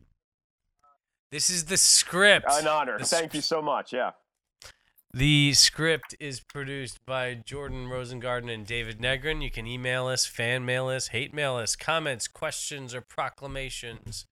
[1.31, 2.45] This is the script.
[2.49, 2.97] An honor.
[2.97, 3.93] The Thank you so much.
[3.93, 4.11] Yeah.
[5.13, 9.41] The script is produced by Jordan Rosengarten and David Negrin.
[9.41, 14.25] You can email us, fan mail us, hate mail us, comments, questions, or proclamations.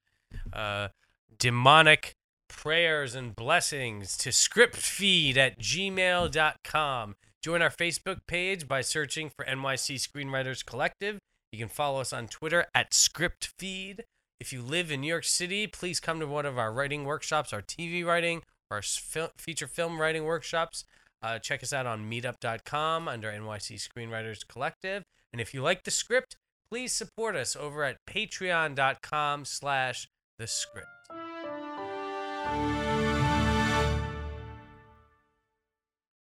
[0.53, 0.89] Uh,
[1.37, 2.15] demonic
[2.47, 7.15] prayers and blessings to scriptfeed at gmail.com.
[7.41, 11.19] Join our Facebook page by searching for NYC Screenwriters Collective.
[11.51, 14.01] You can follow us on Twitter at scriptfeed.
[14.39, 17.51] If you live in New York City, please come to one of our writing workshops,
[17.51, 18.41] our TV writing,
[18.71, 20.85] our fil- feature film writing workshops.
[21.21, 25.03] Uh, check us out on meetup.com under NYC Screenwriters Collective.
[25.33, 26.37] And if you like the script,
[26.71, 30.07] please support us over at patreon.com slash
[30.37, 30.87] the script.